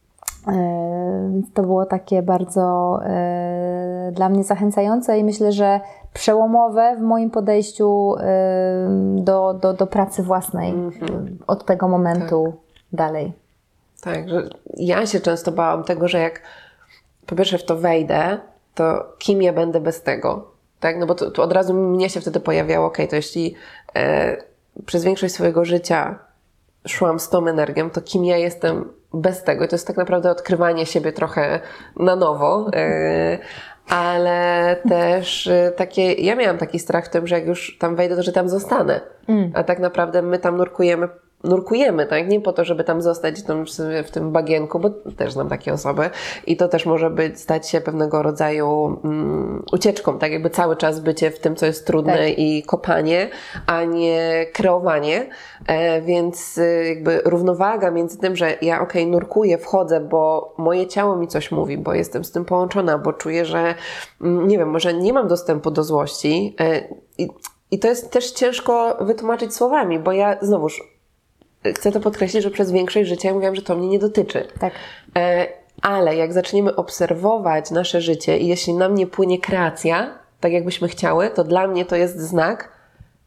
E, 0.48 1.30
więc 1.32 1.52
to 1.52 1.62
było 1.62 1.86
takie 1.86 2.22
bardzo 2.22 2.98
e, 3.04 4.12
dla 4.12 4.28
mnie 4.28 4.44
zachęcające 4.44 5.18
i 5.18 5.24
myślę, 5.24 5.52
że 5.52 5.80
przełomowe 6.12 6.96
w 6.96 7.00
moim 7.00 7.30
podejściu 7.30 8.14
do, 9.16 9.54
do, 9.54 9.72
do 9.72 9.86
pracy 9.86 10.22
własnej 10.22 10.72
mm-hmm. 10.72 11.26
od 11.46 11.64
tego 11.64 11.88
momentu 11.88 12.44
tak. 12.46 12.76
dalej. 12.92 13.32
Tak, 14.00 14.28
że 14.28 14.48
ja 14.76 15.06
się 15.06 15.20
często 15.20 15.52
bałam 15.52 15.84
tego, 15.84 16.08
że 16.08 16.18
jak 16.18 16.42
po 17.26 17.36
pierwsze 17.36 17.58
w 17.58 17.64
to 17.64 17.76
wejdę, 17.76 18.38
to 18.74 19.12
kim 19.18 19.42
ja 19.42 19.52
będę 19.52 19.80
bez 19.80 20.02
tego? 20.02 20.50
Tak, 20.80 20.98
no 20.98 21.06
bo 21.06 21.14
to, 21.14 21.30
to 21.30 21.42
od 21.42 21.52
razu 21.52 21.74
mnie 21.74 22.10
się 22.10 22.20
wtedy 22.20 22.40
pojawiało, 22.40 22.86
ok, 22.86 22.98
to 23.10 23.16
jeśli 23.16 23.54
e, 23.96 24.36
przez 24.86 25.04
większość 25.04 25.34
swojego 25.34 25.64
życia 25.64 26.18
szłam 26.86 27.20
z 27.20 27.28
tą 27.28 27.46
energią, 27.46 27.90
to 27.90 28.02
kim 28.02 28.24
ja 28.24 28.36
jestem 28.36 28.92
bez 29.14 29.42
tego? 29.42 29.64
I 29.64 29.68
to 29.68 29.74
jest 29.74 29.86
tak 29.86 29.96
naprawdę 29.96 30.30
odkrywanie 30.30 30.86
siebie 30.86 31.12
trochę 31.12 31.60
na 31.96 32.16
nowo. 32.16 32.70
E, 32.72 33.38
ale 33.90 34.76
też 34.88 35.46
y, 35.46 35.72
takie, 35.76 36.12
ja 36.12 36.36
miałam 36.36 36.58
taki 36.58 36.78
strach 36.78 37.06
w 37.06 37.08
tym, 37.08 37.26
że 37.26 37.34
jak 37.34 37.46
już 37.46 37.78
tam 37.78 37.96
wejdę, 37.96 38.16
to 38.16 38.22
że 38.22 38.32
tam 38.32 38.48
zostanę. 38.48 39.00
Mm. 39.28 39.52
A 39.54 39.64
tak 39.64 39.78
naprawdę 39.78 40.22
my 40.22 40.38
tam 40.38 40.56
nurkujemy 40.56 41.08
nurkujemy, 41.44 42.06
tak? 42.06 42.28
Nie 42.28 42.40
po 42.40 42.52
to, 42.52 42.64
żeby 42.64 42.84
tam 42.84 43.02
zostać 43.02 43.42
tam 43.42 43.64
w 44.04 44.10
tym 44.10 44.32
bagienku, 44.32 44.78
bo 44.78 44.90
też 44.90 45.32
znam 45.32 45.48
takie 45.48 45.72
osoby 45.72 46.10
i 46.46 46.56
to 46.56 46.68
też 46.68 46.86
może 46.86 47.10
być, 47.10 47.40
stać 47.40 47.68
się 47.68 47.80
pewnego 47.80 48.22
rodzaju 48.22 48.68
um, 49.04 49.64
ucieczką, 49.72 50.18
tak? 50.18 50.32
Jakby 50.32 50.50
cały 50.50 50.76
czas 50.76 51.00
bycie 51.00 51.30
w 51.30 51.38
tym, 51.38 51.56
co 51.56 51.66
jest 51.66 51.86
trudne 51.86 52.18
tak. 52.18 52.38
i 52.38 52.62
kopanie, 52.62 53.28
a 53.66 53.84
nie 53.84 54.46
kreowanie. 54.52 55.26
E, 55.66 56.02
więc 56.02 56.58
y, 56.58 56.84
jakby 56.88 57.22
równowaga 57.24 57.90
między 57.90 58.18
tym, 58.18 58.36
że 58.36 58.50
ja 58.62 58.80
okej, 58.80 59.02
okay, 59.02 59.12
nurkuję, 59.12 59.58
wchodzę, 59.58 60.00
bo 60.00 60.54
moje 60.58 60.86
ciało 60.86 61.16
mi 61.16 61.28
coś 61.28 61.50
mówi, 61.50 61.78
bo 61.78 61.94
jestem 61.94 62.24
z 62.24 62.32
tym 62.32 62.44
połączona, 62.44 62.98
bo 62.98 63.12
czuję, 63.12 63.44
że 63.44 63.74
mm, 64.20 64.48
nie 64.48 64.58
wiem, 64.58 64.70
może 64.70 64.94
nie 64.94 65.12
mam 65.12 65.28
dostępu 65.28 65.70
do 65.70 65.84
złości 65.84 66.56
e, 66.60 66.80
i 67.18 67.28
i 67.70 67.78
to 67.78 67.88
jest 67.88 68.10
też 68.10 68.30
ciężko 68.30 68.96
wytłumaczyć 69.00 69.54
słowami, 69.54 69.98
bo 69.98 70.12
ja 70.12 70.36
znowuż 70.42 70.99
chcę 71.76 71.92
to 71.92 72.00
podkreślić, 72.00 72.42
że 72.42 72.50
przez 72.50 72.72
większość 72.72 73.08
życia 73.08 73.28
ja 73.28 73.34
mówiłam, 73.34 73.54
że 73.54 73.62
to 73.62 73.76
mnie 73.76 73.88
nie 73.88 73.98
dotyczy. 73.98 74.48
Tak. 74.60 74.72
E, 75.16 75.46
ale 75.82 76.16
jak 76.16 76.32
zaczniemy 76.32 76.76
obserwować 76.76 77.70
nasze 77.70 78.00
życie 78.00 78.38
i 78.38 78.46
jeśli 78.46 78.74
na 78.74 78.88
mnie 78.88 79.06
płynie 79.06 79.38
kreacja, 79.38 80.18
tak 80.40 80.52
jakbyśmy 80.52 80.88
chciały, 80.88 81.30
to 81.30 81.44
dla 81.44 81.66
mnie 81.66 81.84
to 81.84 81.96
jest 81.96 82.20
znak, 82.20 82.68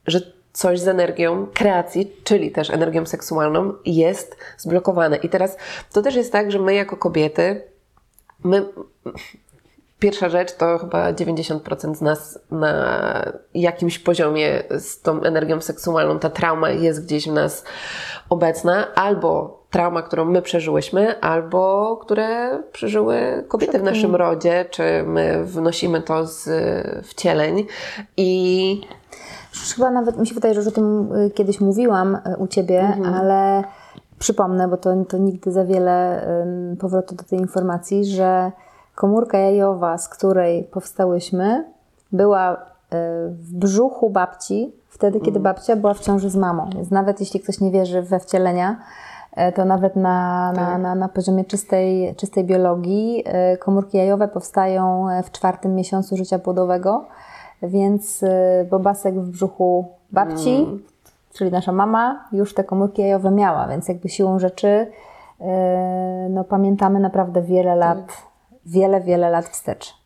że 0.07 0.21
coś 0.53 0.79
z 0.79 0.87
energią 0.87 1.47
kreacji, 1.53 2.11
czyli 2.23 2.51
też 2.51 2.69
energią 2.69 3.05
seksualną, 3.05 3.73
jest 3.85 4.37
zblokowane. 4.57 5.17
I 5.17 5.29
teraz 5.29 5.57
to 5.93 6.01
też 6.01 6.15
jest 6.15 6.31
tak, 6.31 6.51
że 6.51 6.59
my 6.59 6.73
jako 6.73 6.97
kobiety, 6.97 7.61
my 8.43 8.65
pierwsza 10.03 10.29
rzecz 10.29 10.53
to 10.55 10.77
chyba 10.77 11.13
90% 11.13 11.95
z 11.95 12.01
nas 12.01 12.39
na 12.51 13.31
jakimś 13.53 13.99
poziomie 13.99 14.63
z 14.69 15.01
tą 15.01 15.21
energią 15.21 15.61
seksualną, 15.61 16.19
ta 16.19 16.29
trauma 16.29 16.69
jest 16.69 17.05
gdzieś 17.05 17.29
w 17.29 17.33
nas 17.33 17.63
obecna, 18.33 18.87
albo 18.95 19.59
trauma, 19.69 20.01
którą 20.01 20.25
my 20.25 20.41
przeżyłyśmy, 20.41 21.19
albo 21.21 21.97
które 22.01 22.59
przeżyły 22.71 23.43
kobiety 23.47 23.79
w 23.79 23.83
naszym 23.83 24.15
rodzie, 24.15 24.65
czy 24.71 24.83
my 25.05 25.43
wnosimy 25.45 26.01
to 26.01 26.25
z 26.25 26.49
wcieleń 27.07 27.65
i 28.17 28.81
Chyba 29.75 29.91
nawet 29.91 30.17
mi 30.19 30.27
się 30.27 30.33
wydaje, 30.35 30.53
że 30.53 30.59
już 30.59 30.67
o 30.67 30.71
tym 30.71 31.13
y, 31.15 31.31
kiedyś 31.31 31.61
mówiłam 31.61 32.15
y, 32.15 32.37
u 32.37 32.47
Ciebie, 32.47 32.79
Mhm. 32.81 33.13
ale 33.15 33.63
przypomnę, 34.19 34.67
bo 34.67 34.77
to, 34.77 35.05
to 35.09 35.17
nigdy 35.17 35.51
za 35.51 35.65
wiele 35.65 36.27
powrotu 36.79 37.15
do 37.15 37.23
tej 37.23 37.39
informacji, 37.39 38.05
że 38.05 38.51
komórka 38.95 39.37
jajowa, 39.37 39.97
z 39.97 40.09
której 40.09 40.63
powstałyśmy, 40.63 41.65
była 42.11 42.53
y, 42.53 42.57
w 43.29 43.53
brzuchu 43.53 44.09
babci 44.09 44.71
wtedy, 44.93 45.19
kiedy 45.19 45.37
Mhm. 45.39 45.43
babcia 45.43 45.75
była 45.75 45.93
w 45.93 45.99
ciąży 45.99 46.29
z 46.29 46.35
mamą. 46.35 46.69
Więc 46.75 46.91
nawet 46.91 47.19
jeśli 47.19 47.39
ktoś 47.39 47.59
nie 47.61 47.71
wierzy 47.71 48.01
we 48.01 48.19
wcielenia, 48.19 48.75
y, 49.49 49.51
to 49.51 49.65
nawet 49.65 49.95
na, 49.95 50.51
na, 50.55 50.65
Tak. 50.65 50.81
na, 50.81 50.95
na 50.95 51.07
poziomie 51.09 51.45
czystej, 51.45 52.15
czystej 52.15 52.43
biologii 52.43 53.23
y, 53.53 53.57
komórki 53.57 53.97
jajowe 53.97 54.27
powstają 54.27 55.09
y, 55.09 55.23
w 55.23 55.31
czwartym 55.31 55.75
miesiącu 55.75 56.17
życia 56.17 56.39
płodowego. 56.39 57.05
Więc 57.61 58.23
bobasek 58.69 59.15
w 59.19 59.29
brzuchu 59.29 59.85
babci, 60.11 60.55
Mm. 60.55 60.83
czyli 61.33 61.51
nasza 61.51 61.71
mama, 61.71 62.25
już 62.31 62.53
te 62.53 62.63
komórki 62.63 63.01
jajowe 63.01 63.31
miała, 63.31 63.67
więc 63.67 63.87
jakby 63.87 64.09
siłą 64.09 64.39
rzeczy 64.39 64.87
no, 66.29 66.43
pamiętamy 66.43 66.99
naprawdę 66.99 67.41
wiele 67.41 67.75
lat, 67.75 67.97
wiele, 68.65 69.01
wiele 69.01 69.29
lat 69.29 69.45
wstecz. 69.45 70.02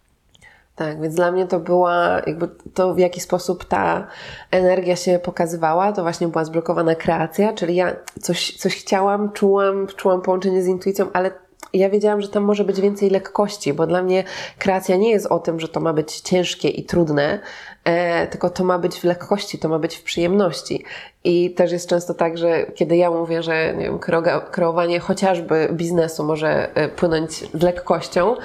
Tak, 0.77 1.01
więc 1.01 1.15
dla 1.15 1.31
mnie 1.31 1.47
to 1.47 1.59
była 1.59 2.21
jakby 2.27 2.49
to, 2.73 2.93
w 2.93 2.99
jaki 2.99 3.21
sposób 3.21 3.65
ta 3.65 4.07
energia 4.51 4.95
się 4.95 5.19
pokazywała, 5.19 5.91
to 5.91 6.01
właśnie 6.01 6.27
była 6.27 6.45
zblokowana 6.45 6.95
kreacja, 6.95 7.53
czyli 7.53 7.75
ja 7.75 7.95
coś, 8.21 8.57
coś 8.57 8.75
chciałam, 8.75 9.31
czułam, 9.31 9.87
czułam 9.87 10.21
połączenie 10.21 10.63
z 10.63 10.67
intuicją, 10.67 11.07
ale 11.13 11.31
ja 11.73 11.89
wiedziałam, 11.89 12.21
że 12.21 12.27
tam 12.27 12.43
może 12.43 12.63
być 12.63 12.81
więcej 12.81 13.09
lekkości, 13.09 13.73
bo 13.73 13.87
dla 13.87 14.03
mnie 14.03 14.23
kreacja 14.57 14.95
nie 14.95 15.11
jest 15.11 15.25
o 15.25 15.39
tym, 15.39 15.59
że 15.59 15.67
to 15.67 15.79
ma 15.79 15.93
być 15.93 16.19
ciężkie 16.19 16.69
i 16.69 16.85
trudne, 16.85 17.39
e, 17.83 18.27
tylko 18.27 18.49
to 18.49 18.63
ma 18.63 18.79
być 18.79 18.99
w 18.99 19.03
lekkości, 19.03 19.59
to 19.59 19.69
ma 19.69 19.79
być 19.79 19.95
w 19.95 20.03
przyjemności. 20.03 20.83
I 21.23 21.51
też 21.51 21.71
jest 21.71 21.89
często 21.89 22.13
tak, 22.13 22.37
że 22.37 22.65
kiedy 22.75 22.97
ja 22.97 23.11
mówię, 23.11 23.43
że 23.43 23.73
nie 23.77 23.83
wiem, 23.83 23.97
kreo- 23.99 24.49
kreowanie 24.51 24.99
chociażby 24.99 25.69
biznesu 25.71 26.23
może 26.23 26.75
e, 26.75 26.89
płynąć 26.89 27.31
z 27.31 27.61
lekkością, 27.61 28.35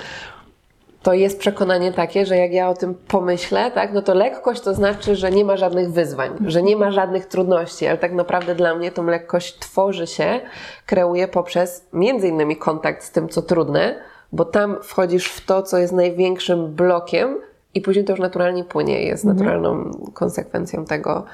to 1.03 1.13
jest 1.13 1.39
przekonanie 1.39 1.93
takie, 1.93 2.27
że 2.27 2.37
jak 2.37 2.53
ja 2.53 2.69
o 2.69 2.75
tym 2.75 2.95
pomyślę, 2.95 3.71
tak, 3.71 3.93
no 3.93 4.03
to 4.03 4.15
lekkość 4.15 4.61
to 4.61 4.75
znaczy, 4.75 5.17
że 5.17 5.31
nie 5.31 5.45
ma 5.45 5.57
żadnych 5.57 5.93
wyzwań, 5.93 6.31
że 6.47 6.63
nie 6.63 6.77
ma 6.77 6.91
żadnych 6.91 7.27
trudności, 7.27 7.87
ale 7.87 7.99
tak 7.99 8.13
naprawdę 8.13 8.55
dla 8.55 8.75
mnie 8.75 8.93
tą 8.93 9.05
lekkość 9.07 9.59
tworzy 9.59 10.07
się, 10.07 10.41
kreuje 10.87 11.29
poprzez 11.29 11.87
między 11.93 12.29
innymi 12.29 12.57
kontakt 12.57 13.05
z 13.05 13.11
tym, 13.11 13.29
co 13.29 13.43
trudne, 13.43 13.99
bo 14.33 14.45
tam 14.45 14.77
wchodzisz 14.83 15.27
w 15.29 15.47
to, 15.47 15.63
co 15.63 15.79
jest 15.79 15.93
największym 15.93 16.75
blokiem 16.75 17.39
i 17.75 17.81
później 17.81 18.05
to 18.05 18.13
już 18.13 18.21
naturalnie 18.21 18.65
płynie, 18.65 19.03
jest 19.03 19.25
naturalną 19.25 19.91
konsekwencją 20.15 20.85
tego, 20.85 21.25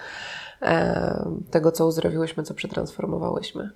e, 0.63 1.25
tego, 1.51 1.73
co 1.73 1.87
uzdrowiłyśmy, 1.87 2.43
co 2.43 2.55
przetransformowałyśmy. 2.55 3.71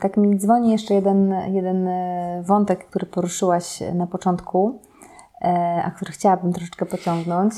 Tak 0.00 0.16
mi 0.16 0.38
dzwoni 0.38 0.70
jeszcze 0.72 0.94
jeden, 0.94 1.34
jeden 1.52 1.88
e, 1.88 2.42
wątek, 2.46 2.86
który 2.86 3.06
poruszyłaś 3.06 3.82
na 3.94 4.06
początku, 4.06 4.78
e, 5.42 5.82
a 5.84 5.90
który 5.90 6.12
chciałabym 6.12 6.52
troszeczkę 6.52 6.86
pociągnąć, 6.86 7.54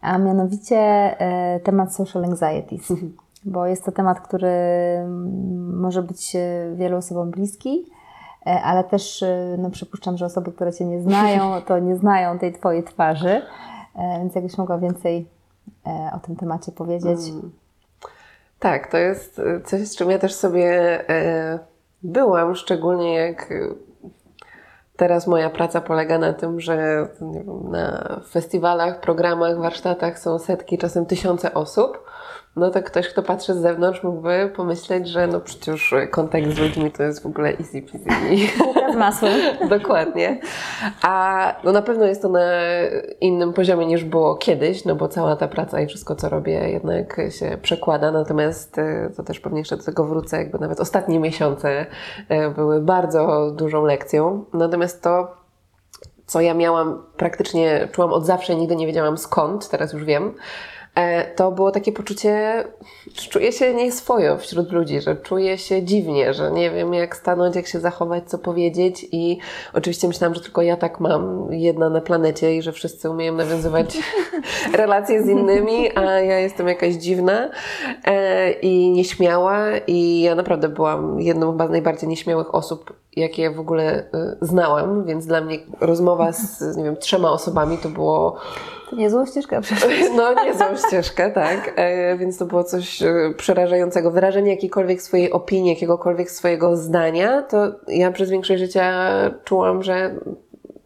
a 0.00 0.18
mianowicie 0.18 0.76
e, 0.76 1.60
temat 1.60 1.94
social 1.94 2.24
anxieties. 2.24 2.92
Bo 3.44 3.66
jest 3.66 3.84
to 3.84 3.92
temat, 3.92 4.20
który 4.20 4.48
mm, 4.48 5.80
może 5.80 6.02
być 6.02 6.36
e, 6.36 6.72
wielu 6.74 6.96
osobom 6.96 7.30
bliski, 7.30 7.86
e, 8.46 8.62
ale 8.62 8.84
też 8.84 9.22
e, 9.22 9.56
no, 9.58 9.70
przypuszczam, 9.70 10.16
że 10.16 10.26
osoby, 10.26 10.52
które 10.52 10.72
Cię 10.72 10.84
nie 10.84 11.02
znają, 11.02 11.42
to 11.68 11.78
nie 11.78 11.96
znają 11.96 12.38
tej 12.38 12.52
Twojej 12.52 12.84
twarzy. 12.84 13.42
E, 13.96 14.18
Więc 14.18 14.34
jakbyś 14.34 14.58
mogła 14.58 14.78
więcej 14.78 15.28
e, 15.86 16.10
o 16.16 16.18
tym 16.18 16.36
temacie 16.36 16.72
powiedzieć. 16.72 17.20
Tak, 18.60 18.90
to 18.90 18.98
jest 18.98 19.38
y, 19.38 19.60
coś, 19.64 19.80
z 19.80 19.96
czym 19.96 20.10
ja 20.10 20.18
też 20.18 20.34
sobie 20.34 20.70
e, 21.10 21.58
byłam, 22.02 22.54
szczególnie 22.54 23.14
jak 23.14 23.50
y, 23.50 23.74
teraz 24.96 25.26
moja 25.26 25.50
praca 25.50 25.80
polega 25.80 26.18
na 26.18 26.32
tym, 26.32 26.60
że 26.60 27.08
wiem, 27.20 27.70
na 27.70 28.20
festiwalach, 28.30 29.00
programach, 29.00 29.58
warsztatach 29.58 30.18
są 30.18 30.38
setki, 30.38 30.78
czasem 30.78 31.06
tysiące 31.06 31.54
osób. 31.54 32.09
No 32.56 32.70
to 32.70 32.82
ktoś, 32.82 33.08
kto 33.08 33.22
patrzy 33.22 33.54
z 33.54 33.56
zewnątrz, 33.56 34.02
mógłby 34.02 34.52
pomyśleć, 34.56 35.08
że 35.08 35.26
no 35.26 35.40
przecież 35.40 35.94
kontakt 36.10 36.46
z 36.46 36.58
ludźmi 36.58 36.90
to 36.90 37.02
jest 37.02 37.22
w 37.22 37.26
ogóle 37.26 37.48
easy 37.48 37.82
peasy. 37.82 38.08
Z 38.92 38.96
masłem. 38.96 39.40
Dokładnie. 39.68 40.40
A 41.02 41.54
no 41.64 41.72
na 41.72 41.82
pewno 41.82 42.06
jest 42.06 42.22
to 42.22 42.28
na 42.28 42.40
innym 43.20 43.52
poziomie 43.52 43.86
niż 43.86 44.04
było 44.04 44.36
kiedyś, 44.36 44.84
no 44.84 44.94
bo 44.96 45.08
cała 45.08 45.36
ta 45.36 45.48
praca 45.48 45.80
i 45.80 45.86
wszystko, 45.86 46.16
co 46.16 46.28
robię, 46.28 46.70
jednak 46.70 47.20
się 47.30 47.58
przekłada. 47.62 48.12
Natomiast 48.12 48.78
y, 48.78 49.12
to 49.16 49.22
też 49.22 49.40
pewnie 49.40 49.58
jeszcze 49.58 49.76
do 49.76 49.84
tego 49.84 50.04
wrócę, 50.04 50.36
jakby 50.36 50.58
nawet 50.58 50.80
ostatnie 50.80 51.18
miesiące 51.20 51.86
y, 52.30 52.50
były 52.54 52.80
bardzo 52.80 53.50
dużą 53.50 53.84
lekcją. 53.84 54.44
Natomiast 54.52 55.02
to, 55.02 55.36
co 56.26 56.40
ja 56.40 56.54
miałam, 56.54 57.02
praktycznie 57.16 57.88
czułam 57.92 58.12
od 58.12 58.26
zawsze, 58.26 58.56
nigdy 58.56 58.76
nie 58.76 58.86
wiedziałam 58.86 59.18
skąd, 59.18 59.68
teraz 59.68 59.92
już 59.92 60.04
wiem, 60.04 60.24
e, 60.24 60.34
to 61.36 61.52
było 61.52 61.70
takie 61.70 61.92
poczucie, 61.92 62.64
że 63.14 63.30
czuję 63.30 63.52
się 63.52 63.74
nieswojo 63.74 64.38
wśród 64.38 64.72
ludzi, 64.72 65.00
że 65.00 65.16
czuję 65.16 65.58
się 65.58 65.82
dziwnie, 65.82 66.34
że 66.34 66.50
nie 66.50 66.70
wiem 66.70 66.94
jak 66.94 67.16
stanąć, 67.16 67.56
jak 67.56 67.66
się 67.66 67.80
zachować, 67.80 68.30
co 68.30 68.38
powiedzieć. 68.38 69.06
I 69.12 69.38
oczywiście 69.72 70.08
myślałam, 70.08 70.34
że 70.34 70.40
tylko 70.40 70.62
ja 70.62 70.76
tak 70.76 71.00
mam, 71.00 71.52
jedna 71.52 71.90
na 71.90 72.00
planecie 72.00 72.56
i 72.56 72.62
że 72.62 72.72
wszyscy 72.72 73.10
umieją 73.10 73.34
nawiązywać 73.34 73.98
relacje 74.72 75.22
z 75.22 75.28
innymi, 75.28 75.98
a 75.98 76.02
ja 76.02 76.38
jestem 76.38 76.68
jakaś 76.68 76.94
dziwna 76.94 77.50
e, 78.04 78.50
i 78.52 78.90
nieśmiała. 78.90 79.78
I 79.86 80.20
ja 80.20 80.34
naprawdę 80.34 80.68
byłam 80.68 81.20
jedną 81.20 81.50
chyba 81.50 81.66
z 81.66 81.70
najbardziej 81.70 82.08
nieśmiałych 82.08 82.54
osób, 82.54 82.92
jakie 83.16 83.50
w 83.50 83.60
ogóle 83.60 83.84
e, 84.14 84.36
znałam, 84.40 85.04
więc 85.04 85.26
dla 85.26 85.40
mnie 85.40 85.58
rozmowa 85.80 86.32
z, 86.32 86.76
nie 86.76 86.84
wiem, 86.84 86.96
trzema 86.96 87.30
osobami 87.30 87.78
to 87.78 87.88
było 87.88 88.36
To 88.90 88.96
niezłą 88.96 89.26
ścieżkę 89.26 89.60
przeszłaś. 89.60 89.94
no, 90.16 90.44
niezłą 90.44 90.66
ścieżkę, 90.86 91.30
tak. 91.30 91.72
E, 91.76 92.16
więc 92.16 92.38
to 92.38 92.46
było 92.46 92.64
coś 92.64 93.02
e, 93.02 93.34
przerażającego. 93.36 94.10
Wyrażenie 94.10 94.50
jakiejkolwiek 94.50 95.02
swojej 95.02 95.32
opinii, 95.32 95.70
jakiegokolwiek 95.70 96.30
swojego 96.30 96.76
zdania, 96.76 97.42
to 97.42 97.72
ja 97.88 98.12
przez 98.12 98.30
większość 98.30 98.60
życia 98.60 99.10
czułam, 99.44 99.82
że, 99.82 100.14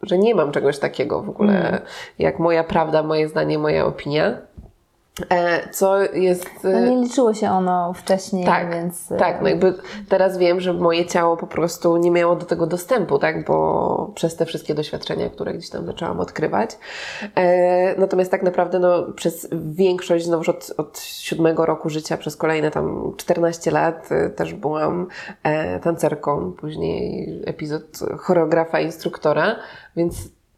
że 0.01 0.17
nie 0.17 0.35
mam 0.35 0.51
czegoś 0.51 0.79
takiego 0.79 1.21
w 1.21 1.29
ogóle, 1.29 1.81
jak 2.19 2.39
moja 2.39 2.63
prawda, 2.63 3.03
moje 3.03 3.27
zdanie, 3.27 3.57
moja 3.59 3.85
opinia. 3.85 4.37
E, 5.29 5.69
co 5.69 6.03
jest. 6.13 6.49
No 6.63 6.69
e, 6.69 6.89
nie 6.89 7.01
liczyło 7.03 7.33
się 7.33 7.49
ono 7.49 7.93
wcześniej, 7.93 8.45
tak, 8.45 8.73
więc... 8.73 9.11
e, 9.11 9.17
tak, 9.17 9.41
no 9.41 9.49
jakby 9.49 9.73
teraz 10.09 10.37
wiem, 10.37 10.59
że 10.59 10.73
moje 10.73 11.05
ciało 11.05 11.37
po 11.37 11.47
prostu 11.47 11.97
nie 11.97 12.11
miało 12.11 12.35
do 12.35 12.45
tego 12.45 12.67
dostępu, 12.67 13.19
tak, 13.19 13.45
bo 13.45 14.11
przez 14.15 14.35
te 14.35 14.45
wszystkie 14.45 14.75
doświadczenia, 14.75 15.29
które 15.29 15.53
gdzieś 15.53 15.69
tam 15.69 15.85
zaczęłam 15.85 16.19
odkrywać. 16.19 16.77
Natomiast 17.97 18.31
tak 18.31 18.43
naprawdę 18.43 18.79
no, 18.79 19.03
przez 19.15 19.47
większość, 19.51 20.25
znowu 20.25 20.51
od, 20.51 20.73
od 20.77 20.99
siódmego 20.99 21.65
roku 21.65 21.89
życia, 21.89 22.17
przez 22.17 22.35
kolejne 22.35 22.71
tam 22.71 23.13
14 23.17 23.71
lat 23.71 24.09
też 24.35 24.53
byłam 24.53 25.07
tancerką, 25.83 26.51
później 26.51 27.29
epizod 27.45 27.99
choreografa, 28.17 28.79
instruktora, 28.79 29.55
więc 29.95 30.15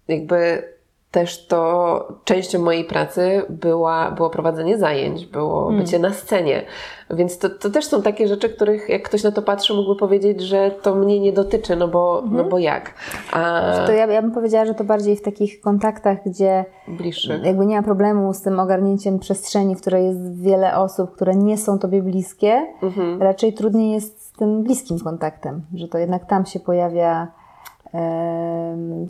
jakby 0.07 0.63
też 1.11 1.47
to 1.47 2.07
częścią 2.23 2.59
mojej 2.61 2.85
pracy 2.85 3.41
była, 3.49 4.11
było 4.11 4.29
prowadzenie 4.29 4.77
zajęć, 4.77 5.25
było 5.25 5.71
bycie 5.71 5.99
na 5.99 6.13
scenie. 6.13 6.61
Więc 7.09 7.37
to, 7.37 7.49
to 7.49 7.69
też 7.69 7.85
są 7.85 8.01
takie 8.01 8.27
rzeczy, 8.27 8.49
których 8.49 8.89
jak 8.89 9.03
ktoś 9.03 9.23
na 9.23 9.31
to 9.31 9.41
patrzy, 9.41 9.73
mógłby 9.73 9.95
powiedzieć, 9.99 10.41
że 10.41 10.71
to 10.71 10.95
mnie 10.95 11.19
nie 11.19 11.33
dotyczy, 11.33 11.75
no 11.75 11.87
bo, 11.87 12.23
no 12.31 12.43
bo 12.43 12.59
jak? 12.59 12.93
A 13.33 13.61
To 13.85 13.91
ja, 13.91 14.05
ja 14.05 14.21
bym 14.21 14.31
powiedziała, 14.31 14.65
że 14.65 14.73
to 14.73 14.83
bardziej 14.83 15.15
w 15.15 15.21
takich 15.21 15.61
kontaktach, 15.61 16.17
gdzie 16.25 16.65
bliższy. 16.87 17.41
jakby 17.43 17.65
nie 17.65 17.75
ma 17.77 17.83
problemu 17.83 18.33
z 18.33 18.41
tym 18.41 18.59
ogarnięciem 18.59 19.19
przestrzeni, 19.19 19.75
w 19.75 19.81
której 19.81 20.05
jest 20.05 20.41
wiele 20.41 20.77
osób, 20.77 21.15
które 21.15 21.35
nie 21.35 21.57
są 21.57 21.79
tobie 21.79 22.01
bliskie, 22.01 22.67
Mhm. 22.81 23.21
raczej 23.21 23.53
trudniej 23.53 23.91
jest 23.91 24.21
z 24.27 24.31
tym 24.31 24.63
bliskim 24.63 24.99
kontaktem, 24.99 25.61
że 25.75 25.87
to 25.87 25.97
jednak 25.97 26.25
tam 26.25 26.45
się 26.45 26.59
pojawia 26.59 27.27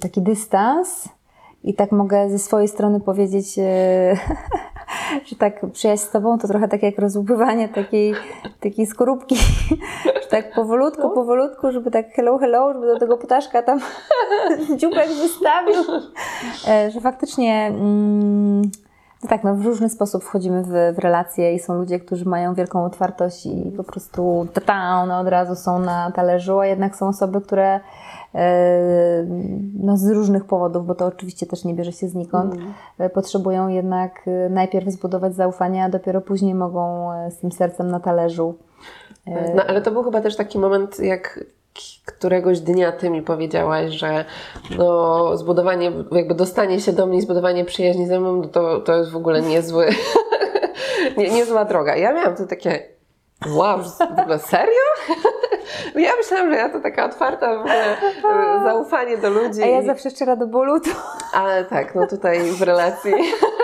taki 0.02 0.22
dystans 0.22 1.10
i 1.64 1.74
tak 1.74 1.92
mogę 1.92 2.30
ze 2.30 2.40
swojej 2.40 2.68
strony 2.68 3.00
powiedzieć, 3.00 3.60
e, 3.60 4.16
że 5.28 5.36
tak 5.36 5.66
przyjaźń 5.74 6.04
z 6.04 6.10
Tobą 6.10 6.38
to 6.38 6.48
trochę 6.48 6.68
tak 6.68 6.84
jak 6.84 7.00
rozłupywanie 7.00 7.70
takiej, 7.70 8.14
takiej 8.60 8.86
skorupki, 8.86 9.36
że 10.24 10.30
tak 10.30 10.54
powolutku, 10.54 11.10
powolutku, 11.10 11.72
żeby 11.72 11.92
tak 11.92 12.10
hello, 12.14 12.38
hello, 12.38 12.74
żeby 12.74 12.88
do 12.88 13.00
tego 13.00 13.18
ptaszka 13.18 13.64
tam 13.64 13.80
dziubek 14.78 15.08
wystawił, 15.08 15.84
e, 16.68 16.92
że 16.92 17.02
faktycznie... 17.02 17.68
Mm, 17.68 18.62
no 19.24 19.30
tak, 19.30 19.44
no 19.44 19.56
w 19.56 19.66
różny 19.66 19.90
sposób 19.90 20.24
wchodzimy 20.24 20.64
w, 20.64 20.96
w 20.96 21.00
relacje 21.00 21.54
i 21.54 21.60
są 21.60 21.74
ludzie, 21.74 22.00
którzy 22.00 22.26
mają 22.26 22.54
wielką 22.54 22.86
otwartość 22.86 23.46
i 23.46 23.72
po 23.78 23.84
prostu 23.84 24.48
ta 24.66 25.02
one 25.02 25.18
od 25.18 25.28
razu 25.28 25.56
są 25.56 25.80
na 25.80 26.12
talerzu, 26.12 26.60
a 26.60 26.66
jednak 26.66 26.96
są 26.96 27.08
osoby, 27.08 27.42
które 27.42 27.80
no 29.80 29.98
z 29.98 30.10
różnych 30.10 30.46
powodów, 30.46 30.86
bo 30.86 30.96
to 30.96 31.06
oczywiście 31.06 31.46
też 31.46 31.64
nie 31.64 31.74
bierze 31.74 31.92
się 31.92 32.08
znikąd, 32.08 32.54
mm. 32.54 33.10
potrzebują 33.10 33.68
jednak 33.68 34.22
e, 34.28 34.50
najpierw 34.50 34.90
zbudować 34.90 35.36
zaufanie, 35.36 35.84
a 35.84 35.90
dopiero 35.90 36.22
później 36.22 36.56
mogą 36.56 37.10
z 37.30 37.38
tym 37.38 37.52
sercem 37.52 37.92
na 37.92 38.00
talerzu. 38.00 38.56
No 39.56 39.64
ale 39.68 39.82
to 39.82 39.92
był 39.92 40.04
chyba 40.04 40.22
też 40.22 40.36
taki 40.36 40.60
moment, 40.60 41.00
jak 41.00 41.40
któregoś 42.06 42.60
dnia 42.60 42.92
ty 42.92 43.10
mi 43.10 43.22
powiedziałaś, 43.22 43.92
że 43.92 44.26
no, 44.78 45.38
zbudowanie, 45.38 45.92
jakby 46.12 46.36
dostanie 46.36 46.80
się 46.80 46.94
do 46.94 47.06
mnie, 47.06 47.22
zbudowanie 47.22 47.66
przyjaźni 47.66 48.08
ze 48.08 48.20
mną, 48.20 48.36
no 48.36 48.48
to, 48.48 48.80
to 48.80 48.98
jest 48.98 49.12
w 49.12 49.16
ogóle 49.16 49.42
niezły, 49.42 49.90
nie, 51.18 51.30
niezła 51.30 51.66
droga. 51.66 51.96
Ja 51.96 52.14
miałam 52.14 52.36
to 52.36 52.48
takie, 52.48 52.84
wow, 53.48 53.80
w 53.84 54.20
ogóle 54.20 54.40
serio? 54.40 54.84
Ja 55.96 56.12
myślałam, 56.18 56.50
że 56.50 56.56
ja 56.56 56.70
to 56.70 56.80
taka 56.80 57.06
otwarta 57.06 57.56
w 57.56 57.60
ogóle 57.60 57.98
e, 57.98 58.64
zaufanie 58.64 59.18
do 59.18 59.30
ludzi. 59.30 59.64
A 59.64 59.66
ja 59.66 59.82
zawsze 59.82 60.10
szczera 60.10 60.36
do 60.36 60.48
bólu. 60.48 60.80
To... 60.80 60.90
Ale 61.34 61.66
tak, 61.66 61.96
no 61.96 62.08
tutaj 62.08 62.40
w 62.40 62.62
relacji 62.62 63.14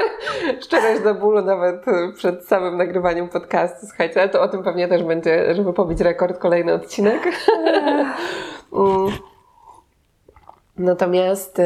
szczerość 0.66 1.02
do 1.02 1.16
bólu 1.16 1.42
nawet 1.42 1.86
przed 2.16 2.46
samym 2.46 2.78
nagrywaniem 2.78 3.30
podcastu. 3.30 3.88
Słuchajcie, 3.88 4.22
ale 4.22 4.30
to 4.30 4.42
o 4.42 4.48
tym 4.48 4.64
pewnie 4.64 4.88
też 4.88 5.04
będzie, 5.04 5.56
żeby 5.56 5.74
pobić 5.74 6.00
rekord, 6.00 6.40
kolejny 6.40 6.74
odcinek. 6.74 7.30
Mm. 8.74 9.12
Natomiast 10.78 11.60
y, 11.60 11.64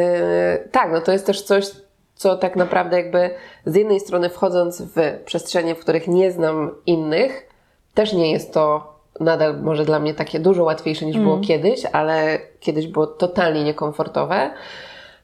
tak, 0.72 0.92
no 0.92 1.02
to 1.02 1.12
jest 1.12 1.26
też 1.26 1.42
coś, 1.42 1.72
co 2.16 2.38
tak 2.38 2.56
naprawdę 2.56 2.98
jakby 2.98 3.30
z 3.66 3.76
jednej 3.76 4.00
strony 4.00 4.30
wchodząc 4.30 4.82
w 4.82 5.24
przestrzenie, 5.26 5.76
w 5.76 5.80
których 5.80 6.08
nie 6.08 6.32
znam 6.32 6.72
innych, 6.86 7.50
też 7.94 8.14
nie 8.14 8.32
jest 8.32 8.54
to 8.54 8.97
nadal 9.20 9.62
może 9.62 9.86
dla 9.86 10.00
mnie 10.00 10.14
takie 10.14 10.40
dużo 10.40 10.64
łatwiejsze 10.64 11.06
niż 11.06 11.18
było 11.18 11.34
mm. 11.34 11.44
kiedyś, 11.44 11.86
ale 11.86 12.40
kiedyś 12.60 12.88
było 12.88 13.08
totalnie 13.08 13.64
niekomfortowe. 13.64 14.52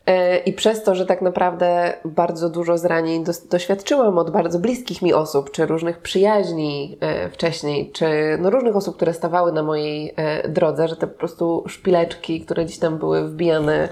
E, 0.05 0.37
I 0.37 0.53
przez 0.53 0.83
to, 0.83 0.95
że 0.95 1.05
tak 1.05 1.21
naprawdę 1.21 1.93
bardzo 2.05 2.49
dużo 2.49 2.77
zranień 2.77 3.23
doświadczyłam 3.51 4.17
od 4.17 4.31
bardzo 4.31 4.59
bliskich 4.59 5.01
mi 5.01 5.13
osób, 5.13 5.51
czy 5.51 5.65
różnych 5.65 5.97
przyjaźni 5.97 6.97
e, 7.01 7.29
wcześniej, 7.29 7.91
czy 7.91 8.07
no 8.41 8.49
różnych 8.49 8.75
osób, 8.75 8.95
które 8.95 9.13
stawały 9.13 9.51
na 9.51 9.63
mojej 9.63 10.13
e, 10.15 10.49
drodze, 10.49 10.87
że 10.87 10.95
te 10.95 11.07
po 11.07 11.19
prostu 11.19 11.63
szpileczki, 11.67 12.41
które 12.41 12.65
gdzieś 12.65 12.79
tam 12.79 12.97
były 12.97 13.27
wbijane 13.27 13.89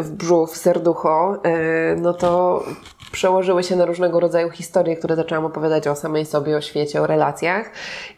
w 0.00 0.10
brzuch, 0.10 0.50
w 0.50 0.56
serducho, 0.56 1.38
no 1.96 2.14
to 2.14 2.62
przełożyły 3.14 3.62
się 3.62 3.76
na 3.76 3.84
różnego 3.84 4.20
rodzaju 4.20 4.50
historie, 4.50 4.96
które 4.96 5.16
zaczęłam 5.16 5.44
opowiadać 5.44 5.88
o 5.88 5.96
samej 5.96 6.26
sobie, 6.26 6.56
o 6.56 6.60
świecie, 6.60 7.02
o 7.02 7.06
relacjach. 7.06 7.70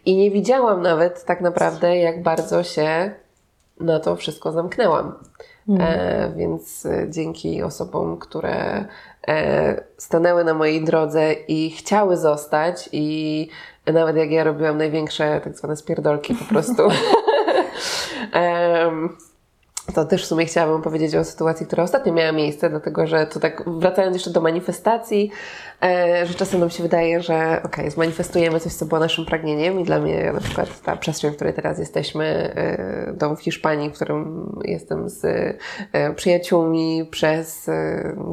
I 0.05 0.16
nie 0.16 0.30
widziałam 0.30 0.82
nawet 0.82 1.24
tak 1.24 1.40
naprawdę, 1.40 1.97
jak 1.97 2.22
bardzo 2.22 2.62
się 2.62 3.11
na 3.80 4.01
to 4.01 4.16
wszystko 4.16 4.53
zamknęłam. 4.53 5.14
Mm. 5.68 5.80
E, 5.80 6.32
więc 6.36 6.86
e, 6.86 7.07
dzięki 7.11 7.62
osobom, 7.62 8.18
które 8.18 8.84
e, 9.28 9.84
stanęły 9.99 10.44
na 10.44 10.55
mojej 10.55 10.84
drodze 10.84 11.32
i 11.32 11.70
chciały 11.70 12.16
zostać, 12.16 12.88
i 12.92 13.49
nawet 13.86 14.16
jak 14.16 14.30
ja 14.30 14.44
robiłam 14.44 14.78
największe 14.78 15.40
tak 15.44 15.57
zwane 15.57 15.76
spierdolki 15.76 16.34
po 16.34 16.44
prostu. 16.44 16.82
to 19.95 20.05
też 20.05 20.24
w 20.24 20.26
sumie 20.26 20.47
chciałabym 20.47 20.82
powiedzieć 20.82 21.14
o 21.14 21.24
sytuacji, 21.24 21.66
która 21.66 21.82
ostatnio 21.82 22.12
miała 22.12 22.32
miejsce, 22.32 22.70
dlatego 22.70 23.07
że 23.07 23.26
to 23.26 23.41
tak 23.41 23.62
wracając 23.66 24.16
jeszcze 24.16 24.30
do 24.30 24.41
manifestacji, 24.41 25.30
e, 25.82 26.26
że 26.26 26.34
czasem 26.34 26.61
nam 26.61 26.70
się 26.70 26.82
wydaje, 26.82 27.20
że 27.20 27.61
ok, 27.64 27.76
zmanifestujemy 27.89 28.61
coś, 28.61 28.72
co 28.72 28.87
było 28.87 29.01
naszym 29.01 29.26
pragnieniem 29.26 29.80
i 29.80 29.84
dla 29.84 30.01
mnie 30.01 30.32
na 30.32 30.41
przykład 30.41 30.80
ta 30.80 30.97
przestrzeń, 30.97 31.32
w 31.32 31.37
której 31.37 31.55
teraz 31.55 31.78
jesteśmy, 31.78 32.24
e, 32.24 33.12
dom 33.12 33.37
w 33.37 33.41
Hiszpanii, 33.41 33.91
w 33.91 33.93
którym 33.93 34.53
jestem 34.64 35.09
z 35.09 35.24
e, 35.93 36.14
przyjaciółmi 36.14 37.09
przez 37.11 37.70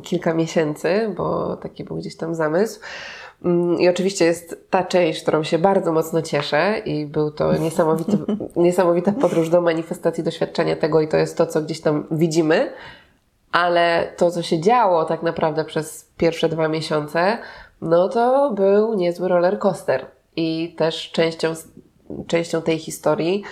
kilka 0.04 0.34
miesięcy, 0.34 1.14
bo 1.18 1.58
taki 1.58 1.84
był 1.84 1.98
gdzieś 1.98 2.18
tam 2.18 2.36
zamysł, 2.36 2.80
I 3.80 3.90
oczywiście 3.90 4.26
jest 4.26 4.68
ta 4.70 4.84
część, 4.84 5.22
którą 5.22 5.44
się 5.44 5.58
bardzo 5.58 5.92
mocno 5.92 6.22
cieszę 6.22 6.82
i 6.86 7.06
był 7.06 7.32
to 7.32 7.58
niesamowity, 7.58 8.18
niesamowita 8.56 9.12
podróż 9.12 9.50
do 9.50 9.62
manifestacji 9.62 10.24
doświadczenia 10.24 10.76
tego 10.76 11.02
i 11.02 11.08
to 11.08 11.18
jest 11.18 11.38
to, 11.38 11.48
co 11.48 11.62
gdzieś 11.62 11.82
tam 11.82 12.08
widzimy, 12.12 12.72
ale 13.52 14.14
to, 14.18 14.32
co 14.32 14.42
się 14.42 14.60
działo 14.60 15.06
tak 15.06 15.24
naprawdę 15.24 15.66
przez 15.66 16.10
pierwsze 16.18 16.50
dwa 16.50 16.68
miesiące, 16.68 17.38
no 17.82 18.10
to 18.10 18.52
był 18.52 18.94
niezły 18.94 19.28
roller 19.28 19.60
coaster. 19.60 20.06
I 20.36 20.76
też 20.78 21.12
częścią, 21.12 21.54
częścią 22.28 22.62
tej 22.62 22.80
historii 22.80 23.44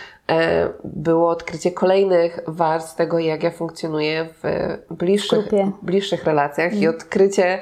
było 0.84 1.30
odkrycie 1.30 1.72
kolejnych 1.72 2.40
warstw 2.48 2.96
tego, 2.96 3.20
jak 3.20 3.44
ja 3.44 3.52
funkcjonuję 3.52 4.28
w 4.44 4.78
bliższych, 4.90 5.50
bliższych 5.82 6.24
relacjach 6.24 6.72
mm. 6.72 6.84
i 6.84 6.88
odkrycie 6.88 7.60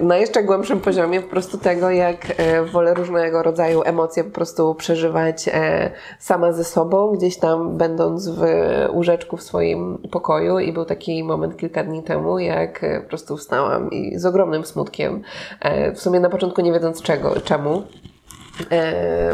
na 0.00 0.16
jeszcze 0.16 0.42
głębszym 0.42 0.80
poziomie 0.80 1.20
po 1.20 1.30
prostu 1.30 1.58
tego, 1.58 1.90
jak 1.90 2.26
e, 2.36 2.64
wolę 2.64 2.94
różnego 2.94 3.42
rodzaju 3.42 3.82
emocje 3.84 4.24
po 4.24 4.30
prostu 4.30 4.74
przeżywać 4.74 5.48
e, 5.48 5.90
sama 6.18 6.52
ze 6.52 6.64
sobą, 6.64 7.12
gdzieś 7.12 7.38
tam 7.38 7.76
będąc 7.76 8.28
w 8.28 8.42
łóżeczku 8.90 9.36
w 9.36 9.42
swoim 9.42 9.98
pokoju 10.10 10.58
i 10.58 10.72
był 10.72 10.84
taki 10.84 11.24
moment 11.24 11.56
kilka 11.56 11.84
dni 11.84 12.02
temu, 12.02 12.38
jak 12.38 12.84
po 13.02 13.08
prostu 13.08 13.36
wstałam 13.36 13.90
i 13.90 14.18
z 14.18 14.26
ogromnym 14.26 14.64
smutkiem, 14.64 15.22
w 15.94 16.00
sumie 16.00 16.20
na 16.20 16.30
początku 16.30 16.60
nie 16.60 16.72
wiedząc 16.72 17.02
czego, 17.02 17.40
czemu, 17.40 17.82
E, 17.82 18.15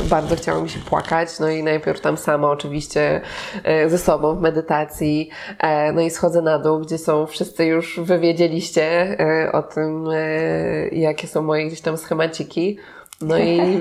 bardzo 0.05 0.37
chciało 0.37 0.63
mi 0.63 0.71
się 0.71 0.81
płakać, 0.81 1.39
no 1.41 1.51
i 1.51 1.63
najpierw 1.63 2.01
tam 2.01 2.17
sama 2.17 2.51
oczywiście 2.51 3.21
e, 3.65 3.91
ze 3.91 3.99
sobą 3.99 4.37
w 4.37 4.41
medytacji, 4.41 5.31
e, 5.59 5.93
no 5.93 6.01
i 6.01 6.11
schodzę 6.11 6.43
na 6.43 6.59
dół, 6.59 6.81
gdzie 6.81 6.99
są 6.99 7.27
wszyscy 7.27 7.65
już 7.65 8.01
wywiedzieliście 8.01 9.17
e, 9.21 9.53
o 9.53 9.63
tym, 9.63 10.09
e, 10.13 10.89
jakie 10.89 11.27
są 11.27 11.43
moje 11.43 11.67
gdzieś 11.67 11.81
tam 11.81 11.97
schemaciki, 11.97 12.79
no 13.21 13.39
i 13.39 13.61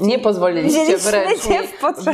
nie 0.00 0.18
pozwoliliście 0.18 0.96
wręcz 0.96 1.48
mi 1.48 1.56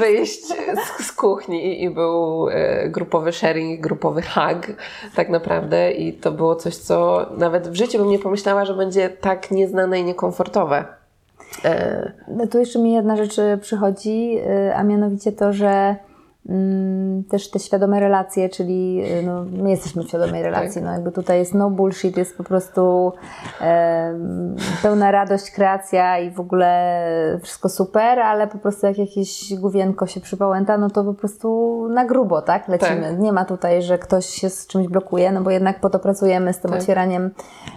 wyjść 0.00 0.46
z, 0.46 1.06
z 1.06 1.12
kuchni 1.12 1.66
i, 1.66 1.82
i 1.82 1.90
był 1.90 2.48
e, 2.48 2.88
grupowy 2.88 3.32
sharing, 3.32 3.80
grupowy 3.80 4.22
hug 4.22 4.76
tak 5.14 5.28
naprawdę. 5.28 5.92
I 5.92 6.12
to 6.12 6.32
było 6.32 6.56
coś, 6.56 6.76
co 6.76 7.26
nawet 7.36 7.68
w 7.68 7.74
życiu 7.74 7.98
bym 7.98 8.08
nie 8.08 8.18
pomyślała, 8.18 8.64
że 8.64 8.74
będzie 8.74 9.08
tak 9.08 9.50
nieznane 9.50 10.00
i 10.00 10.04
niekomfortowe. 10.04 10.84
E, 11.64 12.46
tu 12.50 12.58
jeszcze 12.58 12.78
mi 12.78 12.92
jedna 12.92 13.16
rzecz 13.16 13.38
e, 13.38 13.58
przychodzi, 13.58 14.38
e, 14.48 14.76
a 14.76 14.82
mianowicie 14.82 15.32
to, 15.32 15.52
że 15.52 15.96
mm, 16.48 17.24
też 17.24 17.50
te 17.50 17.58
świadome 17.58 18.00
relacje, 18.00 18.48
czyli 18.48 19.02
no, 19.24 19.44
my 19.44 19.70
jesteśmy 19.70 20.04
w 20.04 20.08
świadomej 20.08 20.42
relacji, 20.42 20.74
tak. 20.74 20.84
no 20.84 20.92
jakby 20.92 21.12
tutaj 21.12 21.38
jest 21.38 21.54
no 21.54 21.70
bullshit, 21.70 22.16
jest 22.16 22.36
po 22.36 22.44
prostu 22.44 23.12
e, 23.60 24.14
pełna 24.82 25.10
radość, 25.10 25.50
kreacja 25.50 26.18
i 26.18 26.30
w 26.30 26.40
ogóle 26.40 27.38
wszystko 27.42 27.68
super, 27.68 28.20
ale 28.20 28.46
po 28.46 28.58
prostu 28.58 28.86
jak 28.86 28.98
jakieś 28.98 29.54
główienko 29.54 30.06
się 30.06 30.20
przypałęta, 30.20 30.78
no 30.78 30.90
to 30.90 31.04
po 31.04 31.14
prostu 31.14 31.88
na 31.88 32.04
grubo, 32.04 32.42
tak, 32.42 32.68
lecimy. 32.68 33.10
Tak. 33.10 33.18
Nie 33.18 33.32
ma 33.32 33.44
tutaj, 33.44 33.82
że 33.82 33.98
ktoś 33.98 34.26
się 34.26 34.50
z 34.50 34.66
czymś 34.66 34.88
blokuje, 34.88 35.32
no 35.32 35.40
bo 35.40 35.50
jednak 35.50 35.80
po 35.80 35.90
to 35.90 35.98
pracujemy 35.98 36.52
z 36.52 36.58
tym 36.58 36.70
tak. 36.70 36.80
otwieraniem 36.80 37.30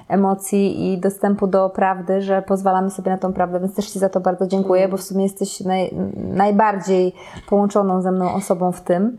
emocji 0.09 0.93
i 0.93 0.97
dostępu 0.97 1.47
do 1.47 1.69
prawdy, 1.69 2.21
że 2.21 2.41
pozwalamy 2.41 2.89
sobie 2.89 3.11
na 3.11 3.17
tą 3.17 3.33
prawdę, 3.33 3.59
więc 3.59 3.75
też 3.75 3.89
Ci 3.89 3.99
za 3.99 4.09
to 4.09 4.19
bardzo 4.19 4.47
dziękuję, 4.47 4.87
bo 4.87 4.97
w 4.97 5.03
sumie 5.03 5.23
jesteś 5.23 5.61
naj, 5.61 5.93
najbardziej 6.15 7.13
połączoną 7.49 8.01
ze 8.01 8.11
mną 8.11 8.33
osobą 8.33 8.71
w 8.71 8.81
tym. 8.81 9.17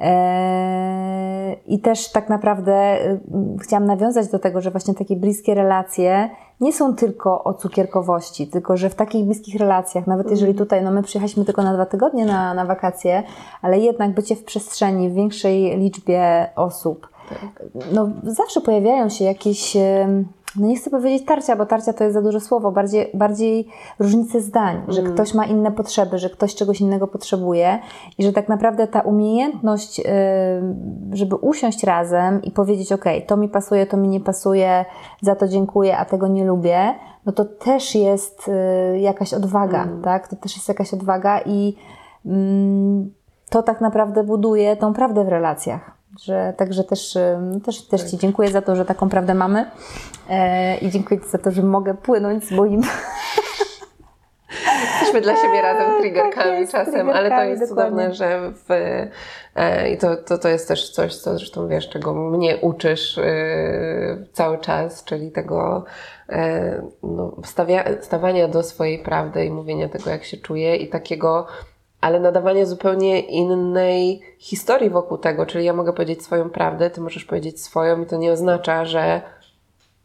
Eee, 0.00 1.56
I 1.66 1.78
też 1.78 2.12
tak 2.12 2.28
naprawdę 2.28 3.04
y, 3.06 3.20
chciałam 3.62 3.86
nawiązać 3.86 4.28
do 4.28 4.38
tego, 4.38 4.60
że 4.60 4.70
właśnie 4.70 4.94
takie 4.94 5.16
bliskie 5.16 5.54
relacje 5.54 6.30
nie 6.60 6.72
są 6.72 6.96
tylko 6.96 7.44
o 7.44 7.54
cukierkowości, 7.54 8.46
tylko 8.46 8.76
że 8.76 8.90
w 8.90 8.94
takich 8.94 9.24
bliskich 9.24 9.60
relacjach, 9.60 10.06
nawet 10.06 10.30
jeżeli 10.30 10.50
mhm. 10.50 10.66
tutaj, 10.66 10.84
no 10.84 10.90
my 10.90 11.02
przyjechaliśmy 11.02 11.44
tylko 11.44 11.62
na 11.62 11.74
dwa 11.74 11.86
tygodnie 11.86 12.26
na, 12.26 12.54
na 12.54 12.64
wakacje, 12.64 13.22
ale 13.62 13.78
jednak 13.78 14.14
bycie 14.14 14.36
w 14.36 14.44
przestrzeni 14.44 15.10
w 15.10 15.14
większej 15.14 15.78
liczbie 15.78 16.50
osób. 16.56 17.09
No 17.92 18.10
zawsze 18.22 18.60
pojawiają 18.60 19.08
się 19.08 19.24
jakieś 19.24 19.76
no 20.56 20.66
nie 20.66 20.76
chcę 20.76 20.90
powiedzieć 20.90 21.26
tarcia, 21.26 21.56
bo 21.56 21.66
tarcia 21.66 21.92
to 21.92 22.04
jest 22.04 22.14
za 22.14 22.22
duże 22.22 22.40
słowo, 22.40 22.72
bardziej, 22.72 23.10
bardziej 23.14 23.68
różnice 23.98 24.40
zdań, 24.40 24.82
że 24.88 25.00
mm. 25.00 25.14
ktoś 25.14 25.34
ma 25.34 25.44
inne 25.44 25.72
potrzeby, 25.72 26.18
że 26.18 26.30
ktoś 26.30 26.54
czegoś 26.54 26.80
innego 26.80 27.06
potrzebuje 27.06 27.78
i 28.18 28.24
że 28.24 28.32
tak 28.32 28.48
naprawdę 28.48 28.86
ta 28.86 29.00
umiejętność, 29.00 30.00
żeby 31.12 31.36
usiąść 31.36 31.84
razem 31.84 32.42
i 32.42 32.50
powiedzieć, 32.50 32.92
ok, 32.92 33.04
to 33.26 33.36
mi 33.36 33.48
pasuje, 33.48 33.86
to 33.86 33.96
mi 33.96 34.08
nie 34.08 34.20
pasuje, 34.20 34.84
za 35.20 35.36
to 35.36 35.48
dziękuję, 35.48 35.96
a 35.96 36.04
tego 36.04 36.28
nie 36.28 36.44
lubię, 36.44 36.94
no 37.26 37.32
to 37.32 37.44
też 37.44 37.94
jest 37.94 38.48
y, 38.48 38.98
jakaś 38.98 39.34
odwaga, 39.34 39.82
Mm. 39.82 40.02
tak? 40.02 40.28
To 40.28 40.36
też 40.36 40.56
jest 40.56 40.68
jakaś 40.68 40.94
odwaga 40.94 41.40
i 41.40 41.76
mm, 42.26 43.10
to 43.50 43.62
tak 43.62 43.80
naprawdę 43.80 44.24
buduje 44.24 44.76
tą 44.76 44.92
prawdę 44.92 45.24
w 45.24 45.28
relacjach. 45.28 45.99
Że, 46.22 46.54
także 46.56 46.84
też, 46.84 47.18
też, 47.64 47.82
też 47.82 48.10
Ci 48.10 48.18
dziękuję 48.18 48.50
za 48.50 48.62
to, 48.62 48.76
że 48.76 48.84
taką 48.84 49.08
prawdę 49.08 49.34
mamy 49.34 49.70
e, 50.30 50.78
i 50.78 50.90
dziękuję 50.90 51.20
Ci 51.20 51.28
za 51.28 51.38
to, 51.38 51.50
że 51.50 51.62
mogę 51.62 51.94
płynąć 51.94 52.44
z 52.44 52.50
moim 52.50 52.82
Jesteśmy 54.90 55.20
dla 55.20 55.36
siebie 55.36 55.62
razem 55.62 55.86
tak 55.86 56.00
triggerkami 56.00 56.60
jest, 56.60 56.72
czasem, 56.72 57.10
ale 57.10 57.30
to 57.30 57.44
jest 57.44 57.68
dokładnie. 57.68 57.92
cudowne, 57.92 58.14
że 58.14 58.52
w, 58.52 58.70
e, 59.54 59.90
i 59.90 59.98
to, 59.98 60.16
to, 60.16 60.38
to 60.38 60.48
jest 60.48 60.68
też 60.68 60.90
coś, 60.90 61.16
co 61.16 61.38
zresztą 61.38 61.68
wiesz, 61.68 61.88
czego 61.88 62.14
mnie 62.14 62.56
uczysz 62.56 63.18
e, 63.18 63.24
cały 64.32 64.58
czas, 64.58 65.04
czyli 65.04 65.32
tego 65.32 65.84
e, 66.28 66.82
no, 67.02 67.36
stawia, 67.44 67.84
stawania 68.00 68.48
do 68.48 68.62
swojej 68.62 68.98
prawdy 68.98 69.44
i 69.44 69.50
mówienia 69.50 69.88
tego, 69.88 70.10
jak 70.10 70.24
się 70.24 70.36
czuję 70.36 70.76
i 70.76 70.88
takiego 70.88 71.46
ale 72.00 72.20
nadawanie 72.20 72.66
zupełnie 72.66 73.20
innej 73.20 74.20
historii 74.38 74.90
wokół 74.90 75.18
tego, 75.18 75.46
czyli 75.46 75.64
ja 75.64 75.72
mogę 75.72 75.92
powiedzieć 75.92 76.22
swoją 76.22 76.50
prawdę, 76.50 76.90
ty 76.90 77.00
możesz 77.00 77.24
powiedzieć 77.24 77.62
swoją 77.62 78.02
i 78.02 78.06
to 78.06 78.16
nie 78.16 78.32
oznacza, 78.32 78.84
że 78.84 79.22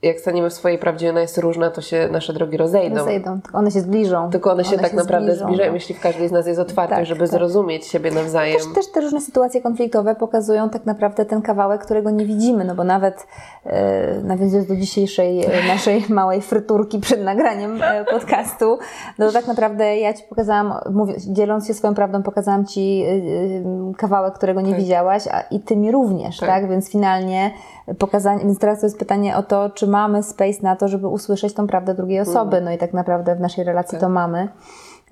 jak 0.05 0.19
staniemy 0.19 0.49
w 0.49 0.53
swojej 0.53 0.77
prawdzie, 0.77 1.09
ona 1.09 1.21
jest 1.21 1.37
różna, 1.37 1.71
to 1.71 1.81
się 1.81 2.09
nasze 2.11 2.33
drogi 2.33 2.57
rozejdą. 2.57 2.95
Rozejdą, 2.95 3.41
tylko 3.41 3.57
one 3.57 3.71
się 3.71 3.81
zbliżą. 3.81 4.29
Tylko 4.29 4.51
one 4.51 4.63
się 4.65 4.77
tak 4.77 4.93
naprawdę 4.93 5.31
zbliżą, 5.31 5.45
zbliżają, 5.45 5.69
no. 5.69 5.75
jeśli 5.75 5.95
w 5.95 5.99
każdej 5.99 6.27
z 6.27 6.31
nas 6.31 6.47
jest 6.47 6.59
otwartość, 6.59 6.99
Tak, 6.99 7.05
żeby 7.05 7.19
tak. 7.19 7.29
zrozumieć 7.29 7.85
siebie 7.85 8.11
nawzajem. 8.11 8.57
Też, 8.57 8.73
też 8.75 8.91
te 8.91 9.01
różne 9.01 9.21
sytuacje 9.21 9.61
konfliktowe 9.61 10.15
pokazują 10.15 10.69
tak 10.69 10.85
naprawdę 10.85 11.25
ten 11.25 11.41
kawałek, 11.41 11.81
którego 11.81 12.11
nie 12.11 12.25
widzimy, 12.25 12.65
no 12.65 12.75
bo 12.75 12.83
nawet 12.83 13.27
e, 13.65 14.21
nawiązując 14.23 14.67
do 14.67 14.75
dzisiejszej 14.75 15.45
e, 15.45 15.49
naszej 15.67 16.05
małej 16.09 16.41
fryturki 16.41 16.99
przed 16.99 17.23
nagraniem 17.23 17.83
e, 17.83 18.05
podcastu, 18.05 18.77
no 19.19 19.25
to 19.27 19.31
tak 19.31 19.47
naprawdę 19.47 19.97
ja 19.97 20.13
Ci 20.13 20.23
pokazałam, 20.29 20.73
dzieląc 21.17 21.67
się 21.67 21.73
swoją 21.73 21.95
prawdą, 21.95 22.23
pokazałam 22.23 22.65
Ci 22.65 23.03
e, 23.07 23.93
kawałek, 23.97 24.33
którego 24.33 24.61
nie 24.61 24.71
Tak. 24.71 24.79
widziałaś, 24.79 25.27
a 25.27 25.41
i 25.41 25.59
Ty 25.59 25.77
mi 25.77 25.91
również, 25.91 26.37
Tak. 26.37 26.49
tak? 26.49 26.69
Więc 26.69 26.89
finalnie 26.91 27.51
pokazanie, 27.99 28.45
więc 28.45 28.59
teraz 28.59 28.79
to 28.79 28.85
jest 28.85 28.99
pytanie 28.99 29.37
o 29.37 29.43
to, 29.43 29.69
czy 29.69 29.87
mamy 29.95 30.23
space 30.23 30.59
na 30.61 30.75
to, 30.75 30.87
żeby 30.87 31.07
usłyszeć 31.07 31.53
tą 31.53 31.67
prawdę 31.67 31.93
drugiej 31.93 32.19
osoby, 32.19 32.61
no 32.61 32.71
i 32.71 32.77
tak 32.77 32.93
naprawdę 32.93 33.35
w 33.35 33.39
naszej 33.39 33.63
relacji 33.63 33.91
Tak. 33.91 34.01
to 34.01 34.09
mamy. 34.09 34.47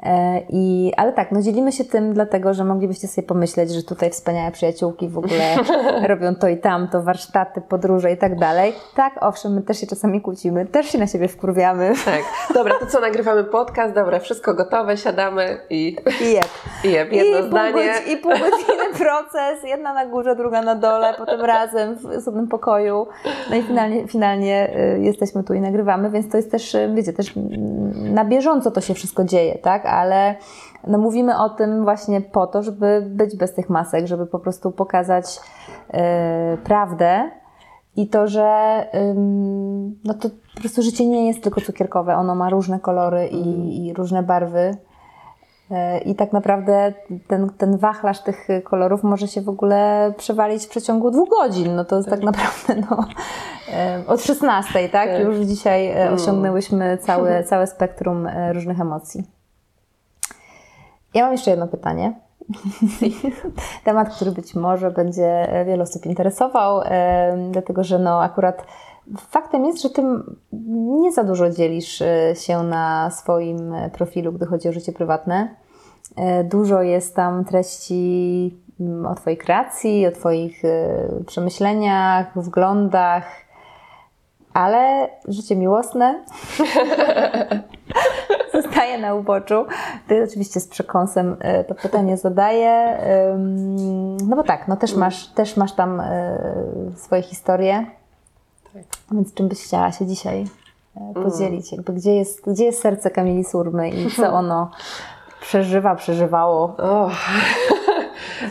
E, 0.04 0.42
I, 0.50 0.94
ale 0.98 1.14
tak, 1.14 1.32
no 1.32 1.42
dzielimy 1.42 1.72
się 1.72 1.84
tym 1.86 2.14
dlatego, 2.14 2.54
że 2.54 2.64
moglibyście 2.64 3.08
sobie 3.08 3.28
pomyśleć, 3.28 3.72
że 3.72 3.84
tutaj 3.84 4.10
wspaniałe 4.10 4.52
przyjaciółki 4.52 5.10
w 5.10 5.18
ogóle 5.18 5.56
robią 6.10 6.36
to 6.36 6.48
i 6.48 6.58
tamto, 6.58 7.02
warsztaty, 7.04 7.62
podróże 7.62 8.12
i 8.12 8.18
tak 8.18 8.40
dalej. 8.40 8.74
Tak, 8.96 9.14
owszem, 9.22 9.54
my 9.54 9.62
też 9.62 9.80
się 9.80 9.88
czasami 9.88 10.22
kłócimy, 10.22 10.66
też 10.66 10.86
się 10.92 10.98
na 10.98 11.08
siebie 11.08 11.28
wkurwiamy 11.28 11.94
Tak. 12.06 12.22
Dobra, 12.54 12.74
to 12.80 12.86
co, 12.86 13.00
nagrywamy 13.00 13.44
podcast, 13.44 13.94
dobra, 13.96 14.20
wszystko 14.20 14.54
gotowe, 14.54 14.98
siadamy 14.98 15.58
i, 15.70 15.98
i 16.22 16.34
jeb. 16.34 16.48
i 16.86 16.92
jeb, 16.92 17.12
jedno 17.12 17.38
I 17.38 17.42
pół, 17.42 17.50
zdanie. 17.50 17.74
godzi- 17.74 18.12
I 18.14 18.18
pół 18.18 18.32
godziny 18.32 18.94
proces, 19.04 19.64
jedna 19.64 19.94
na 19.94 20.06
górze, 20.06 20.36
druga 20.36 20.62
na 20.62 20.76
dole, 20.76 21.14
potem 21.18 21.42
razem 21.42 21.96
w 21.96 22.06
osobnym 22.06 22.48
pokoju. 22.48 23.08
No 23.50 23.56
i 23.56 23.64
finalnie, 23.64 24.08
finalnie 24.08 24.78
y, 24.96 25.00
jesteśmy 25.02 25.44
tu 25.44 25.54
i 25.54 25.62
nagrywamy, 25.62 26.10
więc 26.10 26.30
to 26.30 26.38
jest 26.38 26.52
też, 26.52 26.76
y, 26.76 26.92
wiecie, 26.96 27.14
też 27.14 27.38
mm, 27.38 28.14
na 28.14 28.26
bieżąco 28.26 28.72
to 28.72 28.82
się 28.82 28.94
wszystko 28.94 29.24
dzieje, 29.24 29.58
tak? 29.58 29.86
Ale 29.94 30.36
no 30.88 30.98
mówimy 30.98 31.40
o 31.40 31.50
tym 31.50 31.84
właśnie 31.84 32.22
po 32.22 32.48
to, 32.48 32.64
żeby 32.64 33.06
być 33.10 33.38
bez 33.38 33.54
tych 33.54 33.70
masek, 33.70 34.08
żeby 34.08 34.26
po 34.26 34.40
prostu 34.40 34.72
pokazać 34.72 35.40
y, 35.94 36.58
prawdę. 36.58 37.32
I 37.96 38.08
to, 38.08 38.28
że 38.28 38.78
ym, 38.96 40.00
no 40.04 40.14
to 40.14 40.30
po 40.56 40.60
prostu 40.60 40.82
życie 40.82 41.06
nie 41.08 41.28
jest 41.28 41.44
tylko 41.44 41.62
cukierkowe, 41.62 42.16
ono 42.16 42.36
ma 42.36 42.50
różne 42.50 42.80
kolory 42.80 43.28
i, 43.28 43.86
i 43.88 43.94
różne 43.94 44.24
barwy. 44.24 44.78
E, 45.72 45.98
I 45.98 46.16
tak 46.16 46.34
naprawdę 46.34 46.94
ten, 47.28 47.50
ten 47.50 47.78
wachlarz 47.78 48.20
tych 48.20 48.48
kolorów 48.64 49.04
może 49.04 49.28
się 49.28 49.42
w 49.42 49.50
ogóle 49.50 50.14
przewalić 50.18 50.66
w 50.66 50.70
przeciągu 50.70 51.12
dwóch 51.12 51.30
godzin. 51.30 51.76
No 51.76 51.86
to 51.86 51.98
jest 51.98 52.10
tak, 52.10 52.24
naprawdę 52.24 52.76
no, 52.90 53.06
e, 53.74 54.04
od 54.08 54.22
16, 54.22 54.90
tak? 54.90 55.10
Tak. 55.10 55.22
Już 55.22 55.38
dzisiaj 55.38 55.92
e, 55.92 56.12
osiągnęłyśmy 56.12 56.98
całe, 56.98 57.44
całe 57.44 57.68
spektrum 57.68 58.30
różnych 58.54 58.80
emocji. 58.80 59.24
Ja 61.14 61.24
mam 61.24 61.32
jeszcze 61.32 61.52
jedno 61.52 61.68
pytanie. 61.68 62.14
Temat, 63.84 64.16
który 64.16 64.32
być 64.32 64.56
może 64.56 64.92
będzie 64.92 65.48
wiele 65.66 65.84
osób 65.84 66.06
interesował, 66.06 66.82
e, 66.86 67.50
dlatego 67.52 67.84
że 67.84 68.00
no 68.00 68.22
akurat 68.22 68.66
faktem 69.18 69.66
jest, 69.66 69.82
że 69.82 69.90
ty 69.90 70.04
nie 71.02 71.12
za 71.12 71.24
dużo 71.24 71.50
dzielisz 71.50 72.02
e, 72.02 72.36
się 72.36 72.64
na 72.64 73.12
swoim 73.12 73.76
profilu, 73.94 74.32
gdy 74.32 74.46
chodzi 74.46 74.70
o 74.70 74.74
życie 74.74 74.92
prywatne. 74.92 75.56
E, 76.16 76.44
Dużo 76.44 76.82
jest 76.82 77.16
tam 77.16 77.46
treści 77.46 78.58
o 79.08 79.16
Twojej 79.16 79.38
kreacji, 79.38 80.08
o 80.08 80.12
Twoich 80.12 80.66
e, 80.66 81.08
przemyśleniach, 81.26 82.28
wglądach, 82.36 83.26
ale 84.54 85.10
życie 85.28 85.56
miłosne 85.56 86.16
zostaje 88.74 88.98
na 88.98 89.14
uboczu. 89.14 89.66
Ty 90.08 90.24
oczywiście 90.24 90.60
z 90.60 90.68
przekąsem 90.68 91.36
e, 91.40 91.64
to 91.64 91.76
pytanie 91.76 92.18
zadaję. 92.18 92.98
No 94.28 94.36
bo 94.36 94.44
tak, 94.44 94.68
no 94.68 94.78
też 94.78 94.96
masz, 94.96 95.28
też 95.28 95.58
masz 95.58 95.74
tam 95.74 96.00
e, 96.00 96.38
swoje 96.96 97.22
historie. 97.22 97.86
Tak. 98.74 98.84
Więc 99.12 99.34
czym 99.34 99.48
byś 99.48 99.64
chciała 99.64 99.92
się 99.92 100.06
dzisiaj 100.06 100.46
e, 100.96 101.14
podzielić? 101.14 101.72
Jakby 101.72 101.94
gdzie, 101.94 102.16
jest, 102.16 102.50
gdzie 102.50 102.66
jest 102.66 102.82
serce 102.82 103.12
Kamili 103.12 103.44
Surmy 103.44 103.90
i 103.90 104.12
co 104.12 104.34
ono 104.42 104.72
przeżywa, 105.42 105.96
przeżywało? 105.96 106.76
O. 106.78 107.10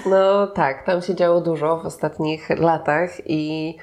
No 0.07 0.47
tak, 0.47 0.87
tam 0.87 1.03
się 1.03 1.15
działo 1.15 1.41
dużo 1.41 1.77
w 1.77 1.87
ostatnich 1.87 2.51
latach 2.51 3.11
i 3.27 3.77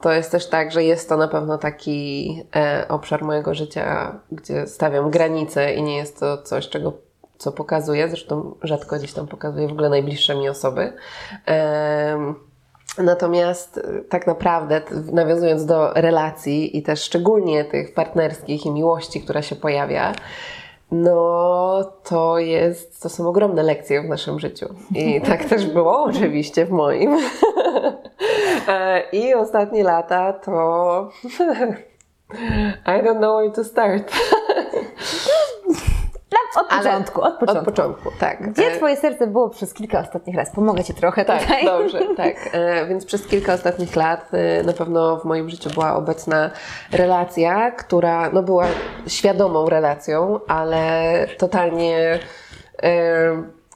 to 0.00 0.12
jest 0.12 0.32
też 0.32 0.48
tak, 0.48 0.72
że 0.72 0.84
jest 0.84 1.08
to 1.08 1.16
na 1.16 1.28
pewno 1.28 1.58
taki 1.58 2.42
e, 2.56 2.86
obszar 2.88 3.22
mojego 3.22 3.54
życia, 3.54 4.18
gdzie 4.32 4.66
stawiam 4.66 5.10
granice 5.10 5.74
i 5.74 5.82
nie 5.82 5.96
jest 5.96 6.20
to 6.20 6.42
coś, 6.42 6.68
czego 6.68 6.92
co 7.38 7.52
pokazuję, 7.52 8.08
zresztą 8.08 8.54
rzadko 8.62 8.96
gdzieś 8.96 9.12
tam 9.12 9.26
pokazuję 9.26 9.68
w 9.68 9.72
ogóle 9.72 9.88
najbliższe 9.88 10.34
mi 10.34 10.48
osoby. 10.48 10.92
Em, 11.46 12.34
Natomiast 12.98 13.80
tak 14.08 14.26
naprawdę, 14.26 14.82
nawiązując 15.12 15.66
do 15.66 15.92
relacji 15.94 16.78
i 16.78 16.82
też 16.82 17.02
szczególnie 17.02 17.64
tych 17.64 17.94
partnerskich 17.94 18.66
i 18.66 18.70
miłości, 18.70 19.20
która 19.20 19.42
się 19.42 19.56
pojawia, 19.56 20.12
no 20.90 21.84
to 22.04 22.38
jest, 22.38 23.02
to 23.02 23.08
są 23.08 23.28
ogromne 23.28 23.62
lekcje 23.62 24.02
w 24.02 24.08
naszym 24.08 24.40
życiu. 24.40 24.66
I 24.94 25.20
tak 25.30 25.44
też 25.44 25.66
było 25.66 26.02
oczywiście 26.02 26.66
w 26.66 26.70
moim. 26.70 27.16
E, 28.68 29.02
I 29.12 29.34
ostatnie 29.34 29.84
lata 29.84 30.32
to 30.32 31.10
I 32.86 33.02
don't 33.02 33.18
know 33.18 33.40
where 33.40 33.50
to 33.50 33.64
start. 33.64 34.12
Od 36.56 36.66
początku, 36.66 37.22
od 37.22 37.34
początku. 37.34 37.58
Od 37.58 37.64
początku, 37.64 38.10
tak. 38.20 38.50
Gdzie 38.52 38.66
E, 38.66 38.76
Twoje 38.76 38.96
serce 38.96 39.26
było 39.26 39.50
przez 39.50 39.74
kilka 39.74 40.00
ostatnich 40.00 40.36
lat? 40.36 40.50
Pomogę 40.54 40.84
Ci 40.84 40.94
trochę 40.94 41.24
Tak, 41.24 41.42
tutaj. 41.42 41.64
dobrze, 41.64 42.00
tak. 42.16 42.34
E, 42.52 42.86
więc 42.86 43.06
przez 43.06 43.26
kilka 43.26 43.54
ostatnich 43.54 43.96
lat 43.96 44.30
e, 44.32 44.62
na 44.62 44.72
pewno 44.72 45.16
w 45.16 45.24
moim 45.24 45.50
życiu 45.50 45.70
była 45.70 45.96
obecna 45.96 46.50
relacja, 46.92 47.70
która 47.70 48.30
no, 48.30 48.42
była 48.42 48.66
świadomą 49.06 49.68
relacją, 49.68 50.40
ale 50.48 51.26
totalnie, 51.38 52.18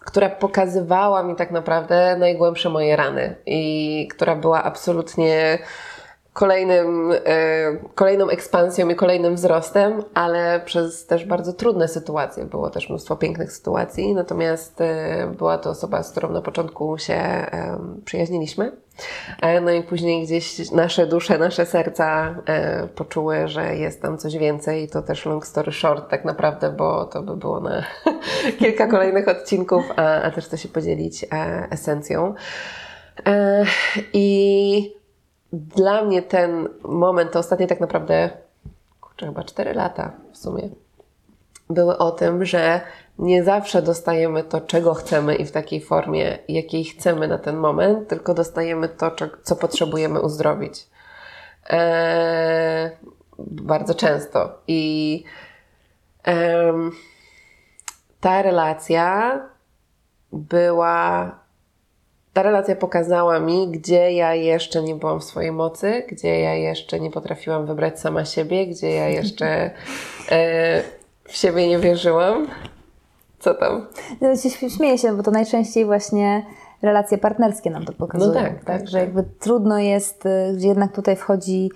która 0.05 0.29
pokazywała 0.29 1.23
mi 1.23 1.37
tak 1.37 1.51
naprawdę 1.51 2.17
najgłębsze 2.19 2.69
moje 2.69 2.97
rany 2.97 3.37
i 3.47 4.09
która 4.11 4.37
była 4.37 4.63
absolutnie 4.63 5.59
kolejnym, 6.35 7.13
e, 7.13 7.77
kolejną 7.95 8.29
ekspansją 8.29 8.89
i 8.89 8.95
kolejnym 8.95 9.35
wzrostem, 9.35 10.03
ale 10.15 10.61
przez 10.65 11.07
też 11.07 11.25
bardzo 11.25 11.53
trudne 11.53 11.89
sytuacje. 11.89 12.45
Było 12.45 12.71
też 12.71 12.89
mnóstwo 12.89 13.17
pięknych 13.17 13.53
sytuacji, 13.53 14.15
natomiast 14.15 14.81
e, 14.81 15.27
była 15.39 15.59
to 15.59 15.71
osoba, 15.71 16.03
z 16.03 16.11
którą 16.11 16.31
na 16.31 16.43
początku 16.43 16.99
się 16.99 17.15
e, 17.15 17.79
przyjaźniliśmy. 18.05 18.73
No 19.63 19.71
i 19.71 19.83
później 19.83 20.25
gdzieś 20.25 20.71
nasze 20.71 21.07
dusze, 21.07 21.39
nasze 21.39 21.67
serca 21.67 22.35
poczuły, 22.95 23.49
że 23.49 23.77
jest 23.77 24.03
tam 24.03 24.19
coś 24.19 24.37
więcej. 24.37 24.89
To 24.89 25.03
też 25.03 25.27
long 25.27 25.47
story 25.47 25.73
short 25.73 26.11
tak 26.11 26.25
naprawdę, 26.25 26.73
bo 26.73 27.05
to 27.05 27.23
by 27.23 27.37
było 27.37 27.61
na 27.61 27.85
kilka 28.59 28.87
kolejnych 28.87 29.29
odcinków, 29.29 29.85
a, 29.97 30.31
też 30.31 30.45
chcę 30.45 30.59
się 30.59 30.69
podzielić 30.69 31.27
esencją. 31.71 32.35
I 34.13 35.04
dla 35.55 36.05
mnie 36.05 36.23
ten 36.23 36.69
moment, 36.83 37.33
to 37.33 37.39
ostatnie 37.39 37.67
tak 37.67 37.81
naprawdę, 37.81 38.31
kurczę, 39.01 39.27
chyba 39.27 39.45
4 39.45 39.75
lata 39.75 40.13
w 40.33 40.37
sumie, 40.39 40.69
były 41.71 41.99
o 41.99 42.11
tym, 42.11 42.45
że 42.45 42.81
nie 43.19 43.45
zawsze 43.45 43.83
dostajemy 43.83 44.45
to, 44.45 44.61
czego 44.61 44.95
chcemy 44.95 45.35
i 45.35 45.45
w 45.45 45.53
takiej 45.53 45.81
formie, 45.81 46.39
jakiej 46.49 46.85
chcemy 46.85 47.29
na 47.29 47.39
ten 47.39 47.57
moment, 47.57 48.09
tylko 48.09 48.35
dostajemy 48.35 48.89
to, 48.89 49.11
co 49.43 49.57
potrzebujemy 49.57 50.21
uzdrowić. 50.21 50.87
Eee, 51.69 52.91
bardzo 53.39 53.95
często. 53.95 54.59
I 54.69 55.25
ta 58.21 58.43
relacja 58.43 59.41
była. 60.33 61.44
Ta 62.35 62.43
relacja 62.43 62.77
pokazała 62.77 63.41
mi, 63.41 63.69
gdzie 63.69 64.13
ja 64.13 64.35
jeszcze 64.35 64.83
nie 64.83 64.95
byłam 64.95 65.21
w 65.21 65.25
swojej 65.25 65.53
mocy, 65.53 66.03
gdzie 66.09 66.41
ja 66.41 66.55
jeszcze 66.55 67.01
nie 67.01 67.11
potrafiłam 67.11 67.67
wybrać 67.67 68.01
sama 68.01 68.25
siebie, 68.25 68.67
gdzie 68.67 68.91
ja 68.91 69.09
jeszcze 69.09 69.47
e, 70.31 70.83
w 71.25 71.37
siebie 71.37 71.69
nie 71.69 71.79
wierzyłam. 71.79 72.47
Co 73.39 73.55
tam? 73.55 73.87
No, 74.21 74.37
się 74.37 74.71
śmieję 74.71 74.99
się, 74.99 75.17
bo 75.17 75.23
to 75.23 75.31
najczęściej 75.31 75.85
właśnie 75.85 76.47
relacje 76.83 77.19
partnerskie 77.19 77.71
nam 77.71 77.85
to 77.85 77.93
pokazują. 77.93 78.35
No 78.35 78.41
tak, 78.41 78.65
tak, 78.65 78.89
że 78.89 78.99
tak. 78.99 79.01
jakby 79.01 79.25
trudno 79.41 79.79
jest, 79.79 80.27
y, 80.27 80.55
gdzie 80.57 80.69
jednak 80.69 80.93
tutaj 80.93 81.17
wchodzi, 81.17 81.71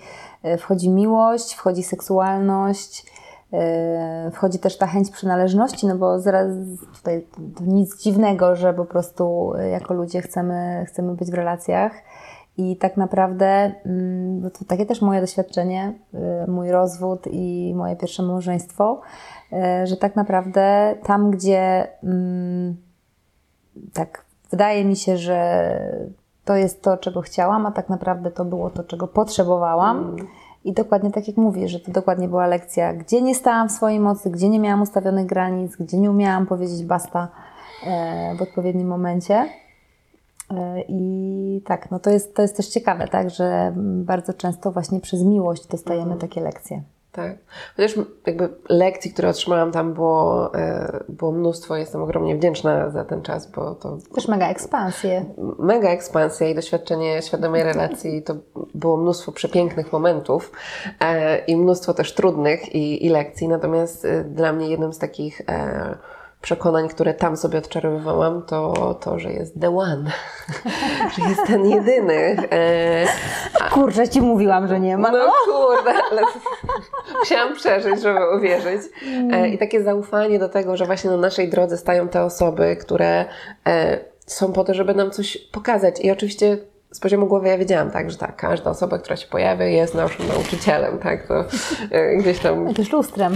y, 0.45 0.57
wchodzi 0.57 0.89
miłość, 0.89 1.53
wchodzi 1.53 1.83
seksualność, 1.83 3.05
wchodzi 4.31 4.59
też 4.59 4.77
ta 4.77 4.87
chęć 4.87 5.11
przynależności, 5.11 5.87
no 5.87 5.95
bo 5.95 6.19
zaraz 6.19 6.47
tutaj 6.97 7.27
nic 7.61 8.03
dziwnego, 8.03 8.55
że 8.55 8.73
po 8.73 8.85
prostu 8.85 9.53
y, 9.55 9.69
jako 9.69 9.93
ludzie 9.93 10.21
chcemy, 10.21 10.85
chcemy 10.87 11.15
być 11.15 11.31
w 11.31 11.33
relacjach. 11.33 11.91
I 12.57 12.77
tak 12.77 12.97
naprawdę, 12.97 13.71
mm, 13.85 14.41
bo 14.41 14.49
to 14.49 14.65
takie 14.65 14.85
też 14.85 15.01
moje 15.01 15.21
doświadczenie, 15.21 15.93
y, 16.47 16.51
mój 16.51 16.71
rozwód 16.71 17.27
i 17.31 17.73
moje 17.75 17.95
pierwsze 17.95 18.23
małżeństwo, 18.23 19.01
że 19.83 19.97
tak 19.97 20.15
naprawdę 20.15 20.95
tam, 21.03 21.31
gdzie 21.31 21.87
mm, 22.03 22.77
tak 23.93 24.25
wydaje 24.51 24.85
mi 24.85 24.95
się, 24.95 25.17
że 25.17 25.69
to 26.45 26.55
jest 26.55 26.81
to, 26.81 26.97
czego 26.97 27.21
chciałam, 27.21 27.65
a 27.65 27.71
tak 27.71 27.89
naprawdę 27.89 28.31
to 28.31 28.45
było 28.45 28.69
to, 28.69 28.83
czego 28.83 29.07
potrzebowałam. 29.07 30.15
I 30.63 30.73
dokładnie 30.73 31.11
tak 31.11 31.27
jak 31.27 31.37
mówię, 31.37 31.67
że 31.67 31.79
to 31.79 31.91
dokładnie 31.91 32.27
była 32.27 32.47
lekcja, 32.47 32.93
gdzie 32.93 33.21
nie 33.21 33.35
stałam 33.35 33.69
w 33.69 33.71
swojej 33.71 33.99
mocy, 33.99 34.29
gdzie 34.29 34.49
nie 34.49 34.59
miałam 34.59 34.81
ustawionych 34.81 35.25
granic, 35.25 35.75
gdzie 35.75 35.97
nie 35.97 36.11
umiałam 36.11 36.45
powiedzieć 36.45 36.83
basta 36.83 37.27
e, 37.87 38.35
w 38.35 38.41
odpowiednim 38.41 38.87
momencie. 38.87 39.49
E, 40.51 40.81
I 40.87 41.61
tak, 41.65 41.91
no 41.91 41.99
to 41.99 42.09
jest, 42.09 42.35
to 42.35 42.41
jest 42.41 42.57
też 42.57 42.67
ciekawe, 42.67 43.07
tak, 43.07 43.29
że 43.29 43.73
bardzo 43.77 44.33
często 44.33 44.71
właśnie 44.71 44.99
przez 44.99 45.23
miłość 45.23 45.67
dostajemy 45.67 46.15
takie 46.15 46.41
lekcje. 46.41 46.81
Tak. 47.11 47.37
Chociaż 47.75 47.95
jakby 48.27 48.49
lekcji, 48.69 49.13
które 49.13 49.29
otrzymałam 49.29 49.71
tam 49.71 49.93
było, 49.93 50.53
e, 50.55 51.03
było 51.09 51.31
mnóstwo. 51.31 51.75
Jestem 51.75 52.01
ogromnie 52.01 52.35
wdzięczna 52.35 52.89
za 52.89 53.05
ten 53.05 53.21
czas, 53.21 53.51
bo 53.51 53.75
to 53.75 53.97
Też 54.15 54.27
mega 54.27 54.47
ekspansje. 54.49 55.25
mega 55.59 55.89
ekspansja 55.89 56.49
i 56.49 56.55
doświadczenie 56.55 57.21
świadomej 57.21 57.63
relacji. 57.63 58.23
To 58.23 58.35
było 58.75 58.97
mnóstwo 58.97 59.31
przepięknych 59.31 59.93
momentów 59.93 60.51
e, 60.99 61.37
i 61.37 61.57
mnóstwo 61.57 61.93
też 61.93 62.13
trudnych 62.13 62.75
i, 62.75 63.05
i 63.05 63.09
lekcji. 63.09 63.47
Natomiast 63.47 64.05
e, 64.05 64.23
dla 64.23 64.53
mnie 64.53 64.69
jednym 64.69 64.93
z 64.93 64.99
takich 64.99 65.41
przekonań, 66.41 66.89
które 66.89 67.13
tam 67.13 67.37
sobie 67.37 67.59
odczarowywałam, 67.59 68.43
to 68.45 68.93
to, 68.93 69.19
że 69.19 69.33
jest 69.33 69.61
the 69.61 69.77
one. 69.77 70.11
że 71.17 71.29
jest 71.29 71.45
ten 71.47 71.65
jedyny. 71.65 72.37
E, 72.51 73.07
Kurczę, 73.71 74.09
ci 74.09 74.21
mówiłam, 74.21 74.67
że 74.67 74.79
nie 74.79 74.97
ma. 74.97 75.11
no 75.11 75.31
kurde, 75.45 75.91
ale 76.11 76.21
musiałam 77.19 77.55
przeżyć, 77.55 78.01
żeby 78.01 78.19
uwierzyć. 78.37 78.81
E, 79.31 79.49
I 79.49 79.57
takie 79.57 79.83
zaufanie 79.83 80.39
do 80.39 80.49
tego, 80.49 80.77
że 80.77 80.85
właśnie 80.85 81.09
na 81.09 81.17
naszej 81.17 81.49
drodze 81.49 81.77
stają 81.77 82.07
te 82.07 82.23
osoby, 82.23 82.75
które 82.75 83.25
e, 83.67 83.99
są 84.25 84.53
po 84.53 84.63
to, 84.63 84.73
żeby 84.73 84.95
nam 84.95 85.11
coś 85.11 85.37
pokazać. 85.37 85.99
I 86.01 86.11
oczywiście 86.11 86.57
z 86.91 86.99
poziomu 86.99 87.27
głowy 87.27 87.47
ja 87.47 87.57
wiedziałam, 87.57 87.91
tak, 87.91 88.11
że 88.11 88.17
tak, 88.17 88.35
każda 88.35 88.69
osoba, 88.69 88.97
która 88.97 89.15
się 89.15 89.27
pojawia 89.27 89.65
jest 89.65 89.95
naszym 89.95 90.27
nauczycielem, 90.27 90.99
tak, 90.99 91.27
to 91.27 91.45
e, 91.91 92.15
gdzieś 92.15 92.39
tam 92.39 92.67
Jakimś 92.67 92.91
lustrem. 92.91 93.35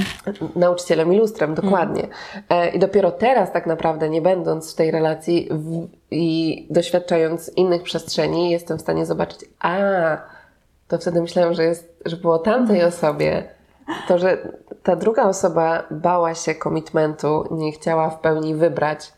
nauczycielem 0.56 1.14
i 1.14 1.18
lustrem, 1.18 1.56
dokładnie. 1.56 2.08
E, 2.50 2.70
I 2.70 2.80
dopiero 2.80 3.12
teraz 3.12 3.52
tak 3.52 3.66
naprawdę, 3.68 4.10
nie 4.10 4.22
będąc 4.22 4.74
w 4.74 4.76
tej 4.76 4.92
relacji 4.92 5.50
w, 5.52 5.88
i 6.12 6.68
doświadczając 6.70 7.52
innych 7.56 7.84
przestrzeni, 7.84 8.52
jestem 8.52 8.78
w 8.78 8.82
stanie 8.82 9.06
zobaczyć, 9.06 9.46
a 9.60 9.78
to 10.88 10.98
wtedy 10.98 11.22
myślałam, 11.22 11.54
że, 11.54 11.64
jest, 11.64 12.02
że 12.06 12.18
było 12.18 12.40
tamtej 12.40 12.84
osobie, 12.84 13.44
to, 14.08 14.18
że 14.18 14.38
ta 14.84 14.96
druga 14.96 15.24
osoba 15.24 15.84
bała 15.92 16.36
się 16.36 16.56
komitmentu, 16.56 17.48
nie 17.52 17.72
chciała 17.72 18.10
w 18.10 18.20
pełni 18.20 18.56
wybrać, 18.56 19.14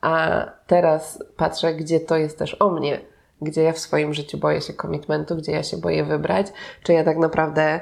a 0.00 0.44
teraz 0.66 1.24
patrzę, 1.36 1.74
gdzie 1.74 2.00
to 2.00 2.16
jest 2.16 2.38
też 2.38 2.56
o 2.60 2.70
mnie, 2.70 3.00
gdzie 3.42 3.62
ja 3.62 3.72
w 3.72 3.78
swoim 3.78 4.14
życiu 4.14 4.38
boję 4.38 4.60
się 4.60 4.72
komitmentu, 4.72 5.36
gdzie 5.36 5.52
ja 5.52 5.62
się 5.62 5.76
boję 5.76 6.04
wybrać, 6.04 6.46
czy 6.82 6.92
ja 6.92 7.04
tak 7.04 7.16
naprawdę 7.16 7.80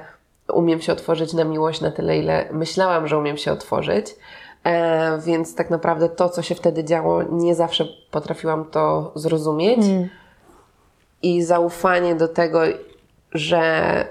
umiem 0.52 0.80
się 0.80 0.92
otworzyć 0.92 1.32
na 1.32 1.44
miłość 1.44 1.80
na 1.80 1.90
tyle, 1.90 2.18
ile 2.18 2.48
myślałam, 2.52 3.08
że 3.08 3.18
umiem 3.18 3.36
się 3.36 3.52
otworzyć. 3.52 4.16
E, 4.64 5.18
więc 5.18 5.54
tak 5.54 5.70
naprawdę 5.70 6.08
to, 6.08 6.28
co 6.28 6.42
się 6.42 6.54
wtedy 6.54 6.84
działo, 6.84 7.22
nie 7.22 7.54
zawsze 7.54 7.86
potrafiłam 8.10 8.64
to 8.64 9.12
zrozumieć. 9.14 9.78
I 11.22 11.42
zaufanie 11.42 12.14
do 12.14 12.28
tego, 12.28 12.60
że 13.32 14.06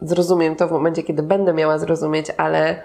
zrozumiem 0.00 0.56
to 0.56 0.68
w 0.68 0.72
momencie, 0.72 1.02
kiedy 1.02 1.22
będę 1.22 1.52
miała 1.52 1.78
zrozumieć, 1.78 2.26
ale 2.36 2.82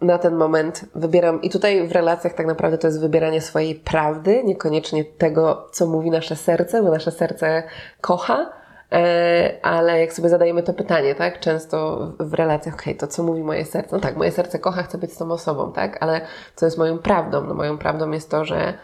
na 0.00 0.18
ten 0.18 0.34
moment 0.34 0.84
wybieram, 0.94 1.42
i 1.42 1.50
tutaj 1.50 1.88
w 1.88 1.92
relacjach 1.92 2.34
tak 2.34 2.46
naprawdę 2.46 2.78
to 2.78 2.86
jest 2.86 3.00
wybieranie 3.00 3.40
swojej 3.40 3.74
prawdy, 3.74 4.44
niekoniecznie 4.44 5.04
tego, 5.04 5.68
co 5.72 5.86
mówi 5.86 6.10
nasze 6.10 6.36
serce, 6.36 6.82
bo 6.82 6.90
nasze 6.90 7.10
serce 7.10 7.62
kocha, 8.00 8.52
e, 8.92 9.58
ale 9.62 10.00
jak 10.00 10.12
sobie 10.12 10.28
zadajemy 10.28 10.62
to 10.62 10.72
pytanie, 10.72 11.14
tak, 11.14 11.40
często 11.40 12.08
w 12.18 12.34
relacjach, 12.34 12.74
okej, 12.74 12.96
to 12.96 13.06
co 13.06 13.22
mówi 13.22 13.42
moje 13.42 13.64
serce? 13.64 13.96
No 13.96 14.00
tak, 14.00 14.16
moje 14.16 14.32
serce 14.32 14.58
kocha, 14.58 14.82
chce 14.82 14.98
być 14.98 15.12
z 15.12 15.18
tą 15.18 15.32
osobą, 15.32 15.72
tak, 15.72 15.98
ale 16.00 16.20
co 16.56 16.66
jest 16.66 16.78
moją 16.78 16.98
prawdą? 16.98 17.44
No 17.44 17.54
moją 17.54 17.78
prawdą 17.78 18.10
jest 18.10 18.30
to, 18.30 18.44
że 18.44 18.74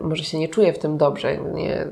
może 0.00 0.24
się 0.24 0.38
nie 0.38 0.48
czuję 0.48 0.72
w 0.72 0.78
tym 0.78 0.96
dobrze, 0.98 1.38
nie, 1.38 1.86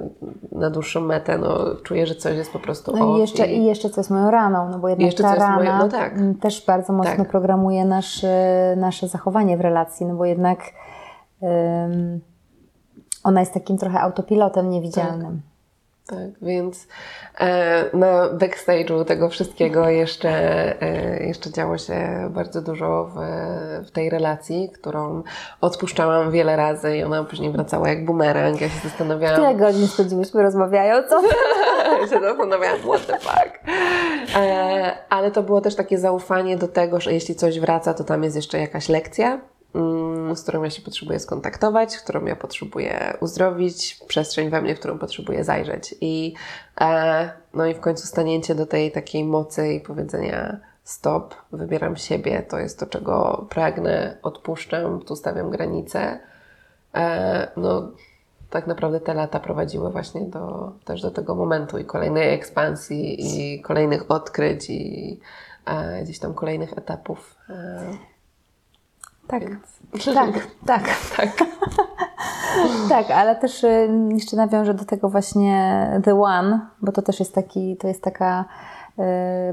na 0.53 0.71
dłuższą 0.71 1.01
metę, 1.01 1.39
no 1.39 1.59
czuję, 1.83 2.07
że 2.07 2.15
coś 2.15 2.37
jest 2.37 2.53
po 2.53 2.59
prostu 2.59 2.97
No 2.97 3.17
i 3.17 3.21
jeszcze, 3.21 3.47
i 3.47 3.65
jeszcze 3.65 3.91
co 3.91 4.01
jest 4.01 4.11
moją 4.11 4.31
raną, 4.31 4.69
no 4.69 4.79
bo 4.79 4.89
jednak 4.89 5.07
Jeszcze 5.07 5.23
ta 5.23 5.35
rana 5.35 5.57
moje- 5.57 5.73
no 5.79 5.89
tak. 5.89 6.15
też 6.41 6.67
bardzo 6.67 6.93
mocno 6.93 7.17
Tak. 7.17 7.29
programuje 7.29 7.85
nasz, 7.85 8.25
e, 8.25 8.75
nasze 8.77 9.09
zachowanie 9.09 9.57
w 9.57 9.61
relacji, 9.61 10.07
no 10.07 10.15
bo 10.15 10.25
jednak 10.25 10.59
em, 11.43 12.21
ona 13.25 13.41
jest 13.41 13.55
takim 13.55 13.79
trochę 13.79 14.01
autopilotem 14.01 14.71
niewidzialnym. 14.71 15.23
Tak, 15.43 15.52
więc 16.43 16.87
e, 17.41 17.97
na 17.97 18.29
backstage'u 18.29 19.05
tego 19.05 19.29
wszystkiego 19.29 19.89
jeszcze, 19.89 20.31
e, 20.83 21.27
jeszcze 21.27 21.51
działo 21.51 21.79
się 21.79 22.29
bardzo 22.31 22.63
dużo 22.63 23.05
w, 23.15 23.19
w 23.87 23.91
tej 23.91 24.11
relacji, 24.11 24.71
którą 24.75 25.23
odpuszczałam 25.61 26.31
wiele 26.31 26.57
razy 26.57 26.97
i 26.97 27.03
ona 27.03 27.25
później 27.25 27.53
wracała 27.53 27.89
jak 27.89 28.05
bumerang. 28.05 28.61
Ja 28.61 28.69
się 28.69 28.89
zastanawiałam, 28.89 29.37
Tyle 29.37 29.55
godzin 29.55 29.89
spędziłyśmy 29.89 30.43
rozmawiając, 30.43 31.07
co? 31.09 31.23
się 32.11 32.21
zastanawiałam, 32.21 32.79
what 32.79 33.07
the 33.07 33.19
fuck. 33.19 33.61
E, 34.37 34.97
ale 35.09 35.31
to 35.31 35.43
było 35.43 35.61
też 35.61 35.77
takie 35.77 35.99
zaufanie 35.99 36.57
do 36.57 36.69
tego, 36.69 37.01
że 37.01 37.13
jeśli 37.13 37.35
coś 37.35 37.61
wraca, 37.61 37.95
to 37.95 38.05
tam 38.05 38.25
jest 38.25 38.37
jeszcze 38.37 38.59
jakaś 38.59 38.89
lekcja, 38.89 39.41
mm, 39.75 40.12
z 40.35 40.43
którą 40.43 40.63
ja 40.63 40.71
się 40.71 40.83
potrzebuję 40.83 41.19
skontaktować, 41.19 41.97
którą 41.97 42.25
ja 42.25 42.37
potrzebuję 42.37 43.17
uzdrowić, 43.21 44.01
przestrzeń 44.09 44.51
we 44.51 44.63
mnie, 44.63 44.75
w 44.75 44.79
którą 44.79 44.99
potrzebuję 44.99 45.45
zajrzeć. 45.45 45.95
I, 46.01 46.35
e, 46.81 47.31
no 47.55 47.67
i 47.67 47.75
w 47.75 47.81
końcu 47.81 48.07
stanięcie 48.07 48.55
do 48.55 48.67
tej 48.67 48.93
takiej 48.93 49.25
mocy 49.25 49.73
i 49.73 49.81
powiedzenia 49.81 50.61
stop, 50.85 51.35
wybieram 51.53 51.97
siebie, 51.97 52.43
to 52.43 52.59
jest 52.59 52.79
to, 52.79 52.87
czego 52.87 53.47
pragnę, 53.51 54.17
odpuszczam, 54.23 55.01
tu 55.01 55.17
stawiam 55.17 55.51
granice. 55.51 56.19
E, 56.95 57.49
no, 57.57 57.91
tak 58.51 58.67
naprawdę 58.67 59.01
te 59.01 59.15
lata 59.15 59.41
prowadziły 59.41 59.91
właśnie 59.91 60.21
do, 60.21 60.73
też 60.85 61.03
do 61.03 61.11
tego 61.11 61.35
momentu 61.35 61.79
i 61.79 61.85
kolejnej 61.85 62.35
ekspansji, 62.35 63.17
i 63.21 63.63
kolejnych 63.63 64.11
odkryć, 64.11 64.71
i 64.71 65.21
e, 65.67 66.03
gdzieś 66.03 66.19
tam 66.19 66.35
kolejnych 66.35 66.79
etapów. 66.79 67.37
E, 67.51 68.12
Tak, 69.33 69.49
więc... 69.49 70.15
tak, 70.15 70.33
tak. 70.67 70.83
tak. 71.17 71.33
Tak, 72.89 73.11
ale 73.11 73.37
też 73.37 73.65
y, 73.65 73.89
jeszcze 74.09 74.37
nawiążę 74.37 74.75
do 74.75 74.85
tego 74.85 75.09
właśnie 75.09 75.87
The 76.05 76.23
One, 76.23 76.61
bo 76.83 76.93
to 76.93 77.03
też 77.03 77.21
jest 77.21 77.35
taki, 77.35 77.77
to 77.77 77.89
jest 77.89 78.03
taka 78.03 78.45
y, 78.99 79.03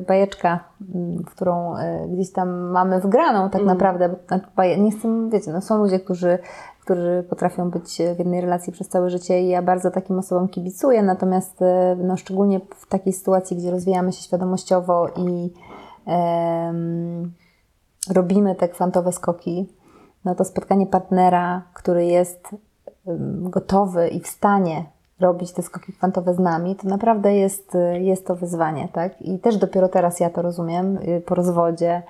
bajeczka, 0.08 0.60
y, 0.82 1.24
w 1.24 1.26
którą 1.26 1.78
y, 1.78 1.80
gdzieś 2.08 2.32
tam 2.32 2.50
mamy 2.50 3.00
wgraną 3.00 3.50
tak 3.50 3.64
naprawdę. 3.64 4.10
bo, 4.10 4.16
znaczy, 4.28 4.80
Nie 4.80 4.92
chcę, 4.92 5.30
wiecie, 5.30 5.52
no 5.52 5.62
są 5.62 5.78
ludzie, 5.78 6.00
którzy, 6.00 6.40
którzy 6.82 7.26
potrafią 7.30 7.70
być 7.70 7.96
w 8.16 8.20
jednej 8.20 8.42
relacji 8.42 8.74
przez 8.74 8.90
całe 8.90 9.10
życie 9.10 9.42
i 9.42 9.48
ja 9.48 9.62
bardzo 9.62 9.92
takim 9.92 10.20
osobom 10.20 10.48
kibicuję, 10.48 11.04
natomiast 11.04 11.60
no, 11.98 12.18
szczególnie 12.18 12.60
w 12.76 12.88
takiej 12.88 13.14
sytuacji, 13.14 13.58
gdzie 13.58 13.72
rozwijamy 13.72 14.12
się 14.12 14.24
świadomościowo 14.24 15.08
i 15.16 15.54
em, 16.06 17.32
robimy 18.14 18.56
te 18.56 18.70
kwantowe 18.70 19.12
skoki, 19.12 19.68
no 20.26 20.36
to 20.36 20.46
spotkanie 20.46 20.88
partnera, 20.88 21.62
który 21.74 22.06
jest 22.06 22.56
gotowy 23.42 24.08
i 24.08 24.20
w 24.20 24.28
stanie 24.28 24.86
robić 25.20 25.52
te 25.52 25.62
skoki 25.62 25.94
kwantowe 25.94 26.34
z 26.34 26.40
nami, 26.40 26.76
to 26.76 26.88
naprawdę 26.88 27.36
jest, 27.36 27.78
jest 28.00 28.28
to 28.28 28.36
wyzwanie, 28.36 28.88
tak? 28.94 29.22
I 29.22 29.40
też 29.40 29.58
dopiero 29.58 29.90
teraz 29.90 30.20
ja 30.20 30.30
to 30.30 30.42
rozumiem 30.42 30.98
y, 30.98 31.22
po 31.26 31.36
rozwodzie 31.36 32.02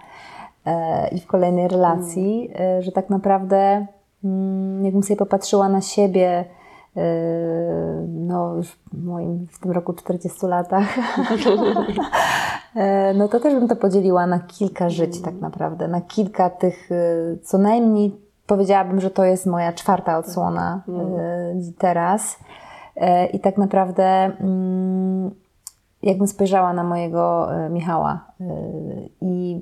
e, 0.65 1.07
i 1.07 1.19
w 1.19 1.27
kolejnej 1.27 1.67
relacji, 1.67 2.51
mm. 2.53 2.81
że 2.81 2.91
tak 2.91 3.09
naprawdę 3.09 3.85
mm, 4.23 4.85
jakbym 4.85 5.03
sobie 5.03 5.17
popatrzyła 5.17 5.69
na 5.69 5.81
siebie 5.81 6.29
e, 6.29 6.45
no 8.07 8.55
już 8.55 8.67
w 8.67 9.03
moim 9.05 9.47
w 9.51 9.59
tym 9.59 9.71
roku 9.71 9.93
40 9.93 10.45
latach, 10.45 10.87
no 13.17 13.27
to 13.27 13.39
też 13.39 13.53
bym 13.53 13.67
to 13.67 13.75
podzieliła 13.75 14.27
na 14.27 14.39
kilka 14.39 14.89
żyć 14.89 15.21
tak 15.21 15.35
naprawdę, 15.35 15.87
na 15.87 16.01
kilka 16.01 16.49
tych 16.49 16.89
co 17.43 17.57
najmniej 17.57 18.29
powiedziałabym, 18.47 19.01
że 19.01 19.11
to 19.11 19.23
jest 19.23 19.45
moja 19.45 19.73
czwarta 19.73 20.17
odsłona 20.17 20.81
mm. 20.87 21.73
teraz. 21.77 22.39
I 23.33 23.39
tak 23.39 23.57
naprawdę, 23.57 24.03
mm, 24.03 25.31
jakbym 26.03 26.27
spojrzała 26.27 26.73
na 26.73 26.83
mojego 26.83 27.47
Michała 27.69 28.25
i 29.21 29.61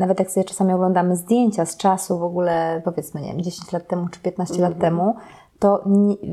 nawet 0.00 0.18
jak 0.18 0.30
sobie 0.30 0.44
czasami 0.44 0.72
oglądamy 0.72 1.16
zdjęcia 1.16 1.66
z 1.66 1.76
czasu 1.76 2.18
w 2.18 2.22
ogóle, 2.22 2.82
powiedzmy, 2.84 3.20
nie 3.20 3.32
wiem, 3.32 3.42
10 3.42 3.72
lat 3.72 3.86
temu 3.86 4.08
czy 4.08 4.20
15 4.20 4.54
mm 4.54 4.58
-hmm. 4.58 4.62
lat 4.62 4.72
mhm. 4.72 4.80
temu, 4.80 5.16
to 5.60 5.84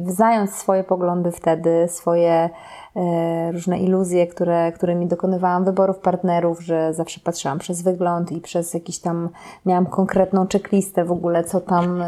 znając 0.05 0.55
swoje 0.55 0.83
poglądy 0.83 1.31
wtedy, 1.31 1.87
swoje 1.89 2.49
e, 2.95 3.51
różne 3.51 3.79
iluzje, 3.79 4.27
które, 4.27 4.71
którymi 4.71 5.07
dokonywałam 5.07 5.65
wyborów 5.65 5.99
partnerów, 5.99 6.61
że 6.61 6.93
zawsze 6.93 7.19
patrzyłam 7.23 7.59
przez 7.59 7.81
wygląd 7.81 8.31
i 8.31 8.41
przez 8.41 8.73
jakiś 8.73 8.99
tam, 8.99 9.29
miałam 9.65 9.85
konkretną 9.85 10.47
checklistę 10.53 11.05
w 11.05 11.11
ogóle, 11.11 11.43
co 11.43 11.61
tam, 11.61 12.03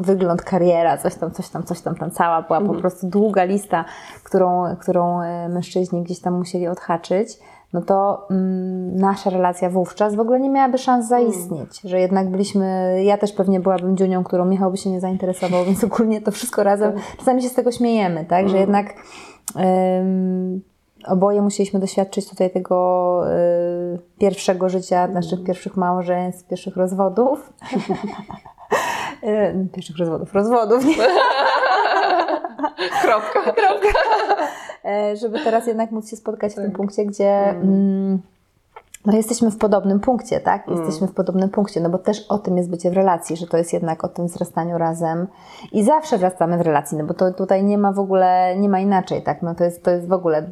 wygląd, 0.00 0.42
kariera, 0.42 0.98
coś 0.98 1.14
tam, 1.14 1.30
coś 1.30 1.48
tam, 1.48 1.62
coś 1.62 1.80
tam, 1.80 1.94
tam 1.94 2.10
cała 2.10 2.42
była 2.42 2.58
po 2.58 2.64
mhm. 2.64 2.80
prostu 2.80 3.06
długa 3.06 3.44
lista, 3.44 3.84
którą, 4.24 4.76
którą 4.76 5.20
e, 5.20 5.48
mężczyźni 5.48 6.02
gdzieś 6.02 6.20
tam 6.20 6.34
musieli 6.34 6.68
odhaczyć 6.68 7.38
no 7.76 7.82
to 7.82 8.26
mm, 8.30 8.96
nasza 8.96 9.30
relacja 9.30 9.70
wówczas 9.70 10.14
w 10.14 10.20
ogóle 10.20 10.40
nie 10.40 10.50
miałaby 10.50 10.78
szans 10.78 11.08
zaistnieć, 11.08 11.84
mm. 11.84 11.84
że 11.84 12.00
jednak 12.00 12.30
byliśmy, 12.30 12.98
ja 13.04 13.18
też 13.18 13.32
pewnie 13.32 13.60
byłabym 13.60 13.96
dziunią, 13.96 14.24
którą 14.24 14.44
Michał 14.44 14.70
by 14.70 14.76
się 14.76 14.90
nie 14.90 15.00
zainteresował, 15.00 15.64
więc 15.64 15.84
ogólnie 15.84 16.20
to 16.20 16.30
wszystko 16.30 16.62
razem, 16.62 16.92
tak. 16.92 17.02
czasami 17.18 17.42
się 17.42 17.48
z 17.48 17.54
tego 17.54 17.72
śmiejemy, 17.72 18.24
tak, 18.24 18.40
mm. 18.40 18.48
że 18.48 18.58
jednak 18.58 18.94
um, 19.54 20.60
oboje 21.06 21.42
musieliśmy 21.42 21.80
doświadczyć 21.80 22.30
tutaj 22.30 22.50
tego 22.50 23.22
y, 23.94 23.98
pierwszego 24.18 24.68
życia, 24.68 25.02
mm. 25.02 25.14
naszych 25.14 25.44
pierwszych 25.44 25.76
małżeństw, 25.76 26.48
pierwszych 26.48 26.76
rozwodów. 26.76 27.52
Y, 29.22 29.68
pierwszych 29.72 29.98
rozwodów, 29.98 30.34
rozwodów, 30.34 30.84
nie? 30.84 30.96
Kropka. 33.02 33.52
Kropka. 33.52 33.88
E, 34.86 35.16
żeby 35.16 35.40
teraz 35.44 35.66
jednak 35.66 35.90
móc 35.90 36.10
się 36.10 36.16
spotkać 36.16 36.52
w 36.52 36.54
tym 36.54 36.64
tak. 36.64 36.76
punkcie, 36.76 37.06
gdzie 37.06 37.50
mm. 37.50 37.62
mm, 37.62 38.20
no 39.06 39.16
jesteśmy 39.16 39.50
w 39.50 39.58
podobnym 39.58 40.00
punkcie, 40.00 40.40
tak? 40.40 40.68
Mm. 40.68 40.80
Jesteśmy 40.80 41.08
w 41.08 41.14
podobnym 41.14 41.48
punkcie, 41.48 41.80
no 41.80 41.90
bo 41.90 41.98
też 41.98 42.26
o 42.28 42.38
tym 42.38 42.56
jest 42.56 42.70
bycie 42.70 42.90
w 42.90 42.94
relacji, 42.94 43.36
że 43.36 43.46
to 43.46 43.56
jest 43.56 43.72
jednak 43.72 44.04
o 44.04 44.08
tym 44.08 44.26
wzrastaniu 44.26 44.78
razem 44.78 45.26
i 45.72 45.84
zawsze 45.84 46.18
wracamy 46.18 46.58
w 46.58 46.60
relacji, 46.60 46.98
no 46.98 47.04
bo 47.04 47.14
to 47.14 47.32
tutaj 47.32 47.64
nie 47.64 47.78
ma 47.78 47.92
w 47.92 47.98
ogóle, 47.98 48.56
nie 48.58 48.68
ma 48.68 48.80
inaczej, 48.80 49.22
tak? 49.22 49.42
No 49.42 49.54
to 49.54 49.64
jest, 49.64 49.82
to 49.82 49.90
jest 49.90 50.08
w 50.08 50.12
ogóle 50.12 50.46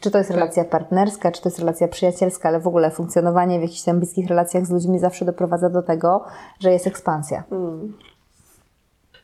czy 0.00 0.10
to 0.10 0.18
jest 0.18 0.30
tak. 0.30 0.38
relacja 0.38 0.64
partnerska, 0.64 1.32
czy 1.32 1.42
to 1.42 1.48
jest 1.48 1.58
relacja 1.58 1.88
przyjacielska, 1.88 2.48
ale 2.48 2.60
w 2.60 2.66
ogóle 2.66 2.90
funkcjonowanie 2.90 3.58
w 3.58 3.62
jakichś 3.62 3.82
tam 3.82 3.98
bliskich 3.98 4.28
relacjach 4.28 4.66
z 4.66 4.70
ludźmi 4.70 4.98
zawsze 4.98 5.24
doprowadza 5.24 5.70
do 5.70 5.82
tego, 5.82 6.24
że 6.60 6.72
jest 6.72 6.86
ekspansja. 6.86 7.44
Mm. 7.52 7.96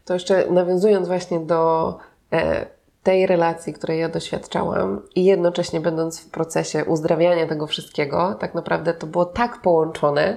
To 0.05 0.15
jeszcze 0.15 0.51
nawiązując 0.51 1.09
właśnie 1.09 1.41
do 1.41 1.95
e, 2.33 2.67
tej 3.07 3.27
relacji, 3.27 3.73
której 3.73 4.01
ja 4.01 4.09
doświadczałam 4.09 5.03
i 5.15 5.25
jednocześnie 5.25 5.81
będąc 5.81 6.21
w 6.21 6.31
procesie 6.31 6.85
uzdrawiania 6.85 7.47
tego 7.47 7.67
wszystkiego, 7.67 8.35
tak 8.41 8.55
naprawdę 8.55 8.95
to 8.95 9.07
było 9.07 9.25
tak 9.25 9.63
połączone, 9.63 10.37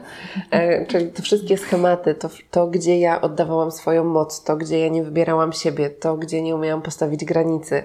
e, 0.51 0.86
czyli 0.86 1.07
te 1.07 1.22
wszystkie 1.22 1.57
schematy, 1.57 2.15
to, 2.15 2.30
to 2.51 2.67
gdzie 2.67 2.99
ja 2.99 3.22
oddawałam 3.22 3.72
swoją 3.72 4.03
moc, 4.03 4.43
to 4.43 4.57
gdzie 4.57 4.80
ja 4.80 4.88
nie 4.88 5.03
wybierałam 5.03 5.53
siebie, 5.53 5.89
to 5.89 6.17
gdzie 6.17 6.41
nie 6.41 6.55
umiałam 6.55 6.82
postawić 6.82 7.26
granicy, 7.26 7.84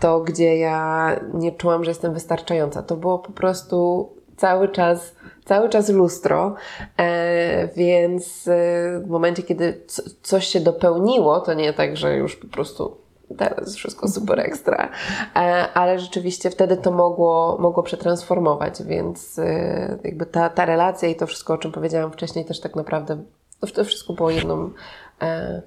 to 0.00 0.20
gdzie 0.20 0.58
ja 0.58 1.10
nie 1.34 1.52
czułam, 1.52 1.84
że 1.84 1.90
jestem 1.90 2.14
wystarczająca, 2.14 2.82
to 2.82 2.96
było 2.96 3.18
po 3.18 3.32
prostu 3.32 4.08
cały 4.36 4.68
czas 4.68 5.14
cały 5.44 5.68
czas 5.68 5.88
lustro, 5.88 6.54
e, 6.98 7.68
więc 7.76 8.48
e, 8.48 8.52
w 9.00 9.08
momencie, 9.08 9.42
kiedy 9.42 9.80
coś 10.22 10.46
się 10.46 10.60
dopełniło, 10.60 11.40
to 11.40 11.54
nie 11.54 11.72
tak, 11.72 11.96
że 11.96 12.16
już 12.16 12.36
po 12.36 12.46
prostu 12.46 13.05
teraz 13.38 13.74
wszystko 13.74 14.08
super 14.08 14.40
ekstra, 14.40 14.88
e, 15.36 15.38
ale 15.74 15.98
rzeczywiście 15.98 16.50
wtedy 16.50 16.76
to 16.76 16.92
mogło, 16.92 17.56
mogło 17.60 17.82
przetransformować, 17.82 18.82
więc 18.82 19.38
e, 19.38 19.98
jakby 20.04 20.26
ta, 20.26 20.50
ta 20.50 20.64
relacja 20.64 21.08
i 21.08 21.16
to 21.16 21.26
wszystko, 21.26 21.54
o 21.54 21.58
czym 21.58 21.72
powiedziałam 21.72 22.12
wcześniej, 22.12 22.44
też 22.44 22.60
tak 22.60 22.76
naprawdę 22.76 23.22
to 23.74 23.84
wszystko 23.84 24.12
było 24.12 24.30
jedną 24.30 24.70
e, 25.22 25.62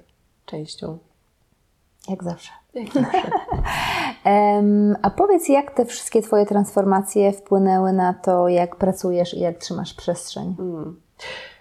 częścią. 0.46 0.98
Jak 2.08 2.24
zawsze. 2.24 2.50
Jak 2.74 2.92
zawsze. 2.92 3.30
a 5.02 5.10
powiedz, 5.10 5.48
jak 5.48 5.70
te 5.70 5.84
wszystkie 5.84 6.22
Twoje 6.22 6.46
transformacje 6.46 7.32
wpłynęły 7.32 7.92
na 7.92 8.14
to, 8.14 8.48
jak 8.48 8.76
pracujesz 8.76 9.34
i 9.34 9.40
jak 9.40 9.58
trzymasz 9.58 9.94
przestrzeń? 9.94 10.56
Mm. 10.58 11.00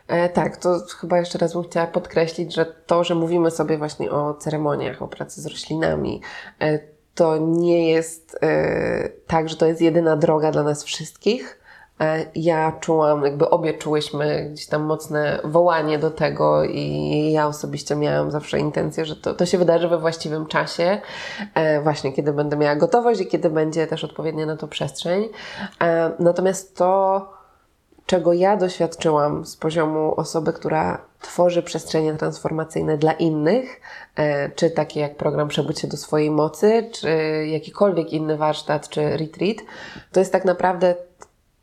E, 0.09 0.29
tak, 0.29 0.57
to 0.57 0.79
chyba 0.99 1.17
jeszcze 1.17 1.37
raz 1.37 1.53
bym 1.53 1.63
chciała 1.63 1.87
podkreślić, 1.87 2.55
że 2.55 2.65
to, 2.65 3.03
że 3.03 3.15
mówimy 3.15 3.51
sobie 3.51 3.77
właśnie 3.77 4.11
o 4.11 4.33
ceremoniach, 4.33 5.01
o 5.01 5.07
pracy 5.07 5.41
z 5.41 5.45
roślinami, 5.45 6.21
e, 6.61 6.79
to 7.15 7.37
nie 7.37 7.91
jest 7.91 8.37
e, 8.41 9.09
tak, 9.27 9.49
że 9.49 9.55
to 9.55 9.65
jest 9.65 9.81
jedyna 9.81 10.17
droga 10.17 10.51
dla 10.51 10.63
nas 10.63 10.83
wszystkich. 10.83 11.59
Ja 12.35 12.71
czułam, 12.79 13.23
jakby 13.23 13.49
obie 13.49 13.73
czułyśmy 13.73 14.49
gdzieś 14.51 14.67
tam 14.67 14.83
mocne 14.83 15.39
wołanie 15.43 15.99
do 15.99 16.11
tego 16.11 16.63
i 16.63 17.31
ja 17.31 17.47
osobiście 17.47 17.95
miałam 17.95 18.31
zawsze 18.31 18.59
intencję, 18.59 19.05
że 19.05 19.15
to, 19.15 19.33
to 19.33 19.45
się 19.45 19.57
wydarzy 19.57 19.87
we 19.87 19.97
właściwym 19.97 20.45
czasie, 20.45 21.01
właśnie 21.83 22.13
kiedy 22.13 22.33
będę 22.33 22.57
miała 22.57 22.75
gotowość 22.75 23.21
i 23.21 23.27
kiedy 23.27 23.49
będzie 23.49 23.87
też 23.87 24.03
odpowiednia 24.03 24.45
na 24.45 24.57
to 24.57 24.67
przestrzeń. 24.67 25.29
Natomiast 26.19 26.77
to, 26.77 27.38
czego 28.09 28.33
ja 28.33 28.57
doświadczyłam 28.57 29.45
z 29.45 29.55
poziomu 29.55 30.13
osoby, 30.15 30.53
która 30.53 31.01
tworzy 31.21 31.63
przestrzenie 31.63 32.13
transformacyjne 32.13 32.97
dla 32.97 33.11
innych, 33.11 33.81
e, 34.15 34.49
czy 34.49 34.69
takie 34.69 34.99
jak 34.99 35.17
program 35.17 35.47
Przebudź 35.47 35.79
się 35.79 35.87
do 35.87 35.97
swojej 35.97 36.31
mocy, 36.31 36.89
czy 36.91 37.09
jakikolwiek 37.47 38.13
inny 38.13 38.37
warsztat, 38.37 38.89
czy 38.89 39.17
retreat, 39.17 39.57
to 40.11 40.19
jest 40.19 40.31
tak 40.31 40.45
naprawdę 40.45 40.95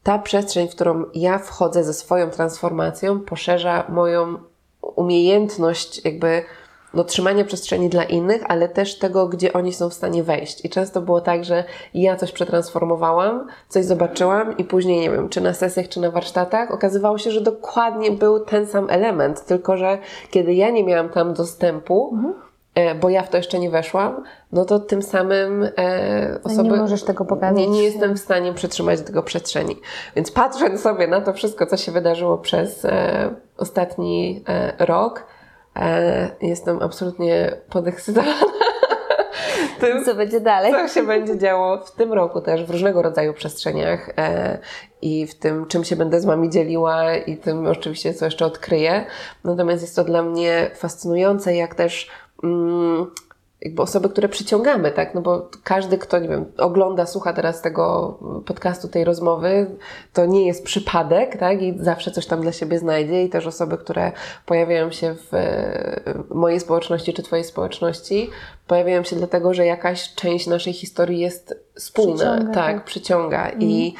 ta 0.02 0.18
przestrzeń, 0.18 0.68
w 0.68 0.74
którą 0.74 1.04
ja 1.14 1.38
wchodzę 1.38 1.84
ze 1.84 1.94
swoją 1.94 2.30
transformacją, 2.30 3.20
poszerza 3.20 3.84
moją 3.88 4.38
umiejętność 4.80 6.04
jakby 6.04 6.42
no, 6.94 7.04
trzymania 7.04 7.44
przestrzeni 7.44 7.88
dla 7.88 8.04
innych, 8.04 8.42
ale 8.48 8.68
też 8.68 8.98
tego, 8.98 9.28
gdzie 9.28 9.52
oni 9.52 9.72
są 9.72 9.88
w 9.88 9.94
stanie 9.94 10.22
wejść. 10.22 10.64
I 10.64 10.70
często 10.70 11.00
było 11.00 11.20
tak, 11.20 11.44
że 11.44 11.64
ja 11.94 12.16
coś 12.16 12.32
przetransformowałam, 12.32 13.46
coś 13.68 13.84
zobaczyłam 13.84 14.56
i 14.56 14.64
później, 14.64 15.00
nie 15.00 15.10
wiem, 15.10 15.28
czy 15.28 15.40
na 15.40 15.54
sesjach, 15.54 15.88
czy 15.88 16.00
na 16.00 16.10
warsztatach, 16.10 16.70
okazywało 16.70 17.18
się, 17.18 17.30
że 17.30 17.40
dokładnie 17.40 18.10
był 18.10 18.40
ten 18.40 18.66
sam 18.66 18.90
element, 18.90 19.44
tylko 19.44 19.76
że 19.76 19.98
kiedy 20.30 20.54
ja 20.54 20.70
nie 20.70 20.84
miałam 20.84 21.08
tam 21.08 21.34
dostępu, 21.34 22.10
mhm 22.14 22.34
e, 22.74 22.94
bo 22.94 23.08
ja 23.08 23.22
w 23.22 23.28
to 23.28 23.36
jeszcze 23.36 23.58
nie 23.58 23.70
weszłam, 23.70 24.24
no 24.52 24.64
to 24.64 24.80
tym 24.80 25.02
samym 25.02 25.68
e, 25.78 26.38
osoby... 26.44 26.70
Nie 26.70 26.76
możesz 26.76 27.02
tego 27.02 27.24
pokazać. 27.24 27.58
Nie, 27.58 27.68
nie 27.68 27.82
jestem 27.82 28.14
w 28.14 28.18
stanie 28.18 28.52
przytrzymać 28.52 29.00
tego 29.00 29.22
przestrzeni. 29.22 29.76
Więc 30.16 30.30
patrząc 30.30 30.80
sobie 30.80 31.06
na 31.06 31.20
to 31.20 31.32
wszystko, 31.32 31.66
co 31.66 31.76
się 31.76 31.92
wydarzyło 31.92 32.38
przez 32.38 32.84
e, 32.84 33.30
ostatni 33.56 34.44
e, 34.48 34.86
rok, 34.86 35.26
jestem 36.42 36.82
absolutnie 36.82 37.56
podekscytowana. 37.70 38.34
Tym, 39.80 40.04
co 40.04 40.14
będzie 40.14 40.40
dalej. 40.40 40.72
Co 40.72 40.88
się 40.88 41.06
będzie 41.06 41.38
działo 41.38 41.78
w 41.84 41.92
tym 41.92 42.12
roku 42.12 42.40
też 42.40 42.64
w 42.64 42.70
różnego 42.70 43.02
rodzaju 43.02 43.34
przestrzeniach 43.34 44.10
e, 44.18 44.58
i 45.02 45.26
w 45.26 45.34
tym, 45.34 45.66
czym 45.66 45.84
się 45.84 45.96
będę 45.96 46.20
z 46.20 46.24
Wami 46.24 46.50
dzieliła 46.50 47.16
i 47.16 47.36
tym 47.36 47.66
oczywiście, 47.66 48.14
co 48.14 48.24
jeszcze 48.24 48.46
odkryję. 48.46 49.06
Natomiast 49.44 49.82
jest 49.82 49.96
to 49.96 50.04
dla 50.04 50.22
mnie 50.22 50.70
fascynujące, 50.74 51.56
jak 51.56 51.74
też 51.74 52.10
mm, 52.44 53.10
jakby 53.60 53.82
osoby, 53.82 54.08
które 54.08 54.28
przyciągamy, 54.28 54.90
tak? 54.90 55.14
No 55.14 55.20
bo 55.20 55.50
każdy, 55.64 55.98
kto, 55.98 56.18
nie 56.18 56.28
wiem, 56.28 56.44
ogląda, 56.58 57.06
słucha 57.06 57.32
teraz 57.32 57.62
tego 57.62 58.18
podcastu, 58.46 58.88
tej 58.88 59.04
rozmowy, 59.04 59.76
to 60.12 60.26
nie 60.26 60.46
jest 60.46 60.64
przypadek, 60.64 61.36
tak? 61.36 61.62
I 61.62 61.74
zawsze 61.78 62.10
coś 62.10 62.26
tam 62.26 62.40
dla 62.40 62.52
siebie 62.52 62.78
znajdzie 62.78 63.24
i 63.24 63.28
też 63.28 63.46
osoby, 63.46 63.78
które 63.78 64.12
pojawiają 64.46 64.90
się 64.90 65.14
w 65.14 65.30
mojej 66.34 66.60
społeczności 66.60 67.12
czy 67.12 67.22
Twojej 67.22 67.44
społeczności, 67.44 68.30
pojawiają 68.66 69.04
się 69.04 69.16
dlatego, 69.16 69.54
że 69.54 69.66
jakaś 69.66 70.14
część 70.14 70.46
naszej 70.46 70.72
historii 70.72 71.20
jest 71.20 71.66
spójna, 71.76 72.14
przyciąga, 72.14 72.54
tak, 72.54 72.54
tak, 72.54 72.84
przyciąga. 72.84 73.50
I, 73.50 73.94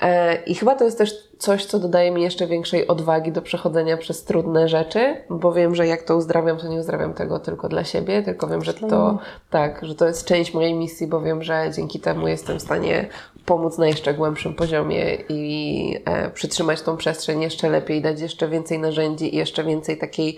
e, 0.00 0.42
I 0.44 0.54
chyba 0.54 0.74
to 0.74 0.84
jest 0.84 0.98
też 0.98 1.14
coś, 1.38 1.64
co 1.64 1.78
dodaje 1.78 2.10
mi 2.10 2.22
jeszcze 2.22 2.46
większej 2.46 2.86
odwagi 2.86 3.32
do 3.32 3.42
przechodzenia 3.42 3.96
przez 3.96 4.24
trudne 4.24 4.68
rzeczy, 4.68 5.16
bo 5.30 5.52
wiem, 5.52 5.74
że 5.74 5.86
jak 5.86 6.02
to 6.02 6.16
uzdrawiam, 6.16 6.58
to 6.58 6.68
nie 6.68 6.78
uzdrawiam 6.78 7.14
tego 7.14 7.38
tylko 7.38 7.68
dla 7.68 7.84
siebie, 7.84 8.22
tylko 8.22 8.48
wiem, 8.48 8.64
że 8.64 8.74
to 8.74 9.18
tak, 9.50 9.84
że 9.84 9.94
to 9.94 10.06
jest 10.06 10.24
część 10.24 10.54
mojej 10.54 10.74
misji, 10.74 11.06
bo 11.06 11.20
wiem, 11.20 11.42
że 11.42 11.70
dzięki 11.76 12.00
temu 12.00 12.28
jestem 12.28 12.58
w 12.58 12.62
stanie 12.62 13.08
pomóc 13.46 13.78
na 13.78 13.86
jeszcze 13.86 14.14
głębszym 14.14 14.54
poziomie 14.54 15.14
i 15.28 16.00
e, 16.04 16.30
przytrzymać 16.30 16.82
tą 16.82 16.96
przestrzeń 16.96 17.42
jeszcze 17.42 17.70
lepiej, 17.70 18.02
dać 18.02 18.20
jeszcze 18.20 18.48
więcej 18.48 18.78
narzędzi 18.78 19.34
i 19.34 19.36
jeszcze 19.36 19.64
więcej 19.64 19.98
takiej 19.98 20.36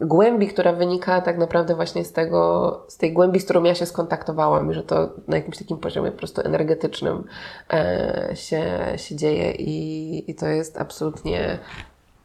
głębi, 0.00 0.48
która 0.48 0.72
wynika 0.72 1.20
tak 1.20 1.38
naprawdę 1.38 1.74
właśnie 1.74 2.04
z 2.04 2.12
tego, 2.12 2.84
z 2.88 2.96
tej 2.96 3.12
głębi, 3.12 3.40
z 3.40 3.44
którą 3.44 3.64
ja 3.64 3.74
się 3.74 3.86
skontaktowałam 3.86 4.70
i 4.70 4.74
że 4.74 4.82
to 4.82 5.08
na 5.28 5.36
jakimś 5.36 5.58
takim 5.58 5.78
poziomie 5.78 6.10
po 6.10 6.18
prostu 6.18 6.40
energetycznym 6.40 7.24
e, 7.72 8.30
się, 8.34 8.78
się 8.96 9.16
dzieje 9.16 9.52
i, 9.52 10.30
i 10.30 10.34
to 10.34 10.46
jest 10.46 10.80
absolutnie 10.80 11.58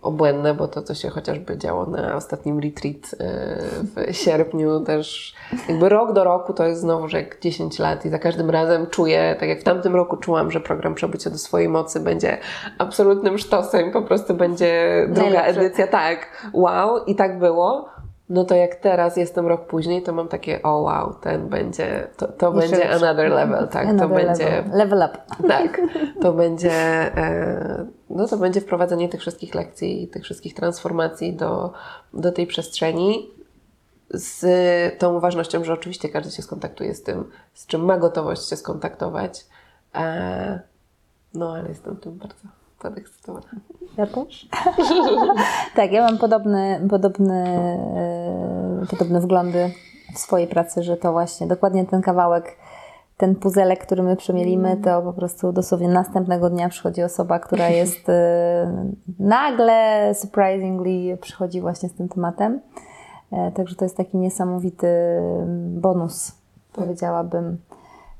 obłędne, 0.03 0.53
bo 0.53 0.67
to, 0.67 0.81
co 0.81 0.95
się 0.95 1.09
chociażby 1.09 1.57
działo 1.57 1.85
na 1.85 2.15
ostatnim 2.15 2.59
retreat 2.59 3.15
e, 3.19 4.11
w 4.11 4.15
sierpniu, 4.15 4.79
też 4.79 5.35
jakby 5.69 5.89
rok 5.89 6.13
do 6.13 6.23
roku 6.23 6.53
to 6.53 6.65
jest 6.65 6.81
znowu, 6.81 7.07
że 7.07 7.17
jak 7.17 7.39
10 7.39 7.79
lat 7.79 8.05
i 8.05 8.09
za 8.09 8.19
każdym 8.19 8.49
razem 8.49 8.87
czuję, 8.87 9.35
tak 9.39 9.49
jak 9.49 9.59
w 9.59 9.63
tamtym 9.63 9.95
roku 9.95 10.17
czułam, 10.17 10.51
że 10.51 10.59
program 10.59 10.95
Przebycie 10.95 11.29
do 11.29 11.37
swojej 11.37 11.69
mocy 11.69 11.99
będzie 11.99 12.37
absolutnym 12.77 13.37
sztosem, 13.37 13.91
po 13.91 14.01
prostu 14.01 14.33
będzie 14.33 15.03
druga 15.09 15.29
Najlepsze. 15.29 15.61
edycja, 15.61 15.87
tak, 15.87 16.49
wow, 16.53 17.05
i 17.05 17.15
tak 17.15 17.39
było. 17.39 17.93
No 18.29 18.45
to 18.45 18.55
jak 18.55 18.75
teraz 18.75 19.17
jestem 19.17 19.47
rok 19.47 19.67
później, 19.67 20.01
to 20.03 20.13
mam 20.13 20.27
takie, 20.27 20.63
o 20.63 20.81
wow, 20.81 21.13
ten 21.21 21.49
będzie, 21.49 22.07
to, 22.17 22.27
to 22.27 22.51
będzie 22.51 22.89
another 22.89 23.31
level, 23.31 23.67
tak, 23.67 23.87
Another 23.87 24.09
to 24.09 24.15
będzie 24.15 24.45
level. 24.45 24.77
level 24.77 25.09
up. 25.09 25.17
tak, 25.47 25.81
to 26.21 26.33
będzie, 26.33 26.71
e, 27.17 27.85
no 28.15 28.27
to 28.27 28.37
będzie 28.37 28.61
wprowadzenie 28.61 29.09
tych 29.09 29.21
wszystkich 29.21 29.55
lekcji 29.55 30.03
i 30.03 30.07
tych 30.07 30.23
wszystkich 30.23 30.53
transformacji 30.53 31.33
do, 31.33 31.73
do 32.13 32.31
tej 32.31 32.47
przestrzeni 32.47 33.29
z 34.09 34.45
tą 34.99 35.19
ważnością, 35.19 35.63
że 35.63 35.73
oczywiście 35.73 36.09
każdy 36.09 36.31
się 36.31 36.41
skontaktuje 36.41 36.95
z 36.95 37.03
tym, 37.03 37.29
z 37.53 37.65
czym 37.67 37.85
ma 37.85 37.97
gotowość 37.97 38.49
się 38.49 38.55
skontaktować. 38.55 39.45
E, 39.95 40.61
no 41.33 41.53
ale 41.53 41.69
jestem 41.69 41.97
tym 41.97 42.17
bardzo 42.17 42.47
podekscytowana. 42.79 43.47
Ja 43.97 44.07
też. 44.07 44.47
tak, 45.75 45.91
ja 45.91 46.03
mam 46.03 46.17
podobny, 46.17 46.87
podobny, 46.89 47.43
e, 48.81 48.85
podobne 48.89 49.21
wglądy 49.21 49.71
w 50.15 50.19
swojej 50.19 50.47
pracy, 50.47 50.83
że 50.83 50.97
to 50.97 51.11
właśnie 51.11 51.47
dokładnie 51.47 51.85
ten 51.85 52.01
kawałek, 52.01 52.57
ten 53.23 53.35
puzelek, 53.35 53.85
który 53.85 54.03
my 54.03 54.15
przemielimy, 54.15 54.77
to 54.77 55.01
po 55.01 55.13
prostu 55.13 55.51
dosłownie 55.51 55.87
następnego 55.87 56.49
dnia 56.49 56.69
przychodzi 56.69 57.03
osoba, 57.03 57.39
która 57.39 57.69
jest 57.81 58.09
e, 58.09 58.85
nagle, 59.19 60.11
surprisingly, 60.15 61.17
przychodzi 61.17 61.61
właśnie 61.61 61.89
z 61.89 61.93
tym 61.93 62.09
tematem. 62.09 62.59
E, 63.31 63.51
Także 63.51 63.75
to 63.75 63.85
jest 63.85 63.97
taki 63.97 64.17
niesamowity 64.17 64.87
bonus, 65.67 66.31
powiedziałabym. 66.73 67.57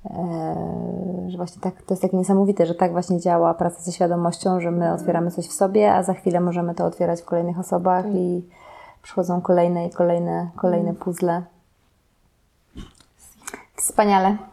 E, 0.06 1.26
że 1.28 1.38
właśnie 1.38 1.62
tak, 1.62 1.82
to 1.82 1.93
jest 1.93 2.01
takie 2.01 2.18
niesamowite, 2.18 2.66
że 2.66 2.76
tak 2.76 2.91
właśnie 2.91 3.20
działa 3.20 3.54
praca 3.54 3.82
ze 3.82 3.91
świadomością, 3.91 4.60
że 4.60 4.72
my 4.72 4.93
otwieramy 4.93 5.32
coś 5.32 5.47
w 5.47 5.54
sobie, 5.54 5.93
a 5.93 6.04
za 6.04 6.14
chwilę 6.14 6.39
możemy 6.39 6.76
to 6.76 6.86
otwierać 6.86 7.22
w 7.22 7.26
kolejnych 7.26 7.60
osobach 7.60 8.06
i 8.14 8.47
przychodzą 9.01 9.41
kolejne 9.41 9.88
i 9.88 9.89
kolejne, 9.89 10.49
kolejne 10.56 10.93
puzzle. 10.93 11.43
Wspaniale. 13.76 14.53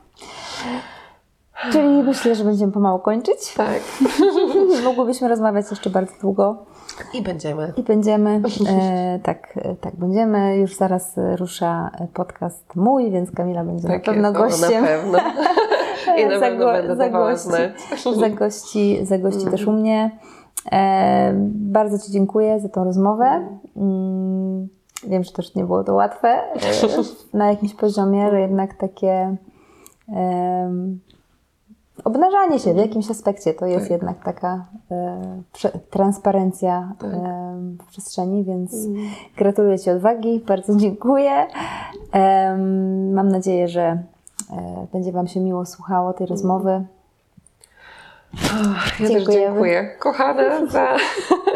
Czyli 1.73 2.03
myślę, 2.03 2.35
że 2.35 2.45
będziemy 2.45 2.73
pomału 2.73 2.99
kończyć. 2.99 3.55
Tak. 3.55 3.81
Mogłybyśmy 4.85 5.29
rozmawiać 5.29 5.71
jeszcze 5.71 5.91
bardzo 5.91 6.13
długo 6.21 6.57
I 7.15 7.23
będziemy. 7.23 7.73
i 7.77 7.83
będziemy, 7.83 8.41
e, 8.69 9.19
tak, 9.23 9.59
tak, 9.81 9.97
będziemy. 9.97 10.57
Już 10.57 10.75
zaraz 10.75 11.15
rusza 11.37 11.91
podcast 12.15 12.77
mój, 12.77 13.11
więc 13.11 13.31
Kamila 13.31 13.65
będzie 13.65 13.89
Tak 13.89 14.07
na 14.07 14.13
pewno 14.13 14.29
jest, 14.29 14.61
gościem. 14.61 14.83
Na 14.83 14.89
pewno. 14.89 15.19
I 16.19 16.27
na 16.27 16.41
pewno 16.41 16.67
będę 16.67 16.97
dawała 16.97 17.31
gości, 17.31 17.49
znać. 17.49 17.73
za 18.17 18.31
gości, 18.31 18.99
za 19.07 19.19
gości 19.19 19.47
też 19.47 19.67
u 19.67 19.73
mnie. 19.73 20.19
E, 20.73 21.33
bardzo 21.47 21.99
Ci 21.99 22.13
dziękuję 22.13 22.61
za 22.61 22.69
tą 22.69 22.85
rozmowę. 22.85 23.47
Mm, 23.77 24.69
wiem, 25.07 25.25
że 25.25 25.33
też 25.33 25.55
nie 25.55 25.65
było 25.65 25.85
to 25.85 25.95
łatwe 25.95 26.29
e, 26.29 26.59
na 27.35 27.51
jakimś 27.51 27.75
poziomie, 27.75 28.31
że 28.31 28.41
jednak 28.41 28.75
takie 28.75 29.37
obnażanie 32.05 32.59
się 32.59 32.75
w 32.75 32.77
jakimś 32.77 33.11
aspekcie 33.11 33.55
to 33.55 33.67
jest 33.67 33.85
Tak. 33.85 33.91
jednak 33.91 34.25
taka 34.25 34.65
e, 34.91 35.21
prze, 35.53 35.71
transparencja 35.91 36.93
Tak. 36.99 37.11
em, 37.15 37.79
w 37.83 37.87
przestrzeni, 37.87 38.45
więc 38.45 38.77
gratuluję 39.37 39.79
Ci 39.79 39.91
odwagi, 39.91 40.41
bardzo 40.49 40.77
dziękuję. 40.77 41.47
Em, 42.13 43.13
mam 43.13 43.29
nadzieję, 43.29 43.69
że 43.69 43.83
e, 43.83 44.87
będzie 44.93 45.13
Wam 45.13 45.27
się 45.27 45.41
miło 45.41 45.67
słuchało 45.67 46.13
tej 46.13 46.27
rozmowy. 46.27 46.85
Ja 49.01 49.09
też 49.09 49.25
dziękuję, 49.25 49.91
kochana, 49.99 50.67
za, 50.67 50.97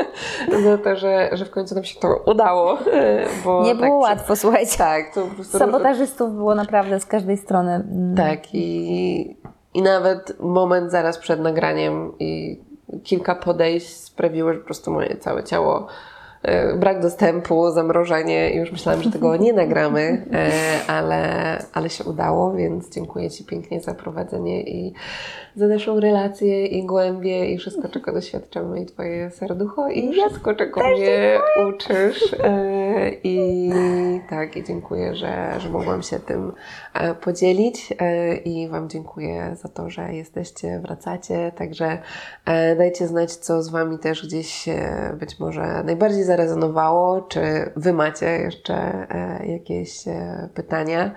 za 0.64 0.78
to, 0.78 0.96
że, 0.96 1.30
że 1.32 1.44
w 1.44 1.50
końcu 1.50 1.74
nam 1.74 1.84
się 1.84 2.00
to 2.00 2.22
udało. 2.26 2.78
e, 2.92 3.26
Bo 3.44 3.62
Nie 3.64 3.70
tak 3.70 3.80
było 3.80 3.98
łatwo, 3.98 4.36
słuchajcie. 4.36 4.78
Tak, 4.78 5.14
to 5.14 5.22
po 5.22 5.34
prostu 5.34 5.58
Sabotażystów 5.58 6.34
było 6.34 6.54
naprawdę 6.54 7.00
z 7.00 7.06
każdej 7.06 7.36
strony. 7.36 7.74
Mm, 7.74 8.14
Tak, 8.16 8.54
i, 8.54 9.36
i 9.74 9.82
nawet 9.82 10.40
moment 10.40 10.90
zaraz 10.90 11.18
przed 11.18 11.40
nagraniem 11.40 12.12
i 12.18 12.60
kilka 13.04 13.34
podejść 13.34 13.96
sprawiły, 13.96 14.52
że 14.54 14.58
po 14.58 14.64
prostu 14.64 14.90
moje 14.90 15.16
całe 15.16 15.44
ciało 15.44 15.86
e, 16.42 16.76
brak 16.76 17.02
dostępu, 17.02 17.70
zamrożenie 17.70 18.50
i 18.50 18.56
już 18.56 18.72
myślałam, 18.72 19.02
że 19.02 19.10
tego 19.10 19.36
nie 19.36 19.52
nagramy, 19.52 20.26
e, 20.32 20.50
ale, 20.90 21.22
ale 21.72 21.90
się 21.90 22.04
udało, 22.04 22.52
więc 22.52 22.90
dziękuję 22.94 23.30
Ci 23.30 23.44
pięknie 23.44 23.80
za 23.80 23.94
prowadzenie 23.94 24.62
i 24.62 24.94
za 25.56 25.66
naszą 25.66 26.00
relację 26.00 26.66
i 26.66 26.86
głębię 26.86 27.50
i 27.50 27.58
wszystko, 27.58 27.88
czego 27.88 28.12
doświadczamy 28.12 28.80
i 28.80 28.86
Twoje 28.86 29.30
serducho. 29.30 29.88
I 29.88 30.12
wszystko, 30.12 30.54
czego 30.54 30.80
mnie 30.80 31.38
uczysz. 31.68 32.34
E, 32.44 33.10
I 33.24 33.70
tak, 34.30 34.56
i 34.56 34.64
dziękuję, 34.64 35.14
że, 35.14 35.54
że 35.58 35.68
mogłam 35.68 36.02
się 36.02 36.18
tym 36.18 36.52
e, 36.94 37.14
podzielić. 37.14 37.92
E, 37.98 38.36
i 38.36 38.68
Wam 38.68 38.88
dziękuję 38.88 39.56
za 39.62 39.68
to, 39.68 39.90
że 39.90 40.14
jesteście, 40.14 40.80
wracacie, 40.80 41.52
także 41.56 41.98
dajcie 42.78 43.06
znać, 43.06 43.32
co 43.32 43.62
z 43.62 43.68
Wami 43.68 43.98
też 43.98 44.26
gdzieś 44.26 44.66
być 45.14 45.38
może 45.38 45.82
najbardziej 45.84 46.24
zarezonowało, 46.24 47.20
czy 47.20 47.40
Wy 47.76 47.92
macie 47.92 48.26
jeszcze 48.26 49.06
jakieś 49.46 50.04
pytania. 50.54 51.14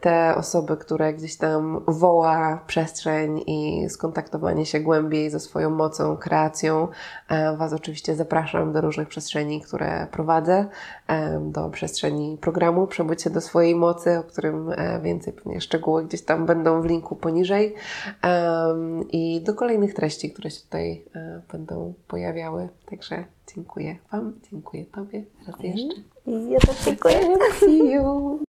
Te 0.00 0.34
osoby, 0.36 0.76
które 0.76 1.14
gdzieś 1.14 1.36
tam 1.36 1.84
woła 1.86 2.60
przestrzeń 2.66 3.42
i 3.50 3.90
skontaktowanie 3.90 4.66
się 4.66 4.80
głębiej 4.80 5.30
ze 5.30 5.40
swoją 5.40 5.70
mocą, 5.70 6.16
kreacją, 6.16 6.88
e, 7.28 7.56
Was 7.56 7.72
oczywiście 7.72 8.16
zapraszam 8.16 8.72
do 8.72 8.80
różnych 8.80 9.08
przestrzeni, 9.08 9.60
które 9.60 10.06
prowadzę, 10.12 10.66
e, 11.06 11.40
do 11.40 11.70
przestrzeni 11.70 12.38
programu 12.40 12.86
Przebycie 12.86 13.30
do 13.30 13.40
swojej 13.40 13.74
mocy, 13.74 14.18
o 14.18 14.22
którym 14.22 14.72
e, 14.72 15.00
więcej 15.00 15.32
pewnie 15.32 15.60
szczegóły 15.60 16.04
gdzieś 16.04 16.22
tam 16.22 16.46
będą 16.46 16.82
w 16.82 16.86
linku 16.86 17.16
poniżej 17.16 17.74
i 19.12 19.40
do 19.40 19.54
kolejnych 19.54 19.94
treści, 19.94 20.32
które 20.32 20.50
się 20.50 20.60
tutaj 20.62 21.04
będą 21.52 21.94
pojawiały. 22.08 22.68
Także 22.90 23.24
dziękuję 23.54 23.96
Wam, 24.12 24.32
dziękuję 24.50 24.84
Tobie 24.84 25.24
raz 25.46 25.60
jeszcze. 25.60 26.00
I 26.26 26.50
ja 26.50 26.58
też 26.58 26.84
dziękuję. 26.84 27.20
See 27.60 27.92
you! 27.92 28.49